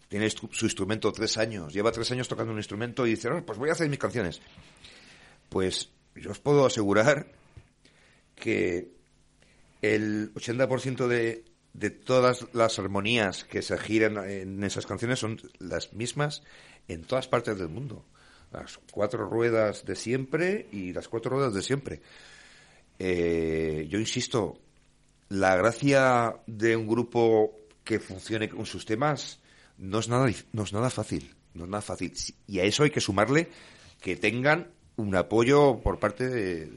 tiene 0.07 0.29
su 0.29 0.65
instrumento 0.65 1.11
tres 1.11 1.37
años, 1.37 1.73
lleva 1.73 1.91
tres 1.91 2.09
años 2.11 2.27
tocando 2.27 2.51
un 2.51 2.59
instrumento 2.59 3.05
y 3.05 3.11
dice, 3.11 3.29
"No, 3.29 3.45
pues 3.45 3.59
voy 3.59 3.69
a 3.69 3.73
hacer 3.73 3.89
mis 3.89 3.99
canciones. 3.99 4.41
Pues 5.49 5.89
yo 6.15 6.31
os 6.31 6.39
puedo 6.39 6.65
asegurar 6.65 7.27
que 8.35 8.91
el 9.81 10.33
80% 10.33 11.07
de, 11.07 11.45
de 11.73 11.89
todas 11.89 12.47
las 12.53 12.79
armonías 12.79 13.43
que 13.43 13.61
se 13.61 13.77
giran 13.77 14.17
en 14.29 14.63
esas 14.63 14.85
canciones 14.85 15.19
son 15.19 15.39
las 15.59 15.93
mismas 15.93 16.43
en 16.87 17.03
todas 17.03 17.27
partes 17.27 17.57
del 17.57 17.69
mundo. 17.69 18.05
Las 18.51 18.79
cuatro 18.91 19.29
ruedas 19.29 19.85
de 19.85 19.95
siempre 19.95 20.67
y 20.71 20.93
las 20.93 21.07
cuatro 21.07 21.31
ruedas 21.31 21.53
de 21.53 21.61
siempre. 21.61 22.01
Eh, 22.97 23.87
yo 23.89 23.99
insisto, 23.99 24.59
la 25.29 25.55
gracia 25.55 26.35
de 26.47 26.75
un 26.75 26.87
grupo 26.87 27.55
que 27.83 27.99
funcione 27.99 28.49
con 28.49 28.65
sus 28.65 28.85
temas 28.85 29.39
no 29.77 29.99
es 29.99 30.09
nada, 30.09 30.29
no 30.51 30.63
es 30.63 30.73
nada 30.73 30.89
fácil. 30.89 31.35
No 31.53 31.63
es 31.63 31.69
nada 31.69 31.81
fácil. 31.81 32.13
Y 32.47 32.59
a 32.59 32.63
eso 32.63 32.83
hay 32.83 32.91
que 32.91 33.01
sumarle 33.01 33.49
que 34.01 34.15
tengan 34.15 34.67
un 34.97 35.15
apoyo 35.15 35.79
por 35.79 35.99
parte 35.99 36.27
de, 36.29 36.69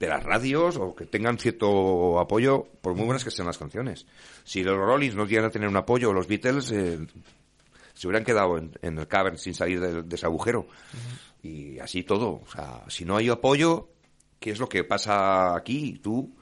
de 0.00 0.08
las 0.08 0.22
radios 0.22 0.76
o 0.76 0.94
que 0.94 1.04
tengan 1.04 1.38
cierto 1.38 2.18
apoyo, 2.18 2.66
por 2.80 2.94
muy 2.94 3.04
buenas 3.04 3.22
que 3.22 3.30
sean 3.30 3.46
las 3.46 3.58
canciones. 3.58 4.06
Si 4.44 4.64
los 4.64 4.76
Rollins 4.76 5.14
no 5.14 5.26
llegan 5.26 5.44
a 5.44 5.50
tener 5.50 5.68
un 5.68 5.76
apoyo, 5.76 6.10
o 6.10 6.12
los 6.14 6.26
Beatles 6.26 6.72
eh, 6.72 6.98
se 8.00 8.06
hubieran 8.06 8.24
quedado 8.24 8.56
en, 8.56 8.72
en 8.80 8.98
el 8.98 9.06
cavern 9.06 9.36
sin 9.36 9.52
salir 9.52 9.78
de, 9.78 10.02
de 10.02 10.16
ese 10.16 10.24
agujero. 10.24 10.66
Y 11.42 11.78
así 11.80 12.02
todo. 12.02 12.40
O 12.42 12.50
sea, 12.50 12.82
si 12.88 13.04
no 13.04 13.16
hay 13.18 13.28
apoyo, 13.28 13.90
¿qué 14.38 14.52
es 14.52 14.58
lo 14.58 14.70
que 14.70 14.84
pasa 14.84 15.54
aquí? 15.54 16.00
Tú, 16.02 16.34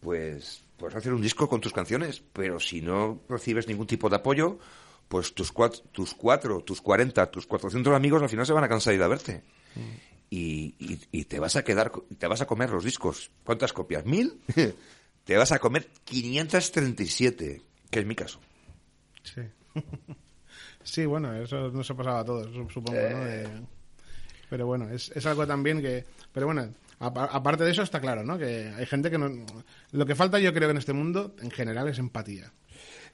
pues, 0.00 0.64
puedes 0.78 0.96
hacer 0.96 1.12
un 1.12 1.20
disco 1.20 1.50
con 1.50 1.60
tus 1.60 1.74
canciones, 1.74 2.22
pero 2.32 2.58
si 2.58 2.80
no 2.80 3.20
recibes 3.28 3.68
ningún 3.68 3.86
tipo 3.86 4.08
de 4.08 4.16
apoyo, 4.16 4.58
pues 5.06 5.34
tus 5.34 5.52
cuatro, 5.52 5.82
tus 5.92 6.14
cuatro, 6.14 6.62
tus 6.62 6.80
40, 6.80 7.30
tus 7.30 7.46
400 7.46 7.94
amigos 7.94 8.22
al 8.22 8.30
final 8.30 8.46
se 8.46 8.54
van 8.54 8.64
a 8.64 8.68
cansar 8.68 8.92
de 8.92 8.96
ir 8.96 9.02
a 9.02 9.08
verte. 9.08 9.42
Y, 10.30 10.74
y- 10.78 10.98
y 11.12 11.24
te 11.24 11.38
vas 11.40 11.56
a 11.56 11.62
quedar, 11.64 11.92
te 12.18 12.26
vas 12.26 12.40
a 12.40 12.46
comer 12.46 12.70
los 12.70 12.84
discos. 12.84 13.30
¿Cuántas 13.44 13.74
copias? 13.74 14.06
¿Mil? 14.06 14.40
te 15.24 15.36
vas 15.36 15.52
a 15.52 15.58
comer 15.58 15.88
537, 16.04 17.60
que 17.90 18.00
es 18.00 18.06
mi 18.06 18.14
caso. 18.14 18.40
Sí. 19.22 19.42
sí, 20.82 21.06
bueno, 21.06 21.34
eso 21.34 21.70
no 21.70 21.82
se 21.84 21.94
pasaba 21.94 22.20
a 22.20 22.24
todos, 22.24 22.46
su- 22.52 22.68
supongo, 22.70 22.98
¿no? 23.00 23.24
De- 23.24 23.48
Pero 24.48 24.66
bueno, 24.66 24.88
es, 24.90 25.10
es 25.14 25.24
algo 25.26 25.46
también 25.46 25.80
que... 25.80 26.04
Pero 26.32 26.46
bueno, 26.46 26.72
apa- 26.98 27.26
aparte 27.26 27.64
de 27.64 27.70
eso 27.70 27.82
está 27.82 28.00
claro, 28.00 28.24
¿no? 28.24 28.36
Que 28.38 28.72
hay 28.76 28.86
gente 28.86 29.10
que 29.10 29.18
no... 29.18 29.30
Lo 29.92 30.06
que 30.06 30.14
falta 30.14 30.38
yo 30.40 30.52
creo 30.52 30.68
que 30.68 30.72
en 30.72 30.78
este 30.78 30.92
mundo, 30.92 31.34
en 31.40 31.50
general, 31.50 31.88
es 31.88 31.98
empatía. 31.98 32.52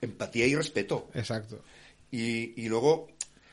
Empatía 0.00 0.46
y 0.46 0.54
respeto. 0.54 1.10
Exacto. 1.14 1.62
Y, 2.10 2.58
y 2.62 2.68
luego, 2.68 3.08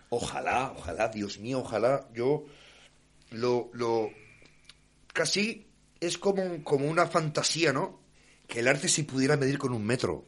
ojalá, 0.09 0.73
ojalá, 0.77 1.09
Dios 1.09 1.39
mío, 1.39 1.59
ojalá, 1.59 2.07
yo 2.13 2.45
lo, 3.31 3.69
lo 3.73 4.09
casi 5.11 5.67
es 5.99 6.17
como, 6.17 6.63
como 6.63 6.87
una 6.89 7.07
fantasía, 7.07 7.73
¿no? 7.73 7.99
Que 8.47 8.59
el 8.59 8.67
arte 8.67 8.87
se 8.89 9.03
pudiera 9.03 9.37
medir 9.37 9.57
con 9.57 9.73
un 9.73 9.85
metro. 9.85 10.25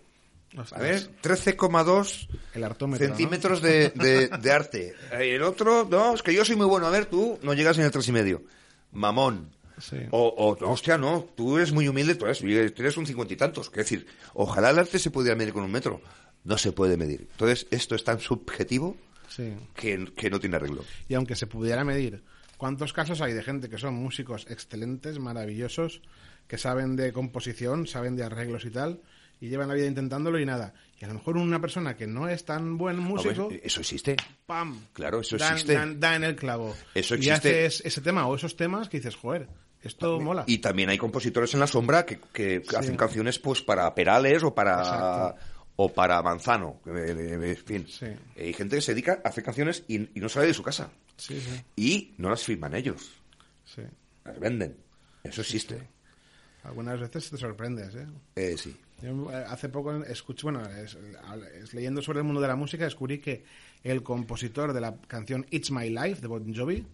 A 0.72 0.80
ver, 0.80 1.10
13,2 1.22 2.28
El 2.54 2.64
artómetro, 2.64 3.08
¿no? 3.08 3.16
centímetros 3.16 3.62
de, 3.62 3.90
de- 3.90 4.28
de 4.30 4.52
arte. 4.52 4.94
El 5.12 5.44
otro, 5.44 5.88
no, 5.90 6.14
es 6.16 6.24
que 6.24 6.34
yo 6.34 6.46
soy 6.46 6.56
muy 6.56 6.66
bueno. 6.66 6.88
A 6.88 6.90
ver, 6.92 7.06
tú 7.08 7.38
no 7.44 7.54
llegas 7.54 7.78
tres 7.92 8.08
y 8.08 8.12
medio. 8.12 8.44
Mamón. 8.92 9.52
Sí. 9.80 9.98
O, 10.12 10.28
o, 10.38 10.58
no, 10.62 10.72
hostia, 10.72 10.98
no, 10.98 11.28
tú 11.36 11.58
eres 11.58 11.74
muy 11.74 11.88
humilde, 11.90 12.16
tú 12.16 12.26
eres, 12.26 12.40
tú 12.40 12.82
eres 12.82 12.96
un 12.96 13.06
cincuenta 13.06 13.34
y 13.34 13.38
tantos. 13.38 13.68
Es 13.68 13.74
decir, 13.74 14.08
ojalá 14.34 14.70
el 14.70 14.80
arte 14.80 14.98
se 15.00 15.12
pudiera 15.12 15.36
medir 15.36 15.52
con 15.54 15.64
un 15.64 15.72
metro. 15.72 16.02
No 16.46 16.58
se 16.58 16.72
puede 16.72 16.96
medir. 16.96 17.28
Entonces, 17.32 17.68
esto 17.72 17.96
es 17.96 18.04
tan 18.06 18.20
subjetivo 18.20 18.96
Sí. 19.28 19.54
que, 19.76 20.14
que 20.16 20.30
no 20.30 20.40
tiene 20.40 20.56
arreglo. 20.56 20.86
Y 21.10 21.16
aunque 21.16 21.36
se 21.36 21.48
pudiera 21.48 21.84
medir, 21.84 22.24
¿cuántos 22.56 22.94
casos 22.94 23.20
hay 23.20 23.34
de 23.34 23.44
gente 23.44 23.68
que 23.68 23.78
son 23.78 23.96
músicos 23.96 24.46
excelentes, 24.50 25.20
maravillosos, 25.20 26.02
que 26.48 26.58
saben 26.58 26.96
de 26.96 27.12
composición, 27.12 27.88
saben 27.88 28.16
de 28.16 28.24
arreglos 28.24 28.64
y 28.64 28.70
tal, 28.70 29.02
y 29.42 29.50
llevan 29.50 29.68
la 29.68 29.74
vida 29.74 29.86
intentándolo 29.88 30.40
y 30.40 30.46
nada? 30.46 30.74
Y 31.00 31.06
a 31.06 31.08
lo 31.10 31.16
mejor 31.16 31.38
una 31.38 31.60
persona 31.60 31.96
que 31.98 32.08
no 32.08 32.28
es 32.30 32.46
tan 32.46 32.78
buen 32.78 32.98
músico, 33.00 33.50
ver, 33.50 33.62
eso 33.64 33.82
existe. 33.82 34.16
¡pam! 34.46 34.86
Claro, 34.94 35.20
eso 35.22 35.38
da, 35.38 35.52
existe. 35.52 35.74
da- 35.74 35.86
da 35.94 36.16
en 36.16 36.24
el 36.24 36.36
clavo. 36.36 36.76
Eso 36.94 37.16
Y 37.16 37.18
existe. 37.28 37.66
haces 37.66 37.82
ese 37.86 38.02
tema 38.02 38.28
o 38.28 38.36
esos 38.36 38.56
temas 38.56 38.88
que 38.88 38.98
dices, 38.98 39.16
joder, 39.16 39.48
esto 39.82 40.20
mola. 40.22 40.46
Y 40.48 40.60
también 40.60 40.90
hay 40.90 40.98
compositores 40.98 41.54
en 41.54 41.60
la 41.60 41.68
sombra 41.68 42.06
que, 42.06 42.20
que 42.34 42.64
Sí. 42.68 42.76
hacen 42.76 42.96
canciones 42.98 43.38
pues 43.40 43.62
para 43.62 43.94
Perales 43.94 44.42
o 44.44 44.56
para 44.56 44.80
Exacto. 44.80 45.36
o 45.76 45.94
para 45.94 46.22
Manzano. 46.22 46.80
En 46.86 47.56
fin, 47.58 47.86
Sí. 47.88 48.06
hay 48.38 48.54
gente 48.54 48.78
que 48.78 48.82
se 48.82 48.94
dedica 48.94 49.20
a 49.24 49.28
hacer 49.30 49.44
canciones 49.44 49.84
y, 49.90 49.96
y 50.18 50.22
no 50.22 50.30
sale 50.30 50.48
de 50.48 50.54
su 50.54 50.64
casa. 50.64 50.90
Sí, 51.18 51.40
sí. 51.42 51.62
Y 51.76 52.14
no 52.18 52.30
las 52.30 52.42
firman 52.44 52.74
ellos. 52.74 53.12
Sí. 53.66 53.82
Las 54.24 54.40
venden. 54.40 54.78
Eso 55.24 55.42
existe. 55.42 55.78
Algunas 56.64 57.00
veces 57.00 57.30
te 57.30 57.38
sorprendes, 57.38 57.94
¿eh? 57.96 58.08
Eh, 58.36 58.56
sí. 58.58 58.76
Yo, 59.02 59.32
eh, 59.32 59.44
hace 59.48 59.70
poco 59.70 59.94
escuché, 60.04 60.44
bueno, 60.44 60.66
es- 60.68 60.98
es- 61.62 61.74
leyendo 61.74 62.02
sobre 62.02 62.20
el 62.20 62.24
mundo 62.26 62.42
de 62.42 62.48
la 62.48 62.56
música, 62.56 62.86
descubrí 62.86 63.20
que 63.20 63.44
el 63.84 64.02
compositor 64.04 64.74
de 64.74 64.82
la 64.82 64.96
canción 65.08 65.46
It's 65.52 65.70
My 65.72 65.90
Life 65.90 66.22
de 66.22 66.28
Bon 66.28 66.56
Jovi, 66.56 66.86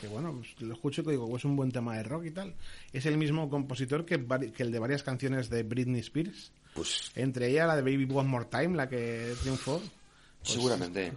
que 0.00 0.06
bueno, 0.08 0.34
pues, 0.36 0.60
lo 0.60 0.74
escucho 0.74 1.02
y 1.02 1.10
digo, 1.10 1.34
es 1.36 1.44
un 1.44 1.56
buen 1.56 1.72
tema 1.72 1.96
de 1.96 2.02
rock 2.04 2.26
y 2.26 2.30
tal, 2.30 2.54
es 2.92 3.06
el 3.06 3.16
mismo 3.16 3.48
compositor 3.50 4.04
que, 4.04 4.14
el 4.58 4.70
de 4.72 4.78
varias 4.78 5.02
canciones 5.02 5.48
de 5.50 5.62
Britney 5.62 6.00
Spears, 6.00 6.52
Pues 6.74 7.10
entre 7.16 7.48
ellas 7.48 7.66
la 7.66 7.74
de 7.76 7.82
Baby 7.82 8.06
One 8.12 8.28
More 8.28 8.44
Time, 8.44 8.76
la 8.76 8.88
que 8.88 9.34
triunfó. 9.42 9.82
seguramente. 10.42 11.12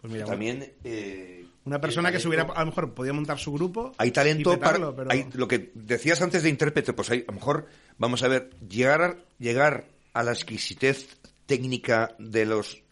Pues 0.00 0.12
mira, 0.12 0.26
También. 0.26 0.70
eh, 0.84 1.46
una 1.64 1.80
persona 1.80 2.10
que 2.10 2.18
se 2.18 2.28
hubiera, 2.28 2.44
a 2.44 2.60
lo 2.60 2.66
mejor 2.66 2.92
podía 2.94 3.12
montar 3.12 3.38
su 3.38 3.52
grupo. 3.52 3.92
Hay 3.98 4.10
talento 4.10 4.50
petarlo, 4.52 4.94
para. 4.96 5.08
pero- 5.08 5.10
hay- 5.12 5.28
lo 5.38 5.46
que 5.48 5.70
decías 5.74 6.20
antes 6.22 6.42
de 6.42 6.48
intérprete, 6.48 6.92
pues 6.92 7.10
hay, 7.10 7.20
a 7.20 7.24
lo 7.30 7.34
mejor, 7.34 7.66
vamos 7.98 8.22
a 8.22 8.28
ver, 8.28 8.50
llegar 8.68 9.00
a, 9.02 9.16
llegar 9.38 9.88
a 10.12 10.22
la 10.22 10.32
exquisitez 10.32 11.16
técnica 11.46 12.14
de 12.18 12.46
los 12.46 12.82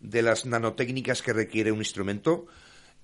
de 0.00 0.22
las 0.22 0.46
nanotécnicas 0.46 1.20
que 1.22 1.32
requiere 1.34 1.72
un 1.72 1.78
instrumento, 1.80 2.46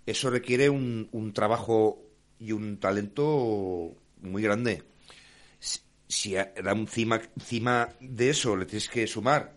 eso 0.06 0.30
requiere 0.30 0.70
un, 0.70 1.08
un 1.12 1.32
trabajo 1.34 2.02
y 2.38 2.52
un 2.52 2.78
talento 2.78 3.94
muy 4.22 4.42
grande. 4.42 4.82
Si, 5.58 5.80
si 6.08 6.36
a- 6.36 6.52
encima 6.56 7.88
de 8.00 8.30
eso 8.30 8.56
le 8.56 8.64
tienes 8.64 8.88
que 8.88 9.06
sumar 9.06 9.56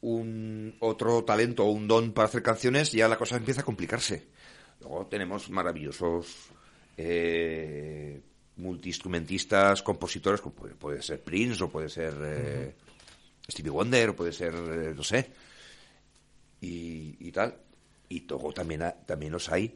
un 0.00 0.74
otro 0.80 1.22
talento 1.24 1.64
o 1.64 1.70
un 1.70 1.86
don 1.86 2.12
para 2.12 2.26
hacer 2.28 2.42
canciones, 2.42 2.92
ya 2.92 3.08
la 3.08 3.16
cosa 3.18 3.36
empieza 3.36 3.60
a 3.60 3.64
complicarse. 3.64 4.26
Luego 4.82 5.06
tenemos 5.06 5.48
maravillosos 5.50 6.48
eh, 6.96 8.20
multiinstrumentistas, 8.56 9.82
compositores, 9.82 10.40
como 10.40 10.54
puede, 10.54 10.74
puede 10.74 11.02
ser 11.02 11.22
Prince 11.22 11.62
o 11.64 11.70
puede 11.70 11.88
ser 11.88 12.14
eh, 12.22 12.74
Stevie 13.50 13.70
Wonder 13.70 14.10
o 14.10 14.16
puede 14.16 14.32
ser, 14.32 14.54
eh, 14.54 14.92
no 14.94 15.02
sé, 15.02 15.30
y, 16.60 17.16
y 17.20 17.32
tal. 17.32 17.56
Y 18.08 18.20
luego 18.28 18.52
también, 18.52 18.82
ha- 18.82 18.92
también 18.94 19.32
los 19.32 19.48
hay 19.50 19.74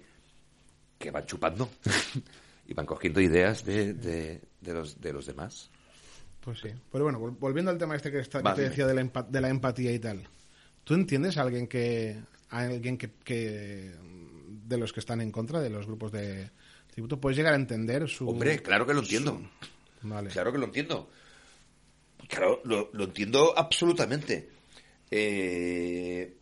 que 0.99 1.11
van 1.11 1.27
chupando 1.27 1.71
y 2.67 2.75
van 2.75 2.87
cogiendo 2.87 3.21
ideas 3.21 3.65
de, 3.65 3.95
de, 3.95 4.41
de 4.61 4.75
los, 4.75 5.01
de 5.01 5.13
los 5.13 5.27
demás. 5.27 5.71
Pues 6.41 6.61
sí. 6.61 6.69
Pero 6.93 7.05
bueno, 7.05 7.19
vol- 7.21 7.37
volviendo 7.39 7.71
al 7.71 7.79
tema 7.79 7.97
este 7.97 8.11
que, 8.11 8.21
está- 8.21 8.39
que 8.39 8.45
Va, 8.45 8.55
te 8.55 8.63
decía 8.69 8.87
de 8.87 8.95
la, 8.95 9.27
de 9.29 9.41
la 9.41 9.49
empatía 9.49 9.93
y 9.93 9.99
tal. 9.99 10.29
¿Tú 10.85 10.95
entiendes 10.95 11.37
a 11.39 11.43
alguien 11.43 11.67
que 11.67 12.17
a 12.51 12.61
alguien 12.61 12.97
que, 12.97 13.11
que 13.25 13.93
de 14.67 14.79
los 14.79 14.93
que 14.93 15.01
están 15.01 15.21
en 15.21 15.31
contra 15.31 15.61
de 15.61 15.71
los 15.71 15.87
grupos 15.87 16.13
de 16.13 16.51
tributo 16.91 17.21
puedes 17.21 17.37
llegar 17.37 17.53
a 17.53 17.57
entender 17.57 18.09
su 18.09 18.29
Hombre, 18.29 18.63
claro 18.63 18.87
que 18.87 18.95
lo 18.95 19.01
entiendo. 19.01 19.41
Vale. 20.03 20.31
Claro 20.31 20.53
que 20.53 20.59
lo 20.59 20.67
entiendo. 20.67 21.09
Claro, 22.29 22.61
lo, 22.65 22.91
lo 22.93 23.05
entiendo 23.05 23.55
absolutamente. 23.57 24.51
Eh, 25.11 26.37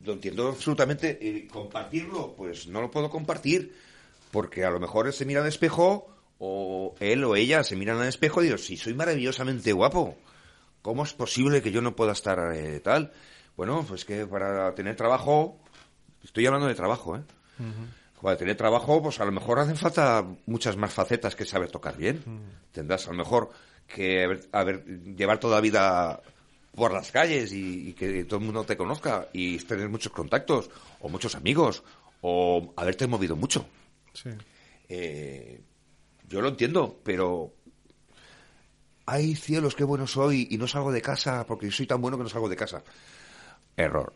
lo 0.00 0.12
entiendo 0.12 0.48
absolutamente. 0.48 1.18
Eh, 1.20 1.48
¿Compartirlo? 1.48 2.34
Pues 2.36 2.66
no 2.66 2.80
lo 2.80 2.90
puedo 2.90 3.10
compartir. 3.10 3.74
Porque 4.30 4.64
a 4.64 4.70
lo 4.70 4.80
mejor 4.80 5.06
él 5.06 5.12
se 5.12 5.24
mira 5.24 5.42
al 5.42 5.46
espejo, 5.46 6.14
o 6.38 6.94
él 7.00 7.24
o 7.24 7.36
ella 7.36 7.62
se 7.62 7.76
miran 7.76 7.98
al 7.98 8.08
espejo 8.08 8.42
y 8.42 8.46
digo, 8.46 8.58
si 8.58 8.76
soy 8.76 8.94
maravillosamente 8.94 9.72
guapo, 9.72 10.16
¿cómo 10.82 11.04
es 11.04 11.12
posible 11.12 11.62
que 11.62 11.70
yo 11.70 11.80
no 11.80 11.94
pueda 11.94 12.12
estar 12.12 12.52
eh, 12.54 12.80
tal? 12.80 13.12
Bueno, 13.56 13.84
pues 13.88 14.04
que 14.04 14.26
para 14.26 14.74
tener 14.74 14.96
trabajo, 14.96 15.60
estoy 16.22 16.46
hablando 16.46 16.66
de 16.66 16.74
trabajo, 16.74 17.16
¿eh? 17.16 17.22
Para 18.22 18.36
tener 18.38 18.56
trabajo, 18.56 19.02
pues 19.02 19.20
a 19.20 19.24
lo 19.26 19.32
mejor 19.32 19.58
hacen 19.58 19.76
falta 19.76 20.24
muchas 20.46 20.76
más 20.76 20.92
facetas 20.92 21.36
que 21.36 21.44
saber 21.44 21.70
tocar 21.70 21.96
bien. 21.96 22.22
Tendrás 22.72 23.06
a 23.06 23.10
lo 23.10 23.16
mejor 23.18 23.50
que 23.86 24.24
haber, 24.24 24.48
haber- 24.52 24.84
llevar 25.14 25.38
toda 25.38 25.56
la 25.56 25.60
vida 25.60 26.22
por 26.74 26.92
las 26.92 27.12
calles 27.12 27.52
y, 27.52 27.90
y 27.90 27.92
que 27.92 28.24
todo 28.24 28.40
el 28.40 28.46
mundo 28.46 28.64
te 28.64 28.76
conozca 28.76 29.28
y 29.32 29.58
tener 29.58 29.88
muchos 29.90 30.10
contactos 30.12 30.70
o 31.00 31.08
muchos 31.08 31.34
amigos 31.34 31.82
o 32.22 32.72
haberte 32.76 33.06
movido 33.06 33.36
mucho. 33.36 33.66
Sí. 34.14 34.30
Eh, 34.88 35.60
yo 36.28 36.40
lo 36.40 36.48
entiendo, 36.48 36.98
pero 37.04 37.52
ay 39.06 39.34
cielos, 39.36 39.74
qué 39.74 39.84
bueno 39.84 40.06
soy 40.06 40.48
y 40.50 40.56
no 40.56 40.66
salgo 40.66 40.90
de 40.90 41.02
casa 41.02 41.44
porque 41.46 41.70
soy 41.70 41.86
tan 41.86 42.00
bueno 42.00 42.16
que 42.16 42.22
no 42.22 42.28
salgo 42.30 42.48
de 42.48 42.56
casa. 42.56 42.82
Error. 43.76 44.14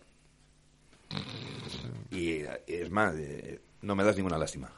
Y 2.11 2.41
es 2.67 2.91
más, 2.91 3.15
eh, 3.17 3.61
no 3.83 3.95
me 3.95 4.05
das 4.05 4.17
ninguna 4.17 4.39
lástima. 4.39 4.71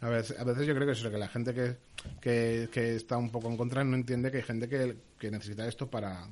A 0.00 0.08
veces, 0.08 0.38
a 0.38 0.44
veces 0.44 0.66
yo 0.66 0.74
creo 0.74 0.86
que 0.86 0.92
es 0.92 0.98
eso, 0.98 1.10
que 1.10 1.18
la 1.18 1.28
gente 1.28 1.54
que, 1.54 1.76
que, 2.20 2.68
que 2.70 2.94
está 2.96 3.16
un 3.16 3.30
poco 3.30 3.48
en 3.48 3.56
contra 3.56 3.82
no 3.84 3.96
entiende 3.96 4.30
que 4.30 4.38
hay 4.38 4.42
gente 4.42 4.68
que, 4.68 4.96
que 5.18 5.30
necesita 5.30 5.66
esto 5.66 5.88
para 5.90 6.28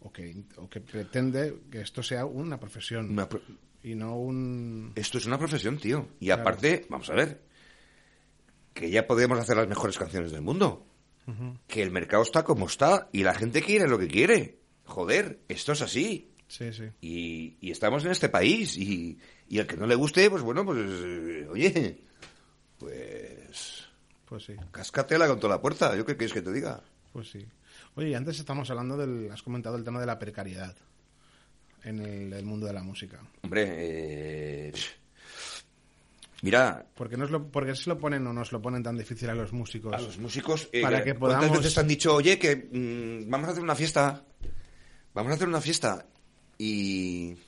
o 0.00 0.12
que, 0.12 0.44
o 0.56 0.68
que 0.68 0.80
pretende 0.80 1.60
que 1.70 1.80
esto 1.80 2.02
sea 2.02 2.24
una 2.26 2.58
profesión 2.60 3.10
Una 3.10 3.28
pro- 3.28 3.42
y 3.82 3.94
no 3.94 4.16
un 4.16 4.92
Esto 4.94 5.18
es 5.18 5.26
una 5.26 5.38
profesión, 5.38 5.78
tío. 5.78 6.08
Y 6.20 6.26
Claro. 6.26 6.42
aparte, 6.42 6.86
vamos 6.90 7.08
a 7.10 7.14
ver, 7.14 7.40
que 8.74 8.90
ya 8.90 9.06
podemos 9.06 9.38
hacer 9.38 9.56
las 9.56 9.68
mejores 9.68 9.98
canciones 9.98 10.30
del 10.32 10.42
mundo. 10.42 10.86
Que 11.68 11.80
el 11.82 11.92
mercado 11.92 12.24
está 12.24 12.42
como 12.42 12.66
está 12.66 13.08
y 13.12 13.22
la 13.22 13.34
gente 13.34 13.62
quiere 13.62 13.86
lo 13.86 13.98
que 14.00 14.08
quiere. 14.08 14.58
Joder, 14.84 15.38
esto 15.48 15.72
es 15.72 15.80
así. 15.82 16.29
Sí 16.50 16.72
sí 16.72 16.84
Y, 17.00 17.56
y 17.60 17.70
estamos 17.70 18.04
en 18.04 18.10
este 18.10 18.28
país 18.28 18.76
y, 18.76 19.16
y 19.48 19.58
al 19.60 19.66
que 19.66 19.76
no 19.76 19.86
le 19.86 19.94
guste, 19.94 20.28
pues 20.28 20.42
bueno, 20.42 20.64
pues 20.64 20.78
eh, 20.80 21.46
oye, 21.50 21.98
pues 22.78 23.84
pues 24.26 24.44
sí 24.44 24.54
cáscatela 24.70 25.26
con 25.28 25.38
toda 25.40 25.54
la 25.56 25.60
puerta. 25.62 25.96
¿Yo 25.96 26.04
qué 26.04 26.16
quieres 26.16 26.32
que 26.34 26.42
te 26.42 26.52
diga? 26.52 26.82
Pues 27.12 27.30
sí. 27.30 27.46
Oye, 27.96 28.10
y 28.10 28.14
antes 28.14 28.38
estamos 28.38 28.68
hablando 28.70 28.96
del. 28.96 29.30
Has 29.32 29.42
comentado 29.42 29.76
el 29.76 29.84
tema 29.84 30.00
de 30.00 30.06
la 30.06 30.18
precariedad 30.18 30.76
en 31.82 31.98
el, 32.00 32.32
el 32.32 32.44
mundo 32.44 32.66
de 32.66 32.72
la 32.72 32.82
música. 32.82 33.20
Hombre, 33.42 33.66
eh, 34.68 34.72
mira, 36.42 36.86
¿Por 36.94 37.08
qué, 37.08 37.16
nos 37.16 37.30
lo, 37.30 37.48
por 37.48 37.66
qué 37.66 37.74
se 37.74 37.88
lo 37.90 37.98
ponen 37.98 38.26
o 38.26 38.32
nos 38.32 38.52
lo 38.52 38.62
ponen 38.62 38.82
tan 38.82 38.96
difícil 38.96 39.28
a 39.30 39.34
los 39.34 39.52
músicos? 39.52 39.92
a 39.94 40.00
los 40.00 40.18
músicos, 40.18 40.68
eh, 40.72 40.82
Para 40.82 41.02
que 41.02 41.14
¿cuántas 41.14 41.38
podamos- 41.40 41.58
veces 41.58 41.74
te 41.74 41.80
han 41.80 41.88
dicho, 41.88 42.14
oye, 42.14 42.38
que 42.38 42.56
mm, 42.56 43.28
vamos 43.30 43.48
a 43.48 43.52
hacer 43.52 43.62
una 43.62 43.74
fiesta? 43.74 44.24
Vamos 45.12 45.32
a 45.32 45.34
hacer 45.34 45.48
una 45.48 45.60
fiesta 45.60 46.06
y 46.62 47.38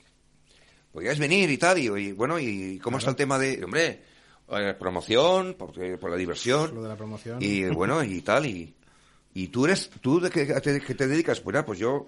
podrías 0.91 1.19
venir 1.19 1.47
y 1.51 1.57
tal, 1.59 1.77
y, 1.77 1.85
y, 1.85 2.11
bueno, 2.13 2.39
¿y 2.39 2.79
cómo 2.79 2.97
está 2.97 3.11
el 3.11 3.15
tema 3.15 3.37
de, 3.37 3.63
hombre, 3.63 4.01
eh, 4.49 4.75
promoción, 4.79 5.55
porque, 5.55 5.99
por 5.99 6.09
la 6.09 6.17
diversión? 6.17 6.73
Lo 6.73 6.81
de 6.81 6.89
la 6.89 6.97
promoción. 6.97 7.37
Y 7.39 7.65
bueno, 7.65 8.03
y 8.03 8.21
tal, 8.21 8.47
y, 8.47 8.73
y 9.35 9.49
tú 9.49 9.65
eres, 9.65 9.91
tú 10.01 10.19
de 10.19 10.31
qué 10.31 10.45
te, 10.45 10.81
qué 10.81 10.95
te 10.95 11.07
dedicas, 11.07 11.41
pues 11.41 11.63
pues 11.63 11.77
yo 11.77 12.07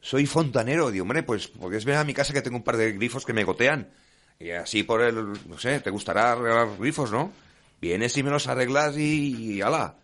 soy 0.00 0.26
fontanero, 0.26 0.90
digo, 0.90 1.04
hombre, 1.04 1.22
pues 1.22 1.46
podrías 1.46 1.84
venir 1.84 2.00
a 2.00 2.04
mi 2.04 2.12
casa 2.12 2.32
que 2.32 2.42
tengo 2.42 2.56
un 2.56 2.64
par 2.64 2.76
de 2.76 2.90
grifos 2.90 3.24
que 3.24 3.32
me 3.32 3.44
gotean. 3.44 3.88
Y 4.40 4.50
así 4.50 4.82
por 4.82 5.00
el, 5.00 5.14
no 5.46 5.58
sé, 5.58 5.78
te 5.78 5.90
gustará 5.90 6.32
arreglar 6.32 6.76
grifos, 6.76 7.12
¿no? 7.12 7.30
Vienes 7.80 8.16
y 8.16 8.24
me 8.24 8.30
los 8.30 8.48
arreglas 8.48 8.96
y, 8.96 9.54
y 9.54 9.62
ala. 9.62 9.94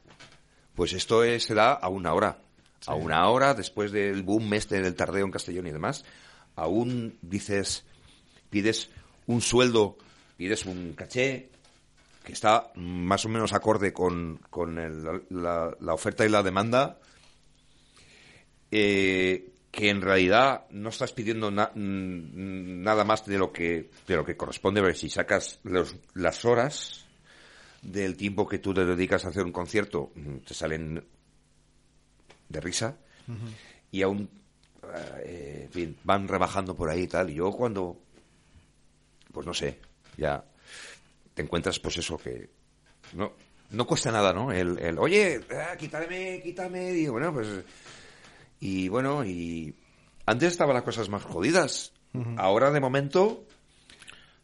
Pues 0.76 0.92
esto 0.92 1.24
es, 1.24 1.42
se 1.42 1.54
da 1.54 1.72
a 1.72 1.88
una 1.88 2.14
hora. 2.14 2.38
A 2.86 2.94
una 2.94 3.28
hora, 3.28 3.54
después 3.54 3.90
del 3.90 4.22
boom 4.22 4.54
este 4.54 4.80
del 4.80 4.94
tardeo 4.94 5.24
en 5.24 5.32
Castellón 5.32 5.66
y 5.66 5.72
demás, 5.72 6.04
aún 6.58 7.16
dices, 7.22 7.84
pides 8.50 8.90
un 9.26 9.40
sueldo, 9.40 9.96
pides 10.36 10.64
un 10.66 10.92
caché, 10.94 11.50
que 12.24 12.32
está 12.32 12.70
más 12.76 13.24
o 13.24 13.28
menos 13.28 13.52
acorde 13.52 13.92
con, 13.92 14.38
con 14.50 14.78
el- 14.78 15.02
la, 15.30 15.74
la 15.80 15.94
oferta 15.94 16.26
y 16.26 16.28
la 16.28 16.42
demanda, 16.42 16.98
eh, 18.70 19.50
que 19.70 19.90
en 19.90 20.00
realidad 20.02 20.64
no 20.70 20.88
estás 20.88 21.12
pidiendo 21.12 21.50
na- 21.50 21.70
mm, 21.74 22.82
nada 22.82 23.04
más 23.04 23.24
de 23.26 23.38
lo 23.38 23.52
que 23.52 23.90
de 24.06 24.16
lo 24.16 24.24
que 24.24 24.36
corresponde, 24.36 24.80
porque 24.80 24.96
si 24.98 25.08
sacas 25.08 25.60
los- 25.62 25.94
las 26.14 26.44
horas 26.44 27.04
del 27.82 28.16
tiempo 28.16 28.46
que 28.48 28.58
tú 28.58 28.72
le 28.74 28.84
dedicas 28.84 29.24
a 29.24 29.28
hacer 29.28 29.44
un 29.44 29.52
concierto, 29.52 30.10
mm, 30.14 30.36
te 30.38 30.54
salen 30.54 31.04
de 32.48 32.60
risa 32.60 32.96
y 33.92 34.02
aún 34.02 34.28
eh, 35.24 35.62
en 35.64 35.70
fin, 35.70 35.96
van 36.04 36.28
rebajando 36.28 36.74
por 36.74 36.90
ahí 36.90 37.02
y 37.02 37.08
tal. 37.08 37.30
Y 37.30 37.34
yo 37.34 37.50
cuando, 37.52 37.96
pues 39.32 39.46
no 39.46 39.54
sé, 39.54 39.78
ya 40.16 40.44
te 41.34 41.42
encuentras 41.42 41.78
pues 41.78 41.98
eso 41.98 42.16
que 42.18 42.50
no 43.14 43.32
no 43.70 43.86
cuesta 43.86 44.10
nada, 44.10 44.32
¿no? 44.32 44.50
El, 44.50 44.78
el 44.78 44.98
oye, 44.98 45.40
ah, 45.52 45.76
quítame, 45.76 46.40
quítame, 46.42 46.90
digo, 46.92 47.12
bueno, 47.12 47.32
pues 47.32 47.48
y 48.60 48.88
bueno, 48.88 49.24
y 49.24 49.74
antes 50.26 50.52
estaban 50.52 50.74
las 50.74 50.84
cosas 50.84 51.08
más 51.08 51.22
jodidas. 51.22 51.92
Ahora 52.36 52.70
de 52.70 52.80
momento 52.80 53.44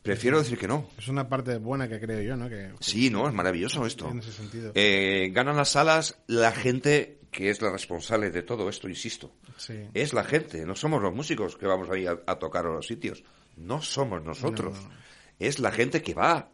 prefiero 0.02 0.38
decir 0.38 0.58
que 0.58 0.68
no. 0.68 0.88
Es 0.98 1.08
una 1.08 1.28
parte 1.28 1.56
buena 1.56 1.88
que 1.88 1.98
creo 1.98 2.20
yo, 2.20 2.36
¿no? 2.36 2.48
Que, 2.48 2.72
Sí, 2.80 3.10
no, 3.10 3.26
es 3.26 3.34
maravilloso 3.34 3.86
esto. 3.86 4.10
En 4.10 4.18
ese 4.18 4.32
sentido. 4.32 4.72
Eh, 4.74 5.30
ganan 5.32 5.56
las 5.56 5.70
salas 5.70 6.18
la 6.26 6.52
gente 6.52 7.18
que 7.34 7.50
es 7.50 7.60
la 7.60 7.70
responsable 7.72 8.30
de 8.30 8.42
todo 8.42 8.68
esto, 8.68 8.88
insisto. 8.88 9.32
sí. 9.56 9.88
Es 9.92 10.12
la 10.12 10.22
gente, 10.22 10.64
no 10.64 10.76
somos 10.76 11.02
los 11.02 11.12
músicos 11.12 11.56
que 11.56 11.66
vamos 11.66 11.90
ahí 11.90 12.06
a, 12.06 12.16
a 12.26 12.38
tocar 12.38 12.64
a 12.66 12.70
los 12.72 12.86
sitios. 12.86 13.24
No 13.56 13.82
somos 13.82 14.22
nosotros. 14.22 14.76
No, 14.80 14.88
no. 14.88 14.94
Es 15.40 15.58
la 15.58 15.72
gente 15.72 16.00
que 16.00 16.14
va 16.14 16.48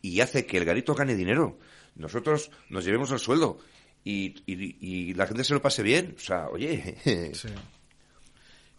y 0.00 0.20
hace 0.20 0.46
que 0.46 0.56
el 0.56 0.64
garito 0.64 0.94
gane 0.94 1.14
dinero. 1.14 1.58
nosotros 1.96 2.50
nos 2.70 2.84
llevemos 2.86 3.10
el 3.12 3.18
sueldo 3.18 3.58
y, 4.02 4.34
y, 4.46 4.76
y 4.80 5.14
la 5.14 5.26
gente 5.26 5.44
se 5.44 5.52
lo 5.54 5.60
pase 5.60 5.82
bien. 5.82 6.14
O 6.16 6.20
sea, 6.20 6.48
oye. 6.48 6.96
Sí. 7.34 7.48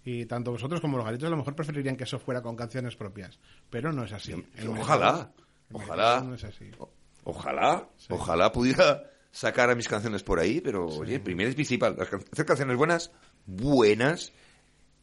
Y 0.04 0.26
tanto 0.28 0.52
vosotros 0.52 0.82
como 0.82 0.98
los 0.98 1.06
galitos 1.06 1.28
a 1.28 1.32
lo 1.32 1.38
mejor 1.38 1.56
preferirían 1.56 1.96
que 1.96 2.04
eso 2.04 2.20
fuera 2.20 2.42
con 2.42 2.56
canciones 2.56 2.96
propias. 2.96 3.40
Pero 3.70 3.92
no 3.92 4.04
es 4.04 4.12
así. 4.12 4.34
Ojalá, 4.68 5.12
mercado- 5.12 5.34
ojalá. 5.74 6.22
No 6.22 6.36
es 6.36 6.44
así. 6.44 6.70
O- 6.80 6.92
Ojalá, 7.28 7.90
ojalá 8.10 8.52
pudiera 8.52 9.02
sacar 9.36 9.70
a 9.70 9.76
mis 9.76 9.88
canciones 9.90 10.24
por 10.24 10.40
ahí, 10.40 10.62
pero 10.62 10.86
oye, 10.88 11.20
primero 11.20 11.50
es 11.50 11.56
principal. 11.56 11.94
Las 11.98 12.08
can- 12.08 12.24
hacer 12.32 12.46
canciones 12.46 12.78
buenas, 12.78 13.12
buenas, 13.46 14.32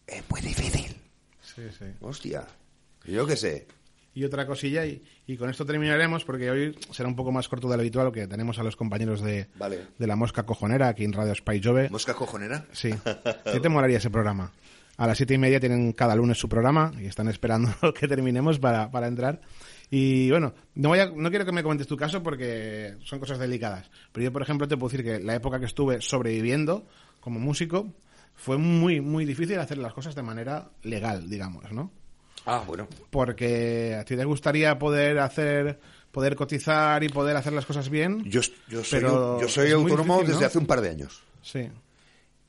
es 0.07 0.22
muy 0.30 0.41
difícil. 0.41 0.97
Sí, 1.43 1.62
sí. 1.78 1.85
Hostia, 2.01 2.47
yo 3.05 3.26
qué 3.26 3.37
sé. 3.37 3.66
Y 4.14 4.24
otra 4.24 4.47
cosilla, 4.47 4.85
y, 4.85 5.03
y 5.26 5.37
con 5.39 5.49
esto 5.49 5.64
terminaremos, 5.64 6.24
porque 6.24 6.51
hoy 6.51 6.78
será 6.91 7.09
un 7.09 7.16
poco 7.16 7.33
más 7.33 7.49
corto 7.49 7.68
de 7.68 7.76
lo 7.76 7.80
habitual, 7.80 8.12
que 8.12 8.26
tenemos 8.26 8.59
a 8.59 8.62
los 8.62 8.76
compañeros 8.76 9.22
de, 9.22 9.49
Vale. 9.57 9.87
de 9.99 10.07
la 10.07 10.16
Mosca 10.16 10.45
Cojonera 10.45 10.89
aquí 10.89 11.05
en 11.05 11.12
Radio 11.14 11.35
Spy 11.35 11.62
Jove. 11.62 11.89
¿Mosca 11.91 12.12
cojonera? 12.14 12.66
Sí. 12.72 12.91
¿Qué 13.53 13.61
te 13.61 13.68
molaría 13.70 13.99
ese 13.99 14.11
programa? 14.11 14.53
A 14.99 15.07
las 15.07 15.16
siete 15.16 15.33
y 15.35 15.39
media 15.39 15.61
tienen 15.61 15.93
cada 15.93 16.14
lunes 16.14 16.37
su 16.39 16.47
programa 16.49 16.93
y 17.01 17.07
están 17.07 17.28
esperando 17.28 17.70
que 17.99 18.07
terminemos 18.07 18.59
para, 18.59 18.91
para 18.91 19.09
entrar. 19.09 19.41
Y 19.95 20.30
bueno, 20.30 20.55
no, 20.74 20.88
voy 20.88 21.01
a- 21.01 21.12
no 21.14 21.28
quiero 21.28 21.45
que 21.45 21.53
me 21.53 21.62
comentes 21.62 21.86
tu 21.86 21.99
caso 21.99 22.22
porque 22.22 22.95
son 23.05 23.18
cosas 23.20 23.38
delicadas. 23.38 23.90
Pero 24.11 24.24
yo, 24.24 24.32
por 24.32 24.40
ejemplo, 24.40 24.66
te 24.66 24.78
puedo 24.78 24.90
decir 24.90 25.05
que 25.05 25.22
la 25.22 25.34
época 25.34 25.61
que 25.61 25.66
estuve 25.66 26.01
sobreviviendo 26.01 26.86
como 27.20 27.38
músico 27.38 27.93
fue 28.34 28.57
muy, 28.57 29.03
muy 29.03 29.26
difícil 29.26 29.59
hacer 29.59 29.76
las 29.76 29.93
cosas 29.93 30.14
de 30.14 30.22
manera 30.22 30.70
legal, 30.82 31.28
digamos, 31.28 31.70
¿no? 31.72 31.93
Ah, 32.47 32.64
bueno. 32.66 32.88
Porque 33.11 33.95
a 34.01 34.03
ti 34.07 34.16
te 34.16 34.24
gustaría 34.24 34.78
poder 34.78 35.18
hacer, 35.18 35.78
poder 36.11 36.36
cotizar 36.36 37.05
y 37.05 37.11
poder 37.11 37.36
hacer 37.36 37.53
las 37.53 37.66
cosas 37.66 37.90
bien. 37.90 38.24
Yo, 38.24 38.40
yo 38.68 38.82
soy, 38.82 38.99
Pero 39.01 39.38
yo 39.43 39.47
soy 39.49 39.72
autónomo 39.72 40.14
difícil, 40.14 40.26
¿no? 40.28 40.32
desde 40.32 40.47
hace 40.47 40.59
un 40.59 40.66
par 40.66 40.80
de 40.80 40.88
años. 40.88 41.22
Sí, 41.43 41.68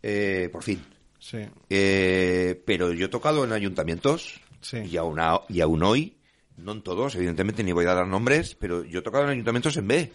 Eh, 0.01 0.47
por 0.49 0.63
fin. 0.63 0.81
sí, 1.19 1.39
Eh, 1.69 2.61
pero 2.65 2.93
yo 2.93 3.07
he 3.07 3.09
tocado 3.09 3.43
en 3.43 3.51
ayuntamientos 3.51 4.39
Sí. 4.61 4.77
y, 4.77 4.95
aún, 4.95 5.19
a- 5.19 5.41
y 5.49 5.59
aún 5.59 5.83
hoy, 5.83 6.15
no 6.57 6.71
en 6.73 6.81
todos, 6.81 7.15
evidentemente 7.15 7.63
ni 7.63 7.71
voy 7.71 7.85
a 7.85 7.93
dar 7.93 8.07
nombres, 8.07 8.55
pero 8.55 8.83
yo 8.83 8.99
he 8.99 9.01
tocado 9.03 9.25
en 9.25 9.31
ayuntamientos 9.31 9.75
en 9.77 9.87
B. 9.87 10.11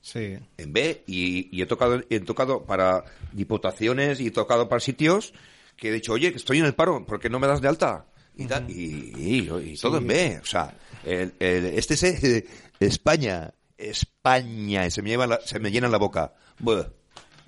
sí. 0.00 0.36
en 0.58 0.72
B 0.72 1.02
y, 1.06 1.48
y 1.56 1.62
he 1.62 1.66
tocado 1.66 2.00
he 2.10 2.20
tocado 2.20 2.64
para 2.64 3.04
diputaciones 3.32 4.20
y 4.20 4.28
he 4.28 4.30
tocado 4.30 4.68
para 4.68 4.80
sitios 4.80 5.32
que 5.76 5.88
he 5.88 5.92
dicho 5.92 6.12
oye 6.12 6.30
que 6.30 6.36
estoy 6.38 6.58
en 6.58 6.66
el 6.66 6.74
paro 6.74 7.04
¿por 7.06 7.18
qué 7.20 7.28
no 7.28 7.38
me 7.40 7.46
das 7.46 7.60
de 7.60 7.68
alta? 7.68 8.06
y, 8.36 8.46
tal, 8.46 8.68
y, 8.70 9.12
y- 9.16 9.50
y 9.72 9.76
todo 9.76 9.98
en 9.98 10.06
B 10.06 10.40
o 10.42 10.46
sea 10.46 10.74
el, 11.04 11.32
el- 11.38 11.66
este 11.66 11.94
es 11.94 12.02
eh, 12.04 12.46
España 12.80 13.52
España 13.78 14.90
se 14.90 15.02
me 15.02 15.10
lleva 15.10 15.26
la- 15.26 15.40
se 15.40 15.58
me 15.58 15.70
llena 15.70 15.88
la 15.88 15.98
boca 15.98 16.34
Buah. 16.58 16.84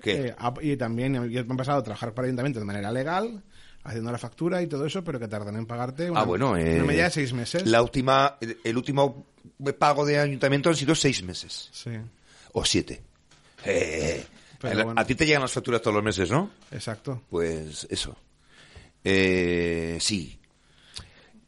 ¿Qué? 0.01 0.27
Eh, 0.27 0.35
ah, 0.37 0.53
y 0.61 0.77
también 0.77 1.15
eh, 1.15 1.29
yo 1.29 1.43
me 1.45 1.51
han 1.51 1.57
pasado 1.57 1.79
a 1.79 1.83
trabajar 1.83 2.13
para 2.13 2.27
ayuntamiento 2.27 2.59
de 2.59 2.65
manera 2.65 2.91
legal, 2.91 3.43
haciendo 3.83 4.11
la 4.11 4.17
factura 4.17 4.61
y 4.61 4.67
todo 4.67 4.85
eso, 4.85 5.03
pero 5.03 5.19
que 5.19 5.27
tardan 5.27 5.55
en 5.55 5.65
pagarte 5.65 6.09
una, 6.11 6.21
ah 6.21 6.23
bueno 6.23 6.57
eh, 6.57 6.75
una 6.75 6.85
media 6.85 7.05
de 7.05 7.11
seis 7.11 7.31
meses. 7.33 7.65
la 7.65 7.81
última 7.81 8.37
el, 8.41 8.57
el 8.63 8.77
último 8.77 9.27
pago 9.79 10.05
de 10.05 10.19
ayuntamiento 10.19 10.69
han 10.69 10.75
sido 10.75 10.93
seis 10.95 11.23
meses 11.23 11.69
Sí, 11.71 11.91
o 12.53 12.65
siete 12.65 13.01
Eh, 13.65 14.25
Pero 14.59 14.79
a- 14.81 14.83
bueno. 14.83 15.01
a 15.01 15.05
ti 15.05 15.15
te 15.15 15.25
llegan 15.25 15.41
las 15.41 15.51
facturas 15.53 15.81
todos 15.81 15.95
los 15.95 16.03
meses 16.03 16.29
¿no? 16.29 16.51
exacto. 16.71 17.23
Pues 17.29 17.87
eso. 17.89 18.15
Eh, 19.03 19.97
sí. 20.01 20.39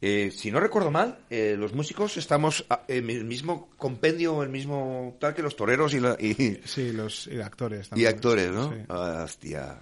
Eh, 0.02 0.30
si 0.34 0.50
no 0.50 0.60
recuerdo 0.60 0.90
mal, 0.90 1.18
eh, 1.28 1.56
los 1.58 1.74
músicos 1.74 2.16
estamos 2.16 2.64
en 2.88 3.10
el 3.10 3.24
mismo 3.24 3.68
compendio, 3.76 4.42
el 4.42 4.48
mismo 4.48 5.14
tal 5.20 5.34
que 5.34 5.42
los 5.42 5.56
toreros 5.56 5.92
y, 5.92 6.00
la- 6.00 6.16
y, 6.18 6.58
Sí, 6.64 6.90
los 6.92 7.26
y 7.26 7.38
actores 7.42 7.88
y 7.88 7.90
también. 7.90 8.08
actores, 8.08 8.50
¿no? 8.50 8.70
Sí. 8.72 8.78
Ah, 8.88 9.22
hostia. 9.24 9.78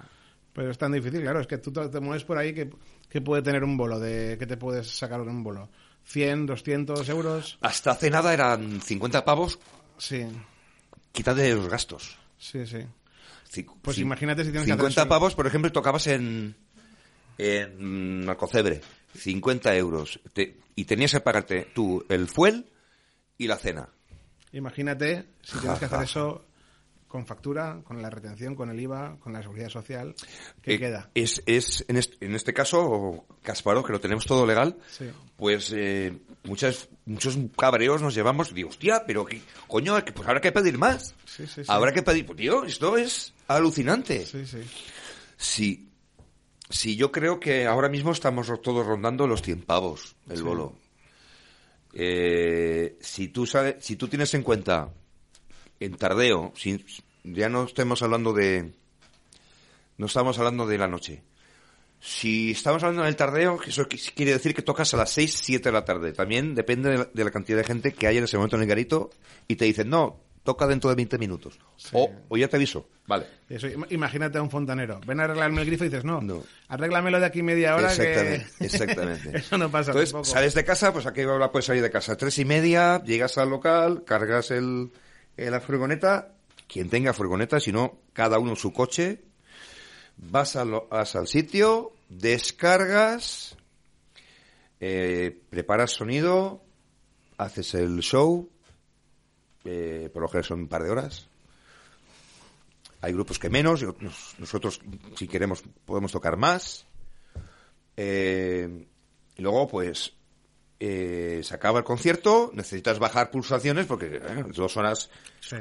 Pero 0.52 0.70
es 0.70 0.78
tan 0.78 0.92
difícil, 0.92 1.20
claro, 1.22 1.40
es 1.40 1.46
que 1.46 1.58
tú 1.58 1.70
te 1.72 2.00
mueves 2.00 2.24
por 2.24 2.36
ahí 2.38 2.52
que, 2.54 2.70
que 3.08 3.20
puede 3.20 3.42
tener 3.42 3.62
un 3.64 3.76
bolo, 3.76 3.98
de 4.00 4.36
que 4.38 4.46
te 4.46 4.56
puedes 4.56 4.88
sacar 4.90 5.20
un 5.20 5.42
bolo. 5.44 5.68
100, 6.04 6.46
200 6.46 7.08
euros. 7.10 7.58
Hasta 7.60 7.90
hace 7.92 8.10
nada 8.10 8.32
eran 8.32 8.80
50 8.80 9.24
pavos, 9.24 9.58
Sí, 9.98 10.24
quítate 11.12 11.54
los 11.54 11.68
gastos. 11.68 12.16
sí, 12.38 12.66
sí. 12.66 12.78
Pues 13.82 13.98
imagínate 13.98 14.44
si 14.44 14.50
tienes 14.50 14.66
que 14.66 14.72
hacer 14.72 14.84
50 14.92 15.08
pavos, 15.08 15.34
por 15.34 15.46
ejemplo, 15.46 15.72
tocabas 15.72 16.06
en, 16.08 16.54
en 17.38 18.28
Alcocebre. 18.28 18.80
50 19.14 19.74
euros. 19.76 20.20
Te- 20.32 20.58
y 20.76 20.84
tenías 20.84 21.12
que 21.12 21.20
pagarte 21.20 21.68
tú 21.74 22.04
el 22.08 22.28
fuel 22.28 22.66
y 23.38 23.46
la 23.48 23.56
cena. 23.56 23.88
Imagínate 24.52 25.26
si 25.42 25.58
tienes 25.58 25.78
que 25.78 25.86
hacer 25.86 26.02
eso 26.04 26.44
con 27.08 27.26
factura, 27.26 27.80
con 27.84 28.00
la 28.02 28.10
retención, 28.10 28.54
con 28.54 28.70
el 28.70 28.78
IVA, 28.78 29.16
con 29.18 29.32
la 29.32 29.40
seguridad 29.42 29.70
social. 29.70 30.14
¿Qué 30.62 30.74
Eh, 30.74 30.78
queda? 30.78 31.10
Es, 31.14 31.42
es 31.46 31.84
en, 31.88 31.96
este, 31.96 32.24
en 32.24 32.34
este 32.34 32.52
caso, 32.52 33.24
Casparo, 33.42 33.82
que 33.82 33.92
lo 33.92 34.00
tenemos 34.00 34.26
todo 34.26 34.46
legal, 34.46 34.76
Sí. 34.90 35.06
pues 35.36 35.72
eh, 35.74 36.16
muchas, 36.44 36.88
muchos 37.06 37.38
cabreos 37.56 38.02
nos 38.02 38.14
llevamos. 38.14 38.52
Digo, 38.54 38.68
hostia, 38.68 39.04
pero 39.06 39.24
qué, 39.24 39.40
coño, 39.66 39.94
pues 40.14 40.28
habrá 40.28 40.40
que 40.42 40.52
pedir 40.52 40.76
más. 40.78 41.14
Sí, 41.24 41.46
sí, 41.46 41.64
sí. 41.64 41.66
Habrá 41.66 41.92
que 41.92 42.02
pedir. 42.02 42.26
Pues, 42.26 42.36
tío, 42.36 42.64
esto 42.64 42.96
es 42.98 43.32
alucinante. 43.48 44.26
Sí, 44.26 44.44
sí. 44.46 44.58
Sí. 45.38 45.84
Sí, 46.70 46.96
yo 46.96 47.10
creo 47.10 47.40
que 47.40 47.66
ahora 47.66 47.88
mismo 47.88 48.12
estamos 48.12 48.52
todos 48.60 48.86
rondando 48.86 49.26
los 49.26 49.40
100 49.40 49.62
pavos 49.62 50.16
el 50.28 50.42
bolo. 50.42 50.74
Eh, 51.94 52.98
si 53.00 53.28
tú 53.28 53.46
sabes, 53.46 53.76
si 53.80 53.96
tú 53.96 54.08
tienes 54.08 54.34
en 54.34 54.42
cuenta 54.42 54.90
en 55.80 55.96
tardeo, 55.96 56.52
si, 56.56 56.84
ya 57.24 57.48
no 57.48 57.64
estemos 57.64 58.02
hablando 58.02 58.32
de, 58.32 58.72
no 59.96 60.06
estamos 60.06 60.38
hablando 60.38 60.66
de 60.66 60.78
la 60.78 60.88
noche. 60.88 61.22
Si 62.00 62.52
estamos 62.52 62.82
hablando 62.84 63.02
del 63.02 63.16
tardeo, 63.16 63.58
eso 63.66 63.88
qui- 63.88 64.12
quiere 64.14 64.32
decir 64.32 64.54
que 64.54 64.62
tocas 64.62 64.94
a 64.94 64.96
las 64.96 65.10
6, 65.10 65.34
7 65.42 65.68
de 65.68 65.72
la 65.72 65.84
tarde. 65.84 66.12
También 66.12 66.54
depende 66.54 66.90
de 66.90 66.98
la, 66.98 67.08
de 67.12 67.24
la 67.24 67.30
cantidad 67.32 67.58
de 67.58 67.64
gente 67.64 67.92
que 67.92 68.06
hay 68.06 68.18
en 68.18 68.24
ese 68.24 68.36
momento 68.36 68.54
en 68.56 68.62
el 68.62 68.68
garito 68.68 69.10
y 69.48 69.56
te 69.56 69.64
dicen, 69.64 69.90
no, 69.90 70.20
toca 70.44 70.68
dentro 70.68 70.88
de 70.90 70.96
20 70.96 71.18
minutos. 71.18 71.58
O, 71.92 72.08
o 72.28 72.36
ya 72.36 72.46
te 72.46 72.54
aviso. 72.54 72.88
Vale. 73.08 73.26
Eso, 73.48 73.66
im- 73.66 73.86
imagínate 73.90 74.38
a 74.38 74.42
un 74.42 74.48
fontanero. 74.50 75.00
Ven 75.08 75.18
a 75.18 75.24
arreglarme 75.24 75.62
el 75.62 75.66
grifo 75.66 75.84
y 75.86 75.88
dices, 75.88 76.04
no, 76.04 76.20
No. 76.20 76.44
arréglamelo 76.68 77.18
de 77.18 77.26
aquí 77.26 77.42
media 77.42 77.74
hora 77.74 77.88
Exactamente, 77.92 78.46
que... 78.58 78.64
exactamente. 78.66 79.36
Eso 79.38 79.58
no 79.58 79.68
pasa 79.68 79.90
Entonces, 79.90 80.12
tampoco. 80.12 80.32
sales 80.32 80.54
de 80.54 80.64
casa, 80.64 80.92
pues 80.92 81.04
a 81.06 81.12
qué 81.12 81.26
hora 81.26 81.50
puedes 81.50 81.66
salir 81.66 81.82
de 81.82 81.90
casa. 81.90 82.16
Tres 82.16 82.38
y 82.38 82.44
media, 82.44 83.02
llegas 83.02 83.36
al 83.38 83.50
local, 83.50 84.04
cargas 84.06 84.52
el, 84.52 84.92
eh, 85.38 85.50
la 85.50 85.60
furgoneta, 85.60 86.34
quien 86.66 86.90
tenga 86.90 87.12
furgoneta, 87.14 87.60
si 87.60 87.72
no, 87.72 87.98
cada 88.12 88.38
uno 88.38 88.54
su 88.56 88.72
coche, 88.72 89.22
vas 90.16 90.56
al, 90.56 90.70
lo- 90.70 90.88
al 90.90 91.26
sitio, 91.26 91.92
descargas, 92.08 93.56
eh, 94.80 95.40
preparas 95.50 95.92
sonido, 95.92 96.62
haces 97.38 97.74
el 97.74 98.00
show, 98.00 98.50
eh, 99.64 100.10
por 100.12 100.22
lo 100.22 100.28
general 100.28 100.44
son 100.44 100.60
un 100.60 100.68
par 100.68 100.82
de 100.82 100.90
horas. 100.90 101.28
Hay 103.00 103.12
grupos 103.12 103.38
que 103.38 103.48
menos, 103.48 103.84
nosotros, 104.38 104.80
si 105.16 105.28
queremos, 105.28 105.62
podemos 105.84 106.10
tocar 106.10 106.36
más. 106.36 106.84
Y 107.96 109.42
luego, 109.42 109.68
pues, 109.68 110.14
eh, 110.80 111.40
se 111.42 111.54
acaba 111.54 111.78
el 111.80 111.84
concierto, 111.84 112.50
necesitas 112.54 112.98
bajar 112.98 113.30
pulsaciones 113.30 113.86
porque 113.86 114.16
eh, 114.22 114.44
dos 114.54 114.76
horas. 114.76 115.10
Sí. 115.40 115.56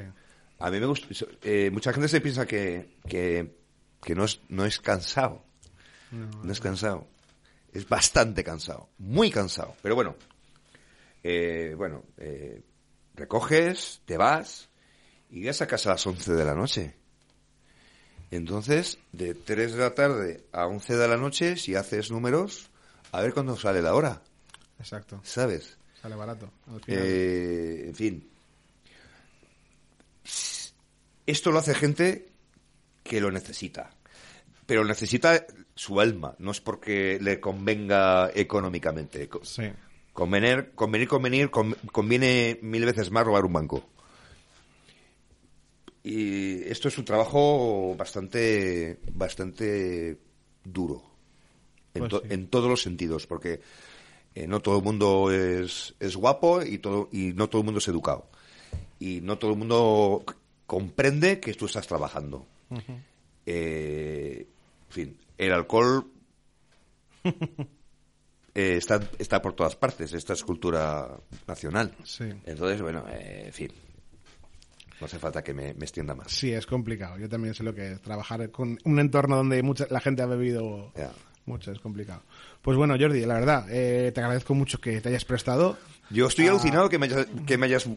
A 0.59 0.72
mí 0.72 0.80
me 0.80 0.86
gusta. 0.88 1.07
eh, 1.43 1.70
mucha 1.72 1.93
gente 1.93 2.07
se 2.07 2.22
piensa 2.22 2.45
que, 2.45 2.97
que, 3.07 3.55
que 4.01 4.15
no, 4.15 4.26
es, 4.26 4.41
no 4.49 4.65
es 4.65 4.80
cansado. 4.80 5.43
No, 6.11 6.51
es 6.51 6.59
cansado. 6.59 7.07
Es 7.74 7.88
bastante 7.88 8.43
cansado. 8.43 8.89
Muy 8.97 9.30
cansado. 9.30 9.76
Pero 9.82 9.95
bueno. 9.95 10.15
eh, 11.24 11.74
bueno, 11.78 12.03
eh, 12.18 12.63
recoges, 13.13 14.01
te 14.05 14.18
vas 14.18 14.70
y 15.30 15.43
ya 15.43 15.51
a 15.51 15.68
casa 15.68 15.89
a 15.89 15.93
las 15.93 16.07
11 16.07 16.34
de 16.34 16.45
la 16.45 16.55
noche. 16.55 16.95
Entonces, 18.32 18.99
de 19.11 19.34
3 19.36 19.74
de 19.74 19.80
la 19.80 19.93
tarde 19.93 20.45
a 20.51 20.68
11 20.68 20.95
de 20.97 21.07
la 21.07 21.18
noche, 21.18 21.55
si 21.57 21.76
haces 21.76 22.11
números, 22.11 22.70
a 23.11 23.22
ver 23.22 23.34
cuándo 23.34 23.55
sale 23.57 23.82
la 23.82 23.93
hora, 23.93 24.22
Exacto. 24.80 25.19
¿sabes? 25.23 25.78
Sale 26.01 26.15
barato. 26.15 26.51
al 26.71 26.82
final. 26.84 27.03
Eh, 27.05 27.84
en 27.88 27.95
fin. 27.95 28.30
Esto 31.25 31.51
lo 31.51 31.59
hace 31.59 31.73
gente 31.73 32.30
que 33.03 33.19
lo 33.21 33.32
necesita. 33.32 33.89
Pero 34.65 34.84
necesita 34.86 35.45
su 35.75 35.99
alma, 35.99 36.36
no 36.39 36.51
es 36.51 36.59
porque 36.61 37.19
le 37.21 37.39
convenga 37.39 38.32
económicamente. 38.34 39.28
Co- 39.30 39.43
Sí. 39.43 39.63
Convenir, 40.13 40.71
convenir, 40.73 41.07
convenir, 41.07 41.49
con- 41.51 41.75
conviene 41.91 42.57
mil 42.63 42.86
veces 42.86 43.11
más 43.11 43.23
robar 43.25 43.45
un 43.45 43.53
banco. 43.53 43.88
Y 46.03 46.63
esto 46.63 46.88
es 46.88 46.97
un 46.97 47.05
trabajo 47.05 47.95
bastante, 47.95 48.99
bastante 49.11 50.17
duro. 50.63 51.03
En, 51.93 51.99
Pues 52.01 52.09
to- 52.09 52.21
sí. 52.21 52.28
en 52.32 52.47
todos 52.49 52.69
los 52.69 52.82
sentidos, 52.82 53.28
porque 53.28 53.61
eh, 54.38 54.47
no 54.47 54.59
todo 54.59 54.77
el 54.77 54.83
mundo 54.83 55.31
es, 55.31 55.95
es 55.99 56.15
guapo 56.15 56.61
y, 56.61 56.77
todo, 56.77 57.09
y 57.11 57.33
no 57.33 57.49
todo 57.49 57.61
el 57.61 57.65
mundo 57.65 57.79
es 57.79 57.88
educado. 57.88 58.29
y 58.99 59.19
no 59.21 59.39
todo 59.39 59.51
el 59.51 59.57
mundo 59.57 60.23
comprende 60.67 61.39
que 61.39 61.55
tú 61.55 61.65
estás 61.65 61.88
trabajando. 61.88 62.45
Eh, 63.47 64.45
en 64.88 64.93
fin, 64.93 65.17
el 65.39 65.53
alcohol 65.53 66.05
eh, 67.23 68.75
está, 68.77 68.99
está 69.17 69.41
por 69.41 69.53
todas 69.53 69.75
partes, 69.75 70.13
esta 70.13 70.33
es 70.33 70.43
cultura 70.43 71.17
nacional. 71.47 71.95
Sí. 72.03 72.25
Entonces, 72.45 72.79
bueno, 72.79 73.05
eh, 73.09 73.45
en 73.47 73.53
fin, 73.53 73.71
no 74.99 75.05
hace 75.05 75.17
falta 75.17 75.43
que 75.43 75.55
me, 75.55 75.73
me 75.73 75.85
extienda 75.85 76.13
más. 76.13 76.31
Sí, 76.31 76.51
es 76.51 76.67
complicado. 76.67 77.17
Yo 77.17 77.27
también 77.27 77.55
sé 77.55 77.63
lo 77.63 77.73
que 77.73 77.93
es 77.93 78.01
trabajar 78.01 78.51
con 78.51 78.77
un 78.83 78.99
entorno 78.99 79.38
donde 79.38 79.63
mucha, 79.63 79.88
la 79.89 79.99
gente 79.99 80.21
ha 80.21 80.27
bebido. 80.27 80.91
Mucho, 81.48 81.72
es 81.72 81.80
complicado. 81.80 82.22
Pues 82.62 82.78
bueno, 82.78 82.95
Jordi, 83.00 83.26
la 83.26 83.36
verdad, 83.36 83.66
eh, 83.70 84.12
te 84.14 84.22
agradezco 84.22 84.54
mucho 84.54 84.80
que 84.80 85.02
te 85.02 85.10
hayas 85.10 85.26
prestado. 85.26 85.78
Yo 86.10 86.28
estoy 86.28 86.48
Ah. 86.48 86.52
alucinado 86.52 86.88
que 86.89 87.00
me 87.00 87.08
hayas... 87.08 87.28
Que 87.45 87.58
me 87.58 87.66
hayas 87.66 87.88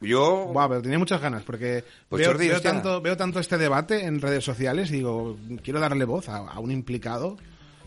yo... 0.00 0.50
Buah, 0.52 0.68
pero 0.68 0.82
tenía 0.82 0.98
muchas 0.98 1.20
ganas 1.20 1.42
porque 1.42 1.82
Pues, 2.08 2.20
veo, 2.20 2.30
Jordi, 2.32 2.48
veo 2.48 2.60
tanto, 2.60 3.00
veo 3.00 3.16
tanto 3.16 3.40
este 3.40 3.58
debate 3.58 4.04
en 4.04 4.20
redes 4.20 4.44
sociales 4.44 4.90
y 4.90 4.94
digo, 4.94 5.36
quiero 5.62 5.80
darle 5.80 6.04
voz 6.04 6.28
a, 6.28 6.36
a 6.38 6.58
un 6.60 6.70
implicado 6.70 7.36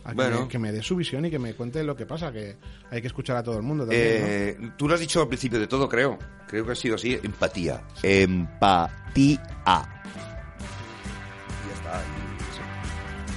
a 0.04 0.10
que, 0.10 0.16
Bueno. 0.16 0.42
me, 0.44 0.48
que 0.48 0.60
me 0.60 0.72
dé 0.72 0.82
su 0.82 0.96
visión 0.96 1.26
y 1.26 1.30
que 1.30 1.40
me 1.40 1.54
cuente 1.54 1.84
lo 1.84 1.96
que 1.96 2.06
pasa, 2.06 2.32
que 2.32 2.56
hay 2.90 3.02
que 3.02 3.08
escuchar 3.08 3.36
a 3.38 3.44
todo 3.44 3.58
el 3.58 3.64
mundo 3.64 3.84
también. 3.86 4.22
¿no? 4.22 4.28
Eh, 4.68 4.72
Tú 4.78 4.88
lo 4.88 4.94
has 4.96 5.00
dicho 5.02 5.22
al 5.22 5.28
principio 5.28 5.60
de 5.60 5.68
todo, 5.68 5.88
creo. 5.90 6.18
Creo 6.48 6.66
que 6.66 6.72
ha 6.72 6.76
sido 6.76 6.96
así. 6.96 7.20
Empatía. 7.24 7.82
Empatía. 8.04 9.44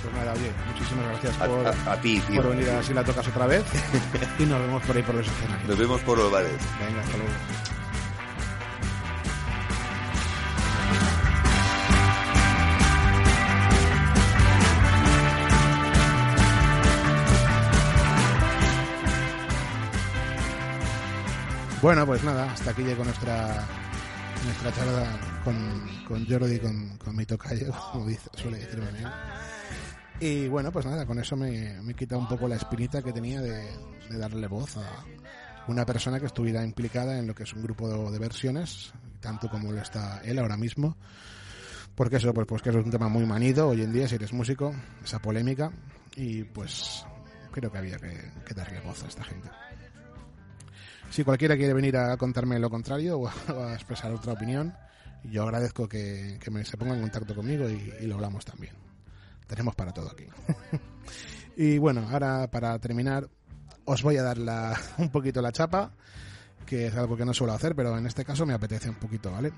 Pues 0.03 0.15
nada, 0.15 0.33
oye, 0.33 0.51
muchísimas 0.73 1.05
gracias 1.09 1.37
por, 1.37 1.67
a- 1.67 1.93
a 1.93 2.01
ti, 2.01 2.21
tío. 2.21 2.41
por 2.43 2.51
venir 2.51 2.71
a 2.71 2.83
Si 2.83 2.95
la 2.95 3.05
tocas 3.05 3.27
otra 3.29 3.47
vez 3.47 3.65
y 4.39 4.45
nos 4.45 4.61
vemos 4.61 4.83
por 4.83 4.97
ahí 4.97 5.03
por 5.03 5.15
los 5.15 5.27
escenarios. 5.27 5.69
Nos 5.69 5.79
vemos 5.79 6.01
por 6.03 6.17
los 6.19 6.31
bares. 6.33 6.53
Venga, 6.81 7.01
hasta 7.03 7.17
luego. 7.17 7.33
Bueno, 21.83 22.05
pues 22.07 22.23
nada, 22.23 22.53
hasta 22.53 22.71
aquí 22.73 22.83
llegó 22.83 23.05
nuestra 23.05 23.65
nuestra 24.45 24.73
charla 24.73 25.07
con, 25.45 25.57
con 26.07 26.27
Jordi, 26.27 26.59
con, 26.59 26.97
con 26.99 27.17
mi 27.17 27.25
tocayo, 27.27 27.73
como 27.93 28.07
dice, 28.07 28.29
suele 28.37 28.59
decirme 28.59 28.89
él. 28.99 29.07
Y 30.21 30.49
bueno, 30.49 30.71
pues 30.71 30.85
nada, 30.85 31.07
con 31.07 31.19
eso 31.19 31.35
me, 31.35 31.81
me 31.81 31.93
he 31.93 31.95
quitado 31.95 32.21
un 32.21 32.29
poco 32.29 32.47
la 32.47 32.57
espinita 32.57 33.01
que 33.01 33.11
tenía 33.11 33.41
de, 33.41 33.67
darle 34.11 34.47
voz 34.49 34.77
a 34.77 35.05
una 35.67 35.87
persona 35.87 36.21
que 36.21 36.27
estuviera 36.27 36.63
implicada 36.63 37.19
en 37.19 37.27
lo 37.27 37.35
que 37.35 37.45
es 37.45 37.53
un 37.55 37.63
grupo 37.63 38.11
de, 38.11 38.19
versiones, 38.19 38.93
tanto 39.21 39.49
como 39.49 39.73
lo 39.73 39.81
está 39.81 40.21
él 40.23 40.39
ahora 40.39 40.59
mismo. 40.59 40.99
Porque 41.95 42.17
eso, 42.17 42.35
pues, 42.35 42.47
pues 42.47 42.61
que 42.61 42.69
es 42.69 42.77
un 42.77 42.91
tema 42.91 43.09
muy 43.09 43.25
manido 43.25 43.69
hoy 43.69 43.81
en 43.81 43.95
día, 43.95 44.09
si 44.09 44.17
eres 44.17 44.35
músico, 44.35 44.75
esa 45.03 45.21
polémica, 45.21 45.73
y 46.17 46.45
pues 46.45 47.07
creo 47.51 47.73
que 47.73 47.79
había 47.79 47.97
que, 47.97 48.55
darle 48.55 48.81
voz 48.81 49.03
a 49.05 49.09
esta 49.09 49.25
gente. 49.25 49.49
Si 51.09 51.25
cualquiera 51.25 51.57
quiere 51.57 51.73
venir 51.73 51.97
a 51.97 52.15
contarme 52.19 52.59
lo 52.59 52.69
contrario 52.69 53.21
o 53.21 53.29
a, 53.29 53.73
expresar 53.73 54.13
otra 54.13 54.35
opinión, 54.35 54.75
yo 55.25 55.45
agradezco 55.45 55.89
que, 55.89 56.39
se 56.65 56.77
ponga 56.77 56.95
en 56.95 57.01
contacto 57.01 57.35
conmigo 57.35 57.71
y, 57.71 57.91
y 58.03 58.07
lo 58.07 58.17
hablamos 58.17 58.45
también. 58.45 58.90
Tenemos 59.51 59.75
para 59.75 59.93
todo 59.93 60.09
aquí. 60.09 60.27
y 61.57 61.79
bueno, 61.79 62.07
ahora 62.09 62.49
para 62.49 62.79
terminar, 62.79 63.29
os 63.85 64.01
voy 64.05 64.17
a 64.17 64.23
dar 64.23 64.39
la, 64.39 64.79
un 64.99 65.11
poquito 65.11 65.43
la 65.43 65.51
chapa, 65.51 65.91
que 66.65 66.87
es 66.87 66.95
algo 66.95 67.17
que 67.17 67.25
no 67.25 67.35
suelo 67.35 67.53
hacer, 67.53 67.75
pero 67.75 67.99
en 67.99 68.07
este 68.07 68.25
caso 68.25 68.47
me 68.47 68.55
apetece 68.55 68.89
un 68.89 68.95
poquito, 68.95 69.33
¿vale? 69.33 69.53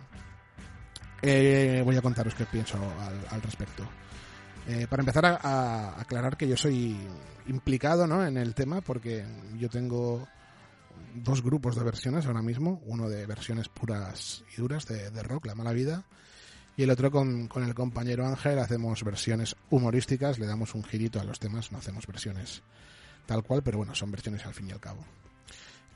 Eh, 1.20 1.82
voy 1.84 1.94
a 1.94 2.00
contaros 2.00 2.34
qué 2.34 2.46
pienso 2.46 2.78
al, 2.78 3.20
al 3.28 3.42
respecto. 3.42 3.86
Eh, 4.66 4.86
para 4.88 5.02
empezar 5.02 5.26
a, 5.26 5.36
a 5.36 6.00
aclarar 6.00 6.38
que 6.38 6.48
yo 6.48 6.56
soy 6.56 6.96
implicado 7.48 8.06
¿no? 8.06 8.24
en 8.24 8.38
el 8.38 8.54
tema 8.54 8.80
porque 8.80 9.26
yo 9.58 9.68
tengo 9.68 10.26
dos 11.14 11.42
grupos 11.42 11.76
de 11.76 11.84
versiones 11.84 12.24
ahora 12.26 12.40
mismo, 12.40 12.80
uno 12.86 13.10
de 13.10 13.26
versiones 13.26 13.68
puras 13.68 14.42
y 14.56 14.60
duras 14.60 14.86
de, 14.86 15.10
de 15.10 15.22
rock, 15.22 15.44
La 15.46 15.54
Mala 15.54 15.72
Vida, 15.72 16.04
y 16.76 16.82
el 16.82 16.90
otro 16.90 17.10
con, 17.10 17.48
con 17.48 17.64
el 17.64 17.74
compañero 17.74 18.26
Ángel 18.26 18.58
hacemos 18.58 19.02
versiones 19.04 19.56
humorísticas, 19.70 20.38
le 20.38 20.46
damos 20.46 20.74
un 20.74 20.84
girito 20.84 21.20
a 21.20 21.24
los 21.24 21.38
temas, 21.38 21.70
no 21.72 21.78
hacemos 21.78 22.06
versiones 22.06 22.62
tal 23.26 23.42
cual, 23.42 23.62
pero 23.62 23.78
bueno, 23.78 23.94
son 23.94 24.10
versiones 24.10 24.44
al 24.46 24.54
fin 24.54 24.68
y 24.68 24.72
al 24.72 24.80
cabo. 24.80 25.04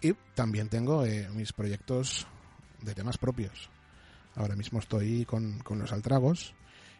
Y 0.00 0.12
también 0.34 0.68
tengo 0.68 1.04
eh, 1.04 1.28
mis 1.34 1.52
proyectos 1.52 2.26
de 2.82 2.94
temas 2.94 3.18
propios. 3.18 3.70
Ahora 4.34 4.54
mismo 4.54 4.78
estoy 4.78 5.24
con, 5.24 5.58
con 5.60 5.78
los 5.78 5.92
altragos 5.92 6.54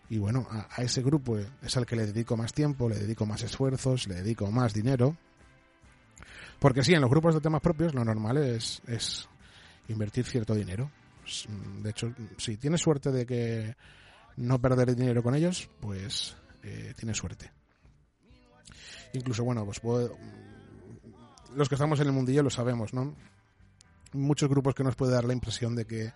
y 0.08 0.18
bueno, 0.18 0.46
a, 0.50 0.68
a 0.70 0.82
ese 0.82 1.02
grupo 1.02 1.36
es 1.38 1.76
al 1.76 1.84
que 1.84 1.96
le 1.96 2.06
dedico 2.06 2.36
más 2.36 2.52
tiempo, 2.52 2.88
le 2.88 2.96
dedico 2.96 3.26
más 3.26 3.42
esfuerzos, 3.42 4.06
le 4.08 4.16
dedico 4.16 4.50
más 4.50 4.72
dinero. 4.72 5.16
Porque 6.58 6.82
sí, 6.82 6.94
en 6.94 7.02
los 7.02 7.10
grupos 7.10 7.34
de 7.34 7.40
temas 7.40 7.60
propios 7.60 7.94
lo 7.94 8.04
normal 8.04 8.38
es, 8.38 8.80
es 8.86 9.28
invertir 9.88 10.24
cierto 10.24 10.54
dinero. 10.54 10.90
S- 11.26 11.48
De 11.82 11.90
hecho, 11.90 12.14
si 12.38 12.56
tienes 12.56 12.80
suerte 12.80 13.10
de 13.10 13.26
que 13.26 13.76
no 14.36 14.60
perder 14.60 14.94
dinero 14.94 15.22
con 15.22 15.34
ellos, 15.34 15.68
pues 15.80 16.36
eh, 16.62 16.94
tienes 16.96 17.16
suerte. 17.16 17.50
Incluso, 19.12 19.44
bueno, 19.44 19.64
pues 19.64 19.80
puedo- 19.80 20.16
los 21.54 21.68
que 21.68 21.74
estamos 21.74 22.00
en 22.00 22.06
el 22.08 22.12
mundillo 22.12 22.42
lo 22.42 22.50
sabemos, 22.50 22.92
¿no? 22.92 23.14
Muchos 24.12 24.48
grupos 24.48 24.74
que 24.74 24.84
nos 24.84 24.94
puede 24.96 25.12
dar 25.12 25.24
la 25.24 25.32
impresión 25.32 25.74
de 25.74 25.86
que 25.86 26.12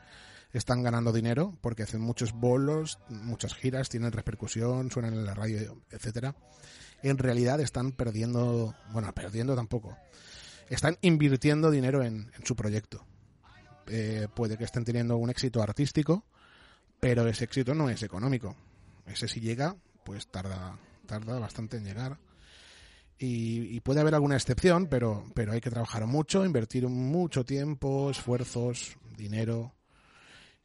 están 0.53 0.83
ganando 0.83 1.13
dinero 1.13 1.57
porque 1.61 1.85
hacen 1.85 2.01
muchos 2.01 2.33
bolos, 2.33 2.99
muchas 3.09 3.55
giras, 3.55 3.89
tienen 3.89 4.13
repercusión, 4.13 4.91
suenan 4.91 5.15
en 5.15 5.25
la 5.25 5.35
radio, 5.35 5.81
etcétera. 5.91 6.35
En 7.03 7.17
realidad 7.19 7.61
están 7.61 7.93
perdiendo, 7.93 8.75
bueno, 8.93 9.13
perdiendo 9.15 9.55
tampoco. 9.55 9.97
Están 10.69 10.99
invirtiendo 11.01 11.71
dinero 11.71 12.03
en, 12.03 12.31
en 12.37 12.47
su 12.47 12.55
proyecto. 12.55 13.07
Eh, 13.93 14.29
puede 14.33 14.57
que 14.57 14.63
estén 14.63 14.85
teniendo 14.85 15.17
un 15.17 15.31
éxito 15.31 15.61
artístico, 15.61 16.25
pero 17.01 17.27
ese 17.27 17.45
éxito 17.45 17.75
no 17.75 17.91
es 17.91 18.05
económico. 18.05 18.55
Ese 19.05 19.27
si 19.27 19.41
llega, 19.41 19.75
pues 20.05 20.29
tarda, 20.29 20.79
tarda 21.07 21.41
bastante 21.41 21.79
en 21.79 21.85
llegar. 21.85 22.19
Y, 23.19 23.77
y 23.77 23.81
puede 23.81 24.01
haber 24.01 24.15
alguna 24.15 24.37
excepción, 24.37 24.87
pero, 24.87 25.25
pero 25.35 25.53
hay 25.53 25.61
que 25.61 25.71
trabajar 25.71 26.07
mucho, 26.07 26.45
invertir 26.45 26.87
mucho 26.89 27.45
tiempo, 27.45 28.11
esfuerzos, 28.11 28.97
dinero 29.17 29.75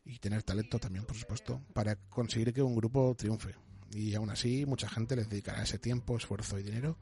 y 0.06 0.20
tener 0.20 0.44
talento 0.44 0.78
también, 0.78 1.06
por 1.06 1.18
supuesto, 1.18 1.62
para 1.74 1.96
conseguir 1.96 2.54
que 2.54 2.62
un 2.62 2.76
grupo 2.76 3.16
triunfe. 3.18 3.56
Y 3.92 4.14
aún 4.14 4.30
así, 4.30 4.68
mucha 4.68 4.88
gente 4.88 5.16
les 5.16 5.28
dedicará 5.28 5.64
ese 5.64 5.80
tiempo, 5.80 6.16
esfuerzo 6.16 6.60
y 6.60 6.64
dinero 6.64 6.98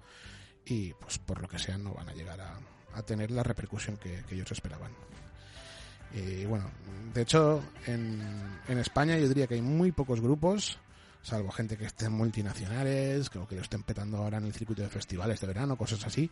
y, 0.66 0.94
pues, 0.94 1.20
por 1.20 1.42
lo 1.42 1.50
que 1.50 1.60
sea, 1.60 1.78
no 1.78 1.94
van 1.94 2.08
a 2.08 2.14
llegar 2.14 2.40
a, 2.40 2.60
tener 3.06 3.32
la 3.32 3.44
repercusión 3.44 3.98
que 3.98 4.24
ellos 4.30 4.52
esperaban. 4.52 4.92
Y 6.14 6.46
bueno, 6.46 6.66
de 7.14 7.22
hecho, 7.22 7.64
en, 7.88 8.22
España 8.68 9.18
yo 9.18 9.28
diría 9.28 9.48
que 9.48 9.56
hay 9.56 9.62
muy 9.62 9.92
pocos 9.92 10.22
grupos, 10.22 10.78
salvo 11.22 11.52
gente 11.52 11.78
que 11.78 11.86
estén 11.86 12.12
multinacionales, 12.12 13.30
que, 13.30 13.40
o 13.40 13.48
que 13.48 13.56
lo 13.56 13.62
estén 13.62 13.84
petando 13.84 14.18
ahora 14.18 14.38
en 14.38 14.46
el 14.46 14.54
circuito 14.54 14.82
de 14.82 14.90
festivales 14.90 15.40
de 15.40 15.48
verano, 15.48 15.78
cosas 15.78 16.06
así, 16.06 16.30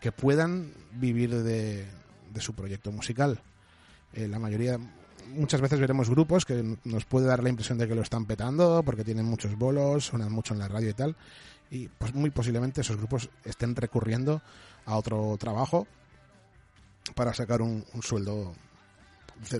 que 0.00 0.12
puedan 0.12 0.72
vivir 0.92 1.42
de, 1.42 1.86
su 2.38 2.54
proyecto 2.54 2.92
musical. 2.92 3.40
Eh, 4.12 4.28
la 4.28 4.38
mayoría, 4.38 4.78
muchas 5.34 5.60
veces 5.60 5.80
veremos 5.80 6.10
grupos 6.10 6.44
que 6.44 6.76
nos 6.84 7.04
puede 7.04 7.26
dar 7.26 7.42
la 7.42 7.48
impresión 7.48 7.78
de 7.78 7.88
que 7.88 7.94
lo 7.94 8.02
están 8.02 8.26
petando 8.26 8.82
porque 8.84 9.04
tienen 9.04 9.24
muchos 9.24 9.56
bolos, 9.56 10.06
suenan 10.06 10.32
mucho 10.32 10.54
en 10.54 10.60
la 10.60 10.68
radio 10.68 10.90
y 10.90 10.94
tal, 10.94 11.16
y 11.70 11.88
pues 11.88 12.14
muy 12.14 12.30
posiblemente 12.30 12.82
esos 12.82 12.96
grupos 12.96 13.30
estén 13.44 13.74
recurriendo 13.74 14.42
a 14.86 14.96
otro 14.96 15.36
trabajo 15.38 15.86
para 17.14 17.34
sacar 17.34 17.62
un, 17.62 17.84
sueldo 18.02 18.54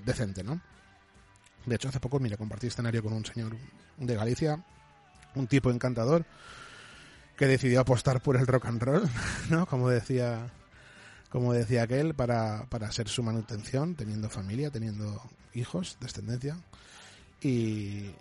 decente, 0.04 0.42
¿no? 0.42 0.60
De 1.66 1.76
hecho, 1.76 1.88
hace 1.88 2.00
poco, 2.00 2.20
mira, 2.20 2.36
compartí 2.36 2.66
escenario 2.66 3.02
con 3.02 3.12
un 3.12 3.24
señor 3.24 3.56
de 3.96 4.14
Galicia, 4.14 4.62
un 5.34 5.46
tipo 5.46 5.70
encantador, 5.70 6.24
que 7.36 7.46
decidió 7.46 7.80
apostar 7.80 8.20
por 8.22 8.36
el 8.36 8.46
rock 8.46 8.66
and 8.66 8.82
roll, 8.82 9.10
¿no? 9.50 9.66
Como 9.66 9.88
decía, 9.88 10.50
como 11.30 11.52
decía 11.52 11.82
aquel, 11.82 12.14
para, 12.14 12.66
para 12.68 12.92
ser 12.92 13.08
su 13.08 13.22
manutención, 13.22 13.94
teniendo 13.94 14.28
familia, 14.28 14.70
teniendo 14.70 15.22
hijos, 15.54 15.96
descendencia. 16.00 16.56
Y, 17.40 18.14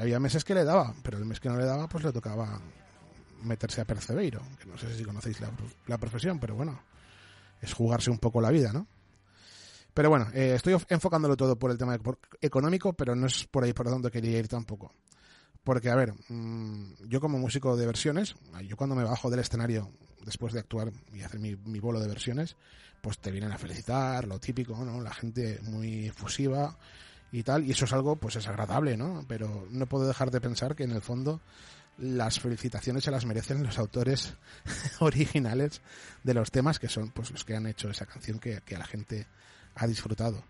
había 0.00 0.18
meses 0.18 0.44
que 0.44 0.54
le 0.54 0.64
daba, 0.64 0.92
pero 1.02 1.18
el 1.18 1.24
mes 1.24 1.38
que 1.38 1.48
no 1.48 1.56
le 1.56 1.64
daba, 1.64 1.88
pues 1.88 2.04
le 2.04 2.12
tocaba 2.12 2.60
meterse 3.42 3.80
a 3.80 3.84
Percebeiro, 3.84 4.42
que 4.60 4.66
no 4.66 4.76
sé 4.76 4.94
si 4.96 5.04
conocéis 5.04 5.38
la 5.86 5.98
profesión, 5.98 6.40
pero 6.40 6.56
bueno, 6.56 6.80
es 7.62 7.72
jugarse 7.72 8.10
un 8.10 8.18
poco 8.18 8.40
la 8.40 8.50
vida, 8.50 8.72
¿no? 8.72 8.86
Pero 9.98 10.10
bueno, 10.10 10.28
eh, 10.32 10.52
estoy 10.54 10.76
enfocándolo 10.90 11.36
todo 11.36 11.58
por 11.58 11.72
el 11.72 11.76
tema 11.76 11.96
eco- 11.96 12.20
económico, 12.40 12.92
pero 12.92 13.16
no 13.16 13.26
es 13.26 13.48
por 13.48 13.64
ahí 13.64 13.72
por 13.72 13.90
donde 13.90 14.12
quería 14.12 14.38
ir 14.38 14.46
tampoco. 14.46 14.94
Porque, 15.64 15.90
a 15.90 15.96
ver, 15.96 16.14
mm, 16.28 17.08
yo 17.08 17.20
como 17.20 17.36
músico 17.36 17.76
de 17.76 17.84
versiones, 17.84 18.36
yo 18.64 18.76
cuando 18.76 18.94
me 18.94 19.02
bajo 19.02 19.28
del 19.28 19.40
escenario 19.40 19.90
después 20.24 20.52
de 20.52 20.60
actuar 20.60 20.92
y 21.12 21.22
hacer 21.22 21.40
mi, 21.40 21.56
mi 21.56 21.80
bolo 21.80 21.98
de 21.98 22.06
versiones, 22.06 22.54
pues 23.02 23.18
te 23.18 23.32
vienen 23.32 23.50
a 23.50 23.58
felicitar, 23.58 24.24
lo 24.28 24.38
típico, 24.38 24.76
¿no? 24.84 25.00
La 25.00 25.12
gente 25.12 25.58
muy 25.64 26.06
efusiva 26.06 26.78
y 27.32 27.42
tal, 27.42 27.64
y 27.64 27.72
eso 27.72 27.84
es 27.84 27.92
algo 27.92 28.14
pues 28.14 28.36
es 28.36 28.46
agradable, 28.46 28.96
¿no? 28.96 29.24
Pero 29.26 29.66
no 29.68 29.86
puedo 29.86 30.06
dejar 30.06 30.30
de 30.30 30.40
pensar 30.40 30.76
que 30.76 30.84
en 30.84 30.92
el 30.92 31.02
fondo 31.02 31.40
las 31.98 32.38
felicitaciones 32.38 33.02
se 33.02 33.10
las 33.10 33.26
merecen 33.26 33.64
los 33.64 33.80
autores 33.80 34.34
originales 35.00 35.80
de 36.22 36.34
los 36.34 36.52
temas 36.52 36.78
que 36.78 36.88
son 36.88 37.10
pues 37.10 37.32
los 37.32 37.44
que 37.44 37.56
han 37.56 37.66
hecho 37.66 37.90
esa 37.90 38.06
canción 38.06 38.38
que, 38.38 38.60
que 38.64 38.76
a 38.76 38.78
la 38.78 38.86
gente 38.86 39.26
ha 39.78 39.86
disfrutado. 39.86 40.42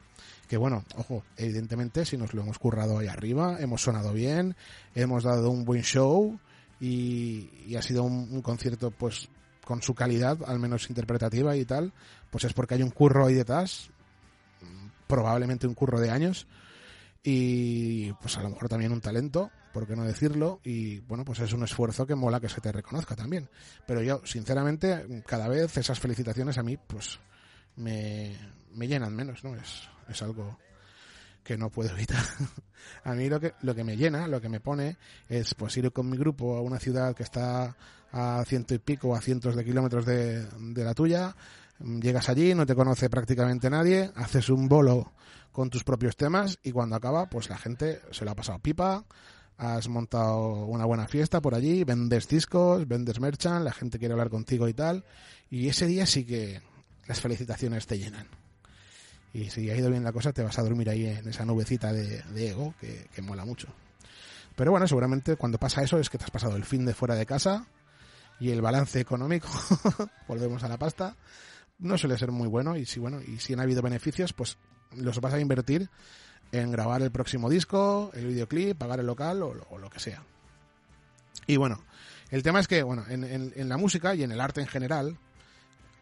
Que 0.49 0.57
bueno, 0.57 0.85
ojo, 0.97 1.23
evidentemente 1.37 2.05
si 2.05 2.17
nos 2.17 2.33
lo 2.35 2.43
hemos 2.43 2.59
currado 2.59 2.99
ahí 2.99 3.07
arriba, 3.07 3.59
hemos 3.61 3.83
sonado 3.83 4.13
bien, 4.13 4.57
hemos 4.95 5.25
dado 5.25 5.51
un 5.51 5.65
buen 5.65 5.83
show 5.83 6.39
y, 6.81 7.75
ha 7.77 7.83
sido 7.83 8.03
un, 8.03 8.29
un 8.31 8.43
concierto 8.43 8.91
pues 8.91 9.29
con 9.65 9.83
su 9.83 9.95
calidad, 9.95 10.39
al 10.47 10.59
menos 10.59 10.89
interpretativa 10.89 11.55
y 11.55 11.67
tal, 11.67 11.93
pues 12.31 12.45
es 12.45 12.55
porque 12.55 12.75
hay 12.75 12.83
un 12.83 12.91
curro 12.91 13.27
ahí 13.27 13.35
detrás, 13.35 13.91
probablemente 15.07 15.67
un 15.67 15.75
curro 15.75 16.01
de 16.01 16.11
años, 16.11 16.47
y 17.23 18.13
pues 18.15 18.39
a 18.39 18.43
lo 18.43 18.51
mejor 18.51 18.69
también 18.69 18.93
un 18.93 19.03
talento, 19.03 19.51
por 19.73 19.87
qué 19.87 19.95
no 19.95 20.05
decirlo, 20.05 20.61
y 20.65 21.01
bueno, 21.01 21.25
pues 21.25 21.41
es 21.41 21.53
un 21.53 21.65
esfuerzo 21.65 22.07
que 22.07 22.15
mola 22.15 22.41
que 22.41 22.49
se 22.49 22.61
te 22.61 22.73
reconozca 22.73 23.15
también. 23.15 23.49
Pero 23.87 24.03
yo, 24.03 24.23
sinceramente, 24.25 25.23
cada 25.27 25.49
vez 25.49 25.77
esas 25.77 26.01
felicitaciones 26.01 26.57
a 26.57 26.63
mí, 26.63 26.77
pues 26.77 27.19
me, 27.77 28.35
me 28.79 28.89
llenan 28.89 29.15
menos, 29.15 29.45
¿no? 29.45 29.55
Es, 29.57 29.89
es 30.09 30.23
algo 30.23 30.59
que 31.43 31.59
no 31.59 31.71
puedo 31.71 31.91
evitar. 31.91 32.23
a 33.05 33.15
mí 33.15 33.29
lo 33.29 33.41
que, 33.41 33.55
lo 33.63 33.75
que 33.75 33.85
me 33.85 33.97
llena, 33.97 34.29
lo 34.29 34.41
que 34.41 34.49
me 34.49 34.61
pone, 34.61 34.97
es 35.29 35.55
pues 35.55 35.77
ir 35.77 35.93
con 35.93 36.09
mi 36.09 36.17
grupo 36.17 36.57
a 36.57 36.63
una 36.63 36.79
ciudad 36.79 37.15
que 37.15 37.23
está 37.23 37.77
a 38.13 38.45
ciento 38.47 38.75
y 38.75 38.79
pico, 38.79 39.15
a 39.15 39.21
cientos 39.21 39.57
de 39.57 39.65
kilómetros 39.65 40.07
de, 40.07 40.47
de 40.47 40.85
la 40.85 40.95
tuya, 40.95 41.35
llegas 41.81 42.29
allí, 42.29 42.55
no 42.55 42.67
te 42.67 42.75
conoce 42.75 43.11
prácticamente 43.11 43.71
nadie, 43.71 44.11
haces 44.15 44.49
un 44.49 44.69
bolo 44.69 45.13
con 45.53 45.71
tus 45.71 45.85
propios 45.85 46.17
temas 46.17 46.59
y 46.63 46.73
cuando 46.73 46.97
acaba, 46.97 47.29
pues 47.29 47.49
la 47.51 47.59
gente 47.59 48.01
se 48.11 48.25
lo 48.25 48.31
ha 48.31 48.35
pasado 48.35 48.59
pipa, 48.59 49.05
has 49.59 49.89
montado 49.89 50.67
una 50.67 50.85
buena 50.85 51.09
fiesta 51.09 51.41
por 51.41 51.55
allí, 51.55 51.85
vendes 51.85 52.29
discos, 52.29 52.87
vendes 52.87 53.21
merchant, 53.21 53.65
la 53.65 53.73
gente 53.73 53.99
quiere 53.99 54.13
hablar 54.13 54.31
contigo 54.31 54.69
y 54.69 54.75
tal, 54.75 55.05
y 55.51 55.69
ese 55.69 55.87
día 55.87 56.07
sí 56.07 56.25
que 56.25 56.63
las 57.07 57.21
felicitaciones 57.21 57.87
te 57.87 57.99
llenan. 57.99 58.29
Y 59.33 59.51
si 59.51 59.71
ha 59.71 59.77
ido 59.77 59.91
bien 59.91 60.05
la 60.05 60.13
cosa, 60.13 60.33
te 60.33 60.43
vas 60.43 60.59
a 60.59 60.63
dormir 60.63 60.89
ahí 60.89 61.07
en 61.07 61.29
esa 61.29 61.45
nubecita 61.45 61.93
de, 61.93 62.23
ego 62.37 62.75
que, 62.81 63.23
mola 63.23 63.45
mucho. 63.45 63.69
Pero 64.57 64.71
bueno, 64.71 64.89
seguramente 64.89 65.37
cuando 65.37 65.59
pasa 65.59 65.83
eso 65.83 65.99
es 65.99 66.11
que 66.11 66.19
te 66.19 66.25
has 66.25 66.31
pasado 66.31 66.57
el 66.57 66.65
fin 66.65 66.85
de 66.85 66.95
fuera 66.95 67.15
de 67.15 67.27
casa 67.27 67.67
y 68.41 68.51
el 68.51 68.63
balance 68.63 69.01
económico, 69.01 69.49
volvemos 70.29 70.65
a 70.65 70.69
la 70.69 70.79
pasta, 70.79 71.15
no 71.79 71.97
suele 71.99 72.19
ser 72.19 72.33
muy 72.33 72.49
bueno 72.49 72.77
y 72.77 72.87
si 72.87 72.99
bueno, 72.99 73.21
y 73.21 73.39
si 73.39 73.53
han 73.53 73.61
habido 73.61 73.83
beneficios, 73.83 74.33
pues 74.33 74.59
los 74.97 75.21
vas 75.21 75.35
a 75.35 75.41
invertir 75.41 75.89
en 76.51 76.71
grabar 76.73 77.03
el 77.03 77.11
próximo 77.11 77.51
disco, 77.51 78.11
el 78.15 78.27
videoclip, 78.27 78.77
pagar 78.77 79.01
el 79.01 79.07
local 79.07 79.43
o, 79.43 79.55
o 79.71 79.79
lo 79.79 79.91
que 79.91 80.01
sea. 80.01 80.23
Y 81.47 81.57
bueno, 81.57 81.83
el 82.31 82.43
tema 82.43 82.61
es 82.61 82.69
que, 82.69 82.83
bueno, 82.83 83.05
en, 83.09 83.25
en, 83.25 83.53
en, 83.57 83.69
la 83.69 83.77
música 83.77 84.15
y 84.15 84.23
en 84.23 84.33
el 84.33 84.41
arte 84.41 84.61
en 84.61 84.67
general, 84.67 85.19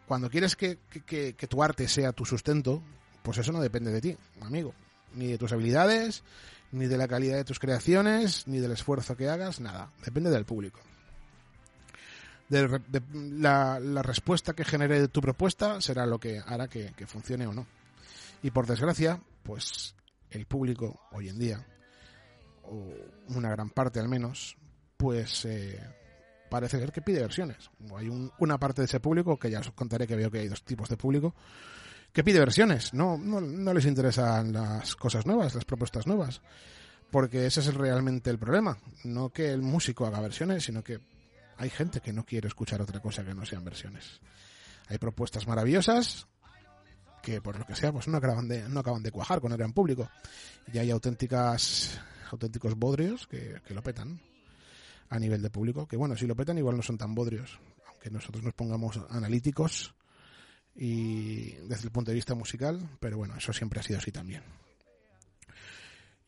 cuando 0.05 0.29
quieres 0.29 0.55
que, 0.55 0.77
que, 1.05 1.33
que, 1.33 1.47
tu 1.47 1.63
arte 1.63 1.87
sea 1.87 2.11
tu 2.11 2.25
sustento, 2.25 2.83
pues 3.27 3.39
eso 3.39 3.51
no 3.51 3.59
depende 3.59 3.91
de 3.91 3.99
ti, 3.99 4.17
amigo. 4.39 4.73
Ni 5.13 5.27
de 5.27 5.37
tus 5.37 5.51
habilidades, 5.51 6.23
ni 6.71 6.85
de 6.85 6.95
la 6.95 7.09
calidad 7.09 7.35
de 7.35 7.43
tus 7.43 7.59
creaciones, 7.59 8.47
ni 8.47 8.59
del 8.59 8.71
esfuerzo 8.71 9.17
que 9.17 9.27
hagas, 9.27 9.59
nada. 9.59 9.91
Depende 10.05 10.29
del 10.29 10.45
público. 10.45 10.79
De, 12.47 12.79
la, 13.13 13.81
la, 13.81 14.01
respuesta 14.01 14.53
que 14.53 14.63
genere 14.63 15.09
tu 15.09 15.19
propuesta 15.19 15.81
será 15.81 16.05
lo 16.05 16.21
que 16.21 16.39
hará 16.39 16.69
que, 16.69 16.93
que 16.95 17.05
funcione 17.05 17.45
o 17.47 17.53
no. 17.53 17.67
Y 18.43 18.51
por 18.51 18.65
desgracia, 18.65 19.21
pues 19.43 19.93
el 20.29 20.45
público 20.45 20.97
hoy 21.11 21.27
en 21.27 21.37
día, 21.37 21.67
o 22.63 22.93
una 23.35 23.49
gran 23.49 23.71
parte 23.71 23.99
al 23.99 24.07
menos, 24.07 24.55
pues 24.95 25.43
eh, 25.43 25.77
parece 26.49 26.79
ser 26.79 26.93
que 26.93 27.01
pide 27.01 27.19
versiones. 27.19 27.69
Hay 27.93 28.07
un, 28.07 28.31
una 28.39 28.57
parte 28.57 28.83
de 28.83 28.85
ese 28.85 29.01
público, 29.01 29.37
que 29.37 29.51
ya 29.51 29.59
os 29.59 29.71
contaré 29.71 30.07
que 30.07 30.15
veo 30.15 30.31
que 30.31 30.39
hay 30.39 30.47
dos 30.47 30.63
tipos 30.63 30.87
de 30.87 30.95
público, 30.95 31.35
que 32.13 32.23
pide 32.23 32.39
versiones. 32.39 32.93
No, 32.93 33.17
no, 33.17 33.73
les 33.73 33.85
interesan 33.85 34.51
las 34.51 34.95
cosas 34.95 35.25
nuevas, 35.25 35.55
las 35.55 35.65
propuestas 35.65 36.07
nuevas. 36.07 36.41
Porque 37.11 37.45
ese 37.45 37.61
es 37.61 37.73
realmente 37.73 38.29
el 38.29 38.39
problema. 38.39 38.77
No 39.03 39.29
que 39.29 39.51
el 39.51 39.61
músico 39.61 40.05
haga 40.05 40.19
versiones, 40.19 40.63
sino 40.63 40.83
que 40.83 40.99
hay 41.57 41.69
gente 41.69 42.01
que 42.01 42.13
no 42.13 42.25
quiere 42.25 42.47
escuchar 42.47 42.81
otra 42.81 42.99
cosa 42.99 43.23
que 43.23 43.33
no 43.33 43.45
sean 43.45 43.63
versiones. 43.63 44.19
Hay 44.89 44.97
propuestas 44.97 45.47
maravillosas 45.47 46.27
que 47.21 47.41
por 47.41 47.59
lo 47.59 47.65
que 47.65 47.75
sea 47.75 47.91
pues 47.91 48.07
no 48.07 48.17
acaban 48.17 48.47
de 48.47 48.69
no 48.69 48.79
acaban 48.79 49.03
de 49.03 49.11
cuajar 49.11 49.41
con 49.41 49.51
el 49.51 49.57
gran 49.57 49.73
público 49.73 50.09
y 50.71 50.77
hay 50.77 50.91
auténticas 50.91 51.99
auténticos 52.31 52.75
bodrios 52.75 53.27
que, 53.27 53.61
que 53.65 53.73
lo 53.73 53.83
petan 53.83 54.21
a 55.09 55.19
nivel 55.19 55.41
de 55.41 55.49
público 55.49 55.87
que 55.87 55.97
bueno 55.97 56.15
si 56.15 56.25
lo 56.25 56.37
petan 56.37 56.57
igual 56.57 56.77
no 56.77 56.83
son 56.83 56.97
tan 56.97 57.13
bodrios 57.13 57.59
aunque 57.89 58.11
nosotros 58.11 58.45
nos 58.45 58.53
pongamos 58.53 59.01
analíticos 59.09 59.93
y 60.77 61.53
desde 61.67 61.85
el 61.85 61.91
punto 61.91 62.11
de 62.11 62.15
vista 62.15 62.35
musical 62.35 62.79
pero 62.99 63.17
bueno 63.17 63.35
eso 63.35 63.51
siempre 63.51 63.79
ha 63.79 63.83
sido 63.83 63.99
así 63.99 64.11
también. 64.11 64.43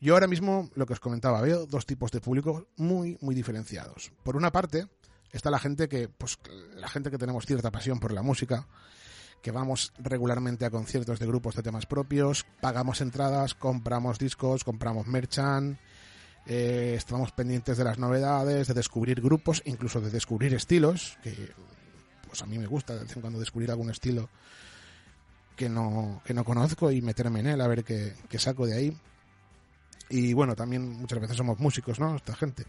Yo 0.00 0.14
ahora 0.14 0.26
mismo 0.26 0.70
lo 0.74 0.86
que 0.86 0.94
os 0.94 1.00
comentaba 1.00 1.40
veo 1.42 1.66
dos 1.66 1.86
tipos 1.86 2.10
de 2.10 2.20
público 2.20 2.66
muy 2.76 3.16
muy 3.20 3.34
diferenciados. 3.34 4.12
Por 4.22 4.36
una 4.36 4.50
parte 4.50 4.86
está 5.30 5.50
la 5.50 5.58
gente 5.58 5.88
que 5.88 6.08
pues 6.08 6.38
la 6.74 6.88
gente 6.88 7.10
que 7.10 7.18
tenemos 7.18 7.46
cierta 7.46 7.70
pasión 7.70 8.00
por 8.00 8.12
la 8.12 8.22
música 8.22 8.66
que 9.42 9.50
vamos 9.50 9.92
regularmente 9.98 10.64
a 10.64 10.70
conciertos 10.70 11.18
de 11.18 11.26
grupos 11.26 11.54
de 11.54 11.62
temas 11.62 11.86
propios, 11.86 12.44
pagamos 12.60 13.00
entradas, 13.00 13.54
compramos 13.54 14.18
discos, 14.18 14.64
compramos 14.64 15.06
merchant, 15.06 15.78
eh, 16.46 16.94
estamos 16.96 17.32
pendientes 17.32 17.78
de 17.78 17.84
las 17.84 17.98
novedades, 17.98 18.68
de 18.68 18.74
descubrir 18.74 19.20
grupos, 19.20 19.62
incluso 19.64 20.00
de 20.00 20.10
descubrir 20.10 20.54
estilos, 20.54 21.18
que 21.22 21.52
pues 22.30 22.42
a 22.42 22.46
mí 22.46 22.58
me 22.60 22.68
gusta 22.68 22.94
de 22.94 23.02
vez 23.02 23.16
en 23.16 23.20
cuando 23.20 23.40
descubrir 23.40 23.72
algún 23.72 23.90
estilo 23.90 24.28
que 25.56 25.68
no, 25.68 26.22
que 26.24 26.32
no 26.32 26.44
conozco 26.44 26.92
y 26.92 27.02
meterme 27.02 27.40
en 27.40 27.48
él 27.48 27.60
a 27.60 27.66
ver 27.66 27.82
qué, 27.82 28.14
qué 28.28 28.38
saco 28.38 28.66
de 28.66 28.76
ahí. 28.76 28.96
Y 30.08 30.32
bueno, 30.32 30.54
también 30.54 30.88
muchas 30.88 31.18
veces 31.18 31.36
somos 31.36 31.58
músicos, 31.58 31.98
¿no? 31.98 32.14
Esta 32.14 32.36
gente. 32.36 32.64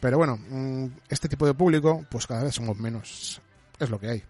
Pero 0.00 0.16
bueno, 0.16 0.36
mm, 0.36 0.86
este 1.08 1.28
tipo 1.28 1.44
de 1.44 1.54
público, 1.54 2.06
pues 2.08 2.28
cada 2.28 2.44
vez 2.44 2.54
somos 2.54 2.78
menos. 2.78 3.42
Es 3.80 3.90
lo 3.90 3.98
que 3.98 4.10
hay. 4.10 4.22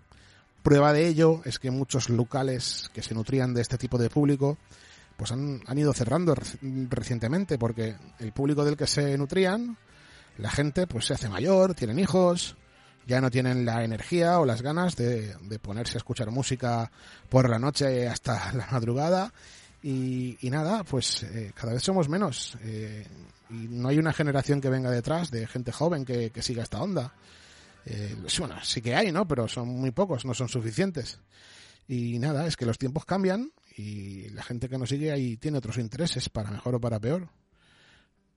Prueba 0.62 0.94
de 0.94 1.08
ello 1.08 1.42
es 1.44 1.58
que 1.58 1.70
muchos 1.70 2.08
locales 2.08 2.90
que 2.94 3.02
se 3.02 3.14
nutrían 3.14 3.52
de 3.52 3.60
este 3.60 3.76
tipo 3.76 3.98
de 3.98 4.08
público 4.08 4.56
pues 5.18 5.30
han, 5.30 5.60
han 5.66 5.76
ido 5.76 5.92
cerrando 5.92 6.34
recientemente 6.88 7.58
porque 7.58 7.96
el 8.18 8.32
público 8.32 8.64
del 8.64 8.78
que 8.78 8.86
se 8.86 9.18
nutrían, 9.18 9.76
la 10.38 10.50
gente 10.50 10.86
pues 10.86 11.04
se 11.04 11.14
hace 11.14 11.28
mayor, 11.28 11.74
tienen 11.74 11.98
hijos, 11.98 12.56
ya 13.08 13.22
no 13.22 13.30
tienen 13.30 13.64
la 13.64 13.82
energía 13.82 14.38
o 14.38 14.44
las 14.44 14.60
ganas 14.60 14.94
de, 14.94 15.34
de 15.40 15.58
ponerse 15.58 15.96
a 15.96 15.98
escuchar 15.98 16.30
música 16.30 16.92
por 17.30 17.48
la 17.48 17.58
noche 17.58 18.06
hasta 18.06 18.52
la 18.52 18.68
madrugada 18.70 19.32
y, 19.82 20.36
y 20.40 20.50
nada, 20.50 20.84
pues 20.84 21.22
eh, 21.22 21.52
cada 21.54 21.72
vez 21.72 21.82
somos 21.82 22.08
menos 22.08 22.58
eh, 22.62 23.06
y 23.48 23.54
no 23.68 23.88
hay 23.88 23.98
una 23.98 24.12
generación 24.12 24.60
que 24.60 24.68
venga 24.68 24.90
detrás 24.90 25.30
de 25.30 25.46
gente 25.46 25.72
joven 25.72 26.04
que, 26.04 26.30
que 26.30 26.42
siga 26.42 26.62
esta 26.62 26.82
onda. 26.82 27.14
Eh, 27.86 28.14
bueno, 28.38 28.56
sí 28.62 28.82
que 28.82 28.94
hay, 28.94 29.10
¿no? 29.10 29.26
Pero 29.26 29.48
son 29.48 29.68
muy 29.68 29.90
pocos, 29.90 30.26
no 30.26 30.34
son 30.34 30.50
suficientes. 30.50 31.18
Y 31.86 32.18
nada, 32.18 32.46
es 32.46 32.56
que 32.56 32.66
los 32.66 32.76
tiempos 32.76 33.06
cambian 33.06 33.50
y 33.74 34.28
la 34.30 34.42
gente 34.42 34.68
que 34.68 34.76
nos 34.76 34.90
sigue 34.90 35.10
ahí 35.10 35.38
tiene 35.38 35.56
otros 35.56 35.78
intereses, 35.78 36.28
para 36.28 36.50
mejor 36.50 36.74
o 36.74 36.80
para 36.80 37.00
peor. 37.00 37.30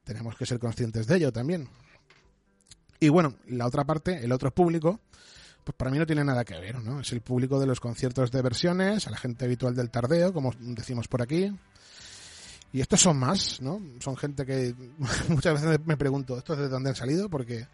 Tenemos 0.05 0.37
que 0.37 0.45
ser 0.45 0.59
conscientes 0.59 1.07
de 1.07 1.17
ello 1.17 1.33
también. 1.33 1.67
Y 3.01 3.09
bueno, 3.09 3.35
la 3.47 3.65
otra 3.65 3.83
parte, 3.83 4.23
el 4.23 4.31
otro 4.31 4.51
público, 4.51 5.01
pues 5.65 5.75
para 5.75 5.91
mí 5.91 5.97
no 5.97 6.05
tiene 6.05 6.23
nada 6.23 6.45
que 6.45 6.57
ver, 6.57 6.81
¿no? 6.81 7.01
Es 7.01 7.11
el 7.11 7.19
público 7.19 7.59
de 7.59 7.65
los 7.65 7.81
conciertos 7.81 8.31
de 8.31 8.41
versiones, 8.41 9.07
a 9.07 9.11
la 9.11 9.17
gente 9.17 9.43
habitual 9.43 9.75
del 9.75 9.89
tardeo, 9.89 10.31
como 10.31 10.53
decimos 10.59 11.09
por 11.09 11.21
aquí. 11.21 11.51
Y 12.71 12.79
estos 12.79 13.01
son 13.01 13.17
más, 13.17 13.59
¿no? 13.59 13.81
Son 13.99 14.15
gente 14.15 14.45
que 14.45 14.73
muchas 15.27 15.61
veces 15.61 15.79
me 15.85 15.97
pregunto, 15.97 16.37
¿estos 16.37 16.57
de 16.57 16.69
dónde 16.69 16.91
han 16.91 16.95
salido? 16.95 17.27
Porque 17.27 17.67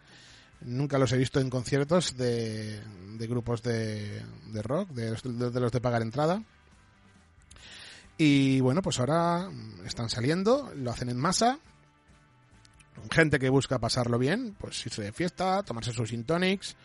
Nunca 0.60 0.98
los 0.98 1.12
he 1.12 1.16
visto 1.16 1.40
en 1.40 1.50
conciertos 1.50 2.16
de, 2.16 2.80
de 3.16 3.26
grupos 3.28 3.62
de, 3.62 4.22
de 4.52 4.62
rock, 4.62 4.90
de, 4.90 5.12
de, 5.12 5.50
de, 5.50 5.60
los 5.60 5.70
de 5.70 5.80
pagar 5.80 6.02
entrada. 6.02 6.42
Y 8.16 8.58
bueno, 8.60 8.82
pues 8.82 8.98
ahora 8.98 9.48
están 9.86 10.10
saliendo, 10.10 10.72
lo 10.74 10.90
hacen 10.90 11.10
en 11.10 11.16
masa. 11.16 11.60
Gente 13.10 13.38
que 13.38 13.48
busca 13.48 13.78
pasarlo 13.78 14.18
bien, 14.18 14.54
pues 14.58 14.84
irse 14.86 15.02
de 15.02 15.12
fiesta, 15.12 15.62
tomarse 15.62 15.92
sus 15.92 16.10
gin 16.10 16.24
tonics, 16.24 16.76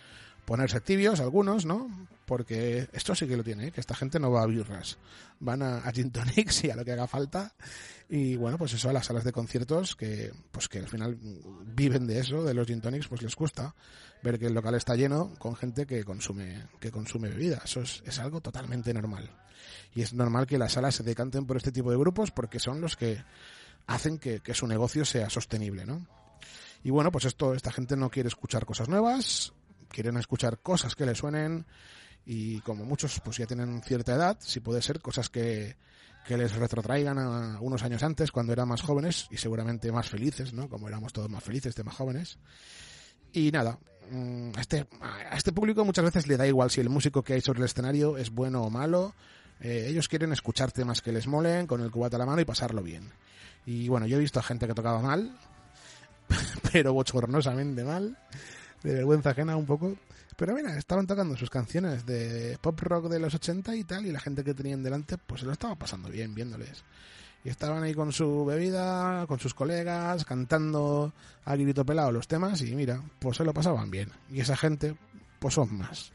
ponerse 0.46 0.82
tibios 0.82 1.20
algunos, 1.20 1.66
¿no? 1.66 2.08
Porque 2.26 2.88
esto 2.94 3.16
sí 3.16 3.28
que 3.28 3.38
lo 3.38 3.44
tiene, 3.44 3.68
¿eh? 3.68 3.72
que 3.72 3.82
esta 3.82 3.96
gente 3.96 4.20
no 4.20 4.32
va 4.32 4.44
a 4.44 4.48
birras. 4.48 4.98
Van 5.40 5.62
a, 5.62 5.78
a 5.80 5.92
gin 5.92 6.12
tonics 6.12 6.64
y 6.64 6.72
a 6.72 6.76
lo 6.76 6.86
que 6.86 6.94
haga 6.94 7.08
falta 7.08 7.54
y 8.10 8.36
bueno, 8.36 8.58
pues 8.58 8.74
eso 8.74 8.90
a 8.90 8.94
las 8.94 9.08
salas 9.08 9.24
de 9.24 9.32
conciertos 9.32 9.96
que 9.96 10.32
pues 10.52 10.68
que 10.68 10.80
al 10.80 10.88
final 10.88 11.18
viven 11.66 12.06
de 12.06 12.20
eso, 12.20 12.44
de 12.44 12.54
los 12.54 12.68
gin 12.68 12.82
tonics, 12.82 13.08
pues 13.08 13.22
les 13.22 13.36
gusta 13.36 13.74
ver 14.22 14.40
que 14.40 14.48
el 14.48 14.54
local 14.54 14.76
está 14.76 14.96
lleno 14.96 15.34
con 15.40 15.56
gente 15.56 15.86
que 15.86 16.04
consume 16.04 16.68
que 16.80 16.92
consume 16.92 17.30
bebida. 17.30 17.62
Eso 17.66 17.82
es, 17.82 18.04
es 18.06 18.20
algo 18.20 18.42
totalmente 18.42 18.94
normal. 18.94 19.30
Y 19.96 20.02
es 20.02 20.14
normal 20.14 20.48
que 20.48 20.58
las 20.58 20.74
salas 20.74 20.96
se 20.96 21.04
decanten 21.04 21.46
por 21.46 21.58
este 21.58 21.72
tipo 21.72 21.92
de 21.92 21.98
grupos 21.98 22.32
porque 22.32 22.60
son 22.60 22.82
los 22.82 22.96
que 22.96 23.24
hacen 23.88 24.18
que, 24.18 24.40
que 24.40 24.54
su 24.54 24.68
negocio 24.68 25.06
sea 25.06 25.30
sostenible, 25.30 25.86
¿no? 25.86 26.06
Y 26.84 26.90
bueno, 26.90 27.12
pues 27.12 27.26
esto, 27.26 27.54
esta 27.54 27.72
gente 27.72 27.96
no 27.96 28.10
quiere 28.10 28.28
escuchar 28.28 28.66
cosas 28.66 28.90
nuevas, 28.90 29.54
quieren 29.88 30.18
escuchar 30.18 30.60
cosas 30.60 30.96
que 30.96 31.06
les 31.06 31.18
suenen 31.18 31.66
y 32.26 32.60
como 32.62 32.86
muchos 32.86 33.22
pues 33.22 33.38
ya 33.38 33.46
tienen 33.46 33.82
cierta 33.84 34.16
edad, 34.16 34.38
si 34.42 34.60
puede 34.60 34.82
ser 34.82 35.00
cosas 35.00 35.30
que, 35.30 35.78
que 36.26 36.38
les 36.38 36.54
retrotraigan 36.56 37.20
a 37.20 37.60
unos 37.62 37.84
años 37.84 38.04
antes 38.04 38.32
cuando 38.32 38.54
eran 38.54 38.68
más 38.68 38.82
jóvenes 38.82 39.28
y 39.30 39.38
seguramente 39.38 39.92
más 39.92 40.10
felices, 40.10 40.54
¿no? 40.54 40.70
Como 40.70 40.88
éramos 40.88 41.14
todos 41.14 41.30
más 41.30 41.44
felices 41.44 41.76
de 41.76 41.84
más 41.84 41.96
jóvenes. 41.96 42.38
Y 43.32 43.52
nada, 43.52 43.80
mm, 44.12 44.52
a 44.56 44.62
este, 44.62 44.88
a 45.02 45.36
este 45.36 45.52
público 45.52 45.84
muchas 45.84 46.06
veces 46.06 46.28
le 46.28 46.38
da 46.38 46.48
igual 46.48 46.72
si 46.72 46.82
el 46.82 46.90
músico 46.90 47.24
que 47.24 47.34
hay 47.34 47.42
sobre 47.42 47.60
el 47.60 47.66
escenario 47.66 48.18
es 48.18 48.30
bueno 48.30 48.64
o 48.64 48.70
malo. 48.70 49.14
Eh, 49.60 49.88
ellos 49.90 50.08
quieren 50.08 50.34
escuchar 50.34 50.72
temas 50.72 51.02
que 51.02 51.12
les 51.12 51.28
molen 51.28 51.68
con 51.68 51.82
el 51.82 51.92
cubata 51.92 52.16
a 52.18 52.20
la 52.20 52.26
mano 52.26 52.42
y 52.42 52.46
pasarlo 52.46 52.84
bien. 52.84 53.12
Y 53.66 53.88
bueno, 53.88 54.06
yo 54.08 54.18
he 54.18 54.20
visto 54.20 54.40
a 54.40 54.44
gente 54.44 54.68
que 54.68 54.74
tocaba 54.74 55.00
mal, 55.00 55.36
pero 56.72 56.94
bochornosamente 56.94 57.84
mal, 57.84 58.18
de 58.84 58.94
vergüenza 58.94 59.32
ajena 59.32 59.56
un 59.56 59.66
poco. 59.66 59.96
Pero 60.36 60.56
mira, 60.56 60.78
estaban 60.78 61.08
tocando 61.08 61.38
sus 61.38 61.50
canciones 61.50 62.06
de 62.06 62.58
pop 62.60 62.80
rock 62.82 63.08
de 63.08 63.20
los 63.20 63.34
80 63.36 63.76
y 63.76 63.84
tal, 63.84 64.06
y 64.06 64.12
la 64.12 64.20
gente 64.20 64.44
que 64.44 64.54
tenían 64.54 64.84
delante, 64.84 65.18
pues 65.18 65.42
se 65.42 65.46
lo 65.48 65.54
estaba 65.54 65.76
pasando 65.76 66.10
bien 66.10 66.34
viéndoles. 66.34 66.84
Y 67.44 67.50
estaban 67.50 67.84
ahí 67.84 67.94
con 67.94 68.12
su 68.12 68.46
bebida, 68.46 69.28
con 69.28 69.40
sus 69.40 69.54
colegas, 69.54 70.24
cantando 70.26 71.14
a 71.46 71.56
grito 71.56 71.86
pelado 71.86 72.12
los 72.12 72.28
temas, 72.28 72.62
y 72.62 72.74
mira, 72.76 73.02
pues 73.20 73.38
se 73.38 73.44
lo 73.44 73.54
pasaban 73.54 73.92
bien. 73.92 74.10
Y 74.32 74.40
esa 74.40 74.56
gente, 74.56 74.96
pues 75.40 75.54
son 75.54 75.78
más. 75.78 76.12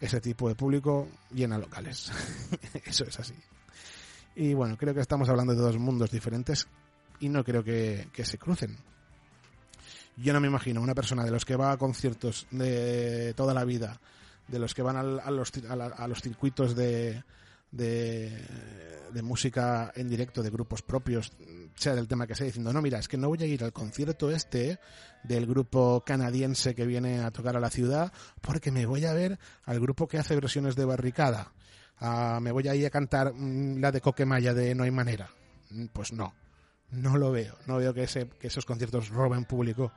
Ese 0.00 0.20
tipo 0.20 0.48
de 0.48 0.56
público 0.56 1.08
llena 1.32 1.58
locales. 1.58 2.10
Eso 2.84 3.04
es 3.04 3.20
así. 3.20 3.34
Y 4.34 4.54
bueno, 4.54 4.76
creo 4.76 4.94
que 4.94 5.00
estamos 5.00 5.28
hablando 5.28 5.54
de 5.54 5.60
dos 5.60 5.78
mundos 5.78 6.10
diferentes 6.10 6.66
y 7.20 7.28
no 7.28 7.44
creo 7.44 7.62
que, 7.62 8.08
que 8.12 8.24
se 8.24 8.38
crucen. 8.38 8.76
Yo 10.16 10.32
no 10.32 10.40
me 10.40 10.48
imagino 10.48 10.80
una 10.80 10.94
persona 10.94 11.24
de 11.24 11.30
los 11.30 11.44
que 11.44 11.56
va 11.56 11.72
a 11.72 11.76
conciertos 11.76 12.46
de 12.50 13.32
toda 13.34 13.54
la 13.54 13.64
vida, 13.64 14.00
de 14.48 14.58
los 14.58 14.74
que 14.74 14.82
van 14.82 14.96
al- 14.96 15.20
a, 15.20 15.30
los, 15.30 15.52
a 15.68 15.76
la- 15.76 15.86
a 15.86 16.08
los 16.08 16.20
circuitos 16.20 16.74
de, 16.74 17.22
de 17.70 19.22
música 19.22 19.92
en 19.94 20.08
directo 20.08 20.42
de 20.42 20.50
grupos 20.50 20.82
propios, 20.82 21.32
sea 21.74 21.94
del 21.94 22.08
tema 22.08 22.26
que 22.26 22.34
sea, 22.34 22.46
diciendo, 22.46 22.72
no, 22.72 22.82
mira, 22.82 22.98
es 22.98 23.08
que 23.08 23.16
no 23.16 23.28
voy 23.28 23.42
a 23.42 23.46
ir 23.46 23.64
al 23.64 23.72
concierto 23.72 24.30
este 24.30 24.78
del 25.22 25.46
grupo 25.46 26.02
canadiense 26.04 26.74
que 26.74 26.86
viene 26.86 27.20
a 27.20 27.30
tocar 27.30 27.56
a 27.56 27.60
la 27.60 27.70
ciudad, 27.70 28.12
porque 28.40 28.70
me 28.70 28.84
voy 28.86 29.04
a 29.04 29.12
ver 29.14 29.38
al 29.64 29.80
grupo 29.80 30.08
que 30.08 30.18
hace 30.18 30.34
versiones 30.34 30.76
de 30.76 30.84
barricada. 30.84 31.52
Ah, 32.04 32.40
me 32.42 32.50
voy 32.52 32.66
a 32.68 32.74
ir 32.74 32.84
a 32.86 32.90
cantar 32.90 33.32
mm, 33.32 33.78
la 33.80 33.92
de 33.92 34.00
Coquemaya 34.00 34.52
de 34.54 34.74
No 34.74 34.84
hay 34.84 34.90
manera. 34.90 35.30
Mm, 35.70 35.86
Pues 35.92 36.12
no 36.12 36.34
no 36.92 37.16
lo 37.16 37.32
veo. 37.32 37.56
No 37.66 37.78
veo 37.78 37.94
que, 37.94 38.02
ese, 38.02 38.28
que 38.28 38.48
esos 38.48 38.66
conciertos 38.66 39.08
roben 39.08 39.46
público 39.46 39.92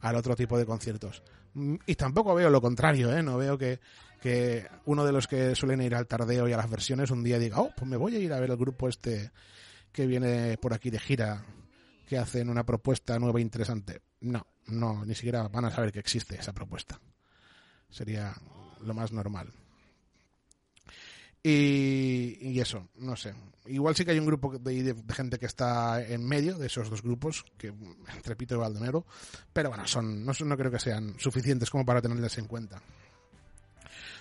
al 0.00 0.16
otro 0.16 0.34
tipo 0.34 0.56
de 0.56 0.64
conciertos. 0.64 1.22
Mm, 1.54 1.74
Y 1.86 1.94
tampoco 1.94 2.34
veo 2.34 2.48
lo 2.50 2.60
contrario, 2.62 3.14
¿eh? 3.14 3.22
No 3.22 3.36
veo 3.36 3.58
que, 3.58 3.80
que 4.22 4.66
uno 4.86 5.04
de 5.04 5.12
los 5.12 5.26
que 5.28 5.54
suelen 5.54 5.82
ir 5.82 5.94
al 5.94 6.06
tardeo 6.06 6.48
y 6.48 6.52
a 6.52 6.56
las 6.56 6.70
versiones 6.70 7.10
un 7.10 7.22
día 7.22 7.38
diga, 7.38 7.60
oh, 7.60 7.70
pues 7.76 7.88
me 7.88 7.96
voy 7.98 8.16
a 8.16 8.18
ir 8.18 8.32
a 8.32 8.40
ver 8.40 8.50
el 8.50 8.56
grupo 8.56 8.88
este 8.88 9.30
que 9.92 10.06
viene 10.06 10.56
por 10.58 10.72
aquí 10.72 10.88
de 10.90 10.98
gira, 10.98 11.44
que 12.06 12.16
hacen 12.16 12.48
una 12.48 12.64
propuesta 12.64 13.18
nueva 13.18 13.40
e 13.40 13.42
interesante. 13.42 14.00
No, 14.20 14.46
no, 14.68 15.04
ni 15.04 15.14
siquiera 15.14 15.48
van 15.48 15.66
a 15.66 15.70
saber 15.70 15.92
que 15.92 15.98
existe 15.98 16.36
esa 16.36 16.52
propuesta. 16.54 16.98
Sería 17.90 18.34
lo 18.80 18.94
más 18.94 19.12
normal. 19.12 19.52
Y, 21.42 22.38
y 22.40 22.60
eso, 22.60 22.88
no 22.96 23.16
sé. 23.16 23.34
Igual 23.68 23.94
sí 23.94 24.04
que 24.04 24.12
hay 24.12 24.18
un 24.18 24.26
grupo 24.26 24.58
de, 24.58 24.94
gente 25.14 25.38
que 25.38 25.46
está 25.46 26.02
en 26.02 26.26
medio 26.26 26.56
de 26.56 26.66
esos 26.66 26.88
dos 26.88 27.02
grupos, 27.02 27.44
que 27.58 27.72
entre 28.14 28.34
Pito 28.34 28.54
y 28.54 28.58
Baldomero, 28.58 29.04
pero 29.52 29.68
bueno, 29.68 29.86
son, 29.86 30.24
no, 30.24 30.32
no 30.38 30.56
creo 30.56 30.70
que 30.70 30.78
sean 30.78 31.14
suficientes 31.18 31.70
como 31.70 31.84
para 31.84 32.00
tenerles 32.00 32.38
en 32.38 32.46
cuenta. 32.46 32.80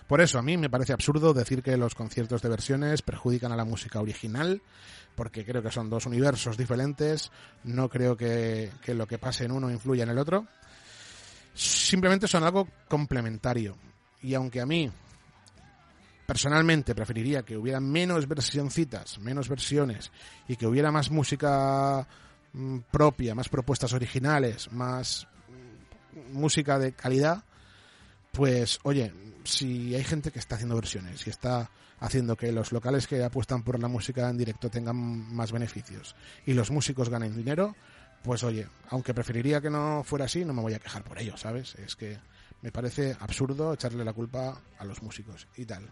Por 0.07 0.21
eso, 0.21 0.39
a 0.39 0.41
mí 0.41 0.57
me 0.57 0.69
parece 0.69 0.93
absurdo 0.93 1.33
decir 1.33 1.61
que 1.63 1.75
los 1.75 1.95
conciertos 1.95 2.41
de 2.41 2.49
versiones 2.49 3.01
perjudican 3.01 3.51
a 3.51 3.57
la 3.57 3.65
música 3.65 3.99
original, 3.99 4.61
porque 5.15 5.45
creo 5.45 5.63
que 5.63 5.71
son 5.71 5.89
dos 5.89 6.05
universos 6.05 6.57
diferentes, 6.57 7.31
no 7.63 7.89
creo 7.89 8.15
que, 8.15 8.71
que 8.83 8.93
lo 8.93 9.07
que 9.07 9.17
pase 9.17 9.45
en 9.45 9.51
uno 9.51 9.71
influya 9.71 10.03
en 10.03 10.09
el 10.09 10.17
otro. 10.17 10.45
Simplemente 11.53 12.27
son 12.27 12.43
algo 12.43 12.67
complementario. 12.87 13.75
Y 14.21 14.33
aunque 14.33 14.61
a 14.61 14.65
mí 14.65 14.91
personalmente 16.27 16.93
preferiría 16.93 17.43
que 17.43 17.57
hubiera 17.57 17.79
menos 17.79 18.27
versioncitas, 18.27 19.17
menos 19.19 19.47
versiones 19.47 20.11
y 20.47 20.57
que 20.57 20.67
hubiera 20.67 20.91
más 20.91 21.09
música 21.09 22.05
mm, 22.51 22.79
propia, 22.91 23.33
más 23.33 23.47
propuestas 23.47 23.93
originales, 23.93 24.69
más 24.73 25.25
mm, 25.47 26.37
música 26.37 26.77
de 26.77 26.91
calidad, 26.91 27.45
pues 28.33 28.79
oye, 28.83 29.13
si 29.45 29.95
hay 29.95 30.03
gente 30.03 30.29
que 30.29 30.39
está 30.39 30.55
haciendo 30.55 30.75
versiones 30.75 31.25
y 31.25 31.29
está 31.29 31.71
haciendo 32.01 32.35
que 32.35 32.51
los 32.51 32.73
locales 32.73 33.07
que 33.07 33.23
apuestan 33.23 33.63
por 33.63 33.79
la 33.79 33.87
música 33.87 34.29
en 34.29 34.37
directo 34.37 34.69
tengan 34.69 34.97
más 35.33 35.53
beneficios 35.53 36.13
y 36.45 36.53
los 36.53 36.69
músicos 36.71 37.09
ganen 37.09 37.37
dinero, 37.37 37.73
pues 38.21 38.43
oye, 38.43 38.67
aunque 38.89 39.13
preferiría 39.13 39.61
que 39.61 39.69
no 39.69 40.03
fuera 40.03 40.25
así, 40.25 40.43
no 40.43 40.53
me 40.53 40.61
voy 40.61 40.73
a 40.73 40.79
quejar 40.79 41.05
por 41.05 41.17
ello, 41.19 41.37
¿sabes? 41.37 41.75
Es 41.75 41.95
que 41.95 42.17
me 42.61 42.71
parece 42.71 43.15
absurdo 43.19 43.73
echarle 43.73 44.03
la 44.03 44.13
culpa 44.13 44.61
a 44.77 44.83
los 44.83 45.01
músicos 45.01 45.47
y 45.55 45.65
tal. 45.65 45.89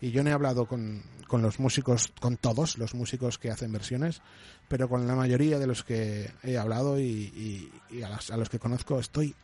Y 0.00 0.10
yo 0.10 0.22
no 0.22 0.30
he 0.30 0.32
hablado 0.32 0.66
con, 0.66 1.02
con 1.28 1.42
los 1.42 1.60
músicos, 1.60 2.12
con 2.20 2.36
todos 2.36 2.78
los 2.78 2.94
músicos 2.94 3.38
que 3.38 3.50
hacen 3.50 3.70
versiones, 3.70 4.22
pero 4.66 4.88
con 4.88 5.06
la 5.06 5.14
mayoría 5.14 5.58
de 5.58 5.66
los 5.66 5.84
que 5.84 6.32
he 6.42 6.58
hablado 6.58 6.98
y, 6.98 7.70
a, 8.02 8.36
los 8.36 8.48
que 8.48 8.58
conozco 8.58 8.98
estoy 8.98 9.36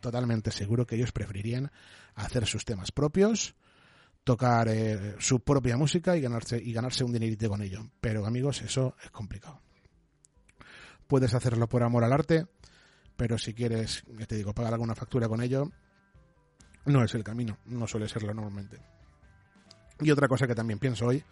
totalmente 0.00 0.50
seguro 0.50 0.86
que 0.86 0.96
ellos 0.96 1.12
preferirían 1.12 1.70
hacer 2.14 2.46
sus 2.46 2.64
temas 2.64 2.90
propios, 2.90 3.54
tocar 4.24 4.68
eh, 4.68 5.16
su 5.18 5.40
propia 5.40 5.76
música 5.76 6.16
y 6.16 6.20
ganarse, 6.20 6.60
y 6.60 6.72
ganarse 6.72 7.04
un 7.04 7.12
dinerito 7.12 7.48
con 7.48 7.62
ello. 7.62 7.90
Pero 8.00 8.26
amigos, 8.26 8.62
eso 8.62 8.96
es 9.04 9.10
complicado. 9.10 9.60
Puedes 11.06 11.34
hacerlo 11.34 11.68
por 11.68 11.82
amor 11.82 12.04
al 12.04 12.12
arte, 12.12 12.46
pero 13.16 13.38
si 13.38 13.54
quieres, 13.54 14.04
te 14.26 14.36
digo, 14.36 14.54
pagar 14.54 14.72
alguna 14.72 14.94
factura 14.94 15.28
con 15.28 15.42
ello, 15.42 15.70
no 16.86 17.04
es 17.04 17.14
el 17.14 17.24
camino, 17.24 17.58
no 17.66 17.86
suele 17.86 18.08
serlo 18.08 18.32
normalmente. 18.34 18.97
Y 20.00 20.10
otra 20.10 20.28
cosa 20.28 20.46
que 20.46 20.54
también 20.54 20.78
pienso 20.78 21.06
hoy, 21.06 21.22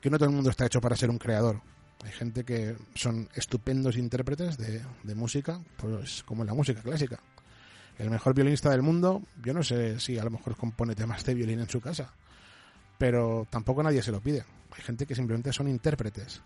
que 0.00 0.10
no 0.10 0.18
todo 0.18 0.28
el 0.28 0.34
mundo 0.34 0.50
está 0.50 0.66
hecho 0.66 0.80
para 0.80 0.96
ser 0.96 1.10
un 1.10 1.18
creador. 1.18 1.60
Hay 2.04 2.12
gente 2.12 2.44
que 2.44 2.76
son 2.94 3.28
estupendos 3.34 3.96
intérpretes 3.96 4.58
de, 4.58 4.82
de 5.02 5.14
música, 5.14 5.60
pues 5.76 6.22
como 6.24 6.42
en 6.42 6.48
la 6.48 6.54
música 6.54 6.82
clásica. 6.82 7.18
El 7.98 8.10
mejor 8.10 8.34
violinista 8.34 8.70
del 8.70 8.82
mundo, 8.82 9.22
yo 9.42 9.54
no 9.54 9.62
sé 9.62 9.98
si 9.98 10.18
a 10.18 10.24
lo 10.24 10.30
mejor 10.30 10.56
compone 10.56 10.94
temas 10.94 11.24
de 11.24 11.34
violín 11.34 11.60
en 11.60 11.68
su 11.68 11.80
casa, 11.80 12.12
pero 12.98 13.46
tampoco 13.48 13.82
nadie 13.82 14.02
se 14.02 14.12
lo 14.12 14.20
pide. 14.20 14.44
Hay 14.72 14.82
gente 14.82 15.06
que 15.06 15.14
simplemente 15.14 15.52
son 15.52 15.68
intérpretes. 15.68 16.42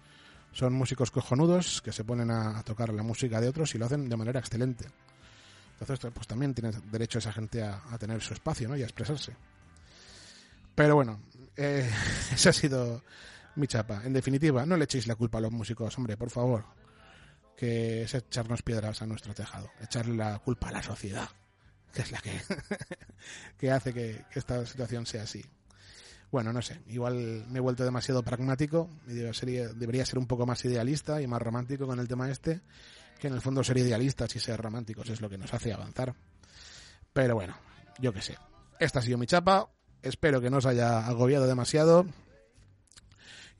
Son 0.53 0.72
músicos 0.72 1.11
cojonudos 1.11 1.82
que 1.82 1.92
se 1.92 2.05
ponen 2.05 2.30
a, 2.30 2.62
tocar 2.62 2.92
la 2.92 3.03
música 3.03 3.40
de 3.40 3.48
otros 3.48 3.74
y 3.74 3.78
lo 3.78 3.86
hacen 3.86 4.09
de 4.09 4.16
manera 4.16 4.40
excelente. 4.40 4.86
Entonces, 5.80 6.11
pues 6.12 6.26
también 6.26 6.55
tiene 6.55 6.72
derecho 6.90 7.18
esa 7.18 7.32
gente 7.32 7.62
a, 7.62 7.82
a 7.90 7.98
tener 7.98 8.20
su 8.20 8.34
espacio, 8.34 8.68
¿no? 8.68 8.76
Y 8.76 8.82
a 8.82 8.84
expresarse. 8.84 9.32
Pero 10.81 10.95
bueno, 10.95 11.20
eh, 11.59 11.87
esa 12.33 12.49
ha 12.49 12.53
sido 12.55 13.03
mi 13.57 13.66
chapa. 13.66 14.01
En 14.03 14.14
definitiva, 14.14 14.64
no 14.64 14.78
le 14.78 14.85
echéis 14.85 15.07
la 15.07 15.14
culpa 15.14 15.37
a 15.37 15.43
los 15.43 15.53
músicos, 15.53 15.95
hombre, 15.99 16.16
por 16.16 16.31
favor. 16.31 16.64
Que 17.55 18.05
es 18.05 18.14
echarnos 18.14 18.62
piedras 18.62 19.03
a 19.03 19.07
nuestro 19.07 19.35
tejado. 19.35 19.70
Echarle 19.83 20.16
la 20.16 20.39
culpa 20.39 20.70
a 20.70 20.72
la 20.72 20.83
sociedad, 20.83 21.28
que 21.93 22.01
es 22.01 22.11
la 22.11 22.18
que, 22.20 22.33
que 23.59 23.70
hace 23.70 23.93
que, 23.93 24.24
esta 24.35 24.64
situación 24.64 25.05
sea 25.05 25.24
así. 25.24 25.45
Bueno, 26.33 26.51
no 26.51 26.62
sé, 26.62 26.81
igual 26.87 27.45
me 27.51 27.59
he 27.59 27.61
vuelto 27.61 27.85
demasiado 27.85 28.22
pragmático 28.22 28.89
y 29.07 29.12
debería 29.12 29.35
ser, 29.35 29.74
debería 29.74 30.07
ser 30.07 30.18
un 30.18 30.26
poco 30.26 30.47
más 30.47 30.64
idealista 30.64 31.20
y 31.20 31.26
más 31.26 31.43
romántico 31.43 31.87
con 31.87 32.01
el 32.01 32.09
tema 32.09 32.31
este, 32.31 32.62
que 33.18 33.26
en 33.26 33.35
el 33.35 33.43
fondo 33.43 33.62
ser 33.62 33.76
idealistas 33.76 34.35
y 34.35 34.41
ser 34.41 34.59
románticos 34.59 35.11
es 35.11 35.20
lo 35.20 35.28
que 35.28 35.37
nos 35.37 35.53
hace 35.53 35.74
avanzar. 35.74 36.14
Pero 37.12 37.35
bueno, 37.35 37.55
yo 37.99 38.14
qué 38.14 38.22
sé. 38.22 38.39
Esta 38.78 39.01
ha 39.01 39.03
sido 39.03 39.18
mi 39.18 39.26
chapa, 39.26 39.68
espero 40.03 40.40
que 40.40 40.51
no 40.51 40.59
os 40.59 40.66
haya 40.66 41.07
agobiado 41.07 41.46
demasiado. 41.46 42.07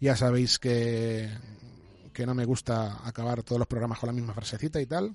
Ya 0.01 0.17
sabéis 0.17 0.59
que, 0.59 1.29
que 2.13 2.27
no 2.27 2.35
me 2.35 2.45
gusta 2.45 3.07
acabar 3.07 3.43
todos 3.43 3.59
los 3.59 3.69
programas 3.69 3.99
con 3.99 4.09
la 4.09 4.13
misma 4.13 4.35
frasecita 4.35 4.81
y 4.81 4.87
tal. 4.87 5.15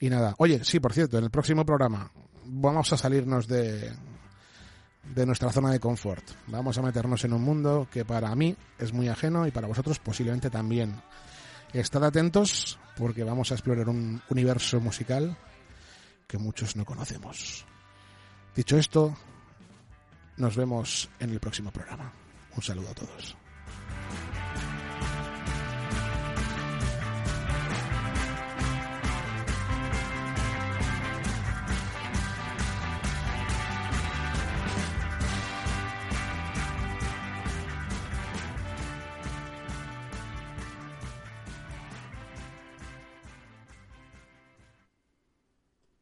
Y 0.00 0.08
nada, 0.08 0.34
oye, 0.38 0.64
sí, 0.64 0.80
por 0.80 0.92
cierto, 0.92 1.18
en 1.18 1.24
el 1.24 1.30
próximo 1.30 1.64
programa 1.66 2.10
vamos 2.44 2.92
a 2.92 2.96
salirnos 2.96 3.46
de, 3.46 3.92
de 5.14 5.26
nuestra 5.26 5.52
zona 5.52 5.70
de 5.70 5.80
confort. 5.80 6.24
Vamos 6.46 6.78
a 6.78 6.82
meternos 6.82 7.24
en 7.24 7.32
un 7.32 7.42
mundo 7.42 7.88
que 7.90 8.04
para 8.04 8.34
mí 8.34 8.56
es 8.78 8.92
muy 8.92 9.08
ajeno 9.08 9.46
y 9.46 9.50
para 9.50 9.68
vosotros 9.68 9.98
posiblemente 9.98 10.50
también. 10.50 11.00
Estad 11.72 12.04
atentos 12.04 12.78
porque 12.96 13.24
vamos 13.24 13.50
a 13.50 13.54
explorar 13.54 13.88
un 13.88 14.22
universo 14.30 14.80
musical 14.80 15.36
que 16.26 16.38
muchos 16.38 16.76
no 16.76 16.84
conocemos. 16.84 17.66
Dicho 18.54 18.76
esto, 18.76 19.16
nos 20.38 20.56
vemos 20.56 21.08
en 21.20 21.30
el 21.30 21.40
próximo 21.40 21.70
programa. 21.70 22.12
Un 22.56 22.62
saludo 22.62 22.90
a 22.90 22.94
todos. 22.94 23.36